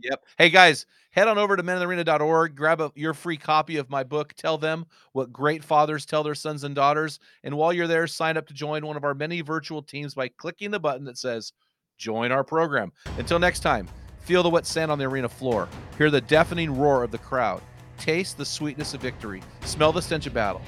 Yep. 0.02 0.24
Hey 0.38 0.50
guys, 0.50 0.86
head 1.10 1.28
on 1.28 1.38
over 1.38 1.56
to 1.56 1.62
meninthearena.org, 1.62 2.56
grab 2.56 2.80
a, 2.80 2.90
your 2.94 3.14
free 3.14 3.36
copy 3.36 3.76
of 3.76 3.90
my 3.90 4.02
book. 4.02 4.32
Tell 4.34 4.58
them 4.58 4.86
what 5.12 5.32
great 5.32 5.62
fathers 5.62 6.06
tell 6.06 6.22
their 6.22 6.34
sons 6.34 6.64
and 6.64 6.74
daughters. 6.74 7.20
And 7.44 7.56
while 7.56 7.72
you're 7.72 7.86
there, 7.86 8.06
sign 8.06 8.36
up 8.36 8.46
to 8.46 8.54
join 8.54 8.86
one 8.86 8.96
of 8.96 9.04
our 9.04 9.14
many 9.14 9.40
virtual 9.42 9.82
teams 9.82 10.14
by 10.14 10.28
clicking 10.28 10.70
the 10.70 10.80
button 10.80 11.04
that 11.04 11.18
says 11.18 11.52
join 11.98 12.32
our 12.32 12.42
program. 12.42 12.90
Until 13.18 13.38
next 13.38 13.60
time, 13.60 13.88
feel 14.20 14.42
the 14.42 14.50
wet 14.50 14.66
sand 14.66 14.90
on 14.90 14.98
the 14.98 15.04
arena 15.04 15.28
floor, 15.28 15.68
hear 15.98 16.10
the 16.10 16.20
deafening 16.20 16.76
roar 16.76 17.02
of 17.02 17.10
the 17.10 17.18
crowd, 17.18 17.62
taste 18.03 18.36
the 18.36 18.44
sweetness 18.44 18.94
of 18.94 19.00
victory, 19.00 19.40
smell 19.61 19.92
the 19.92 20.03
stench 20.03 20.26
of 20.26 20.34
battle. 20.34 20.61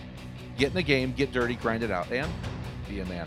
Get 0.56 0.68
in 0.68 0.74
the 0.74 0.82
game, 0.82 1.12
get 1.12 1.32
dirty, 1.32 1.56
grind 1.56 1.82
it 1.82 1.90
out, 1.90 2.10
and 2.12 2.30
be 2.88 3.00
a 3.00 3.04
man. 3.06 3.26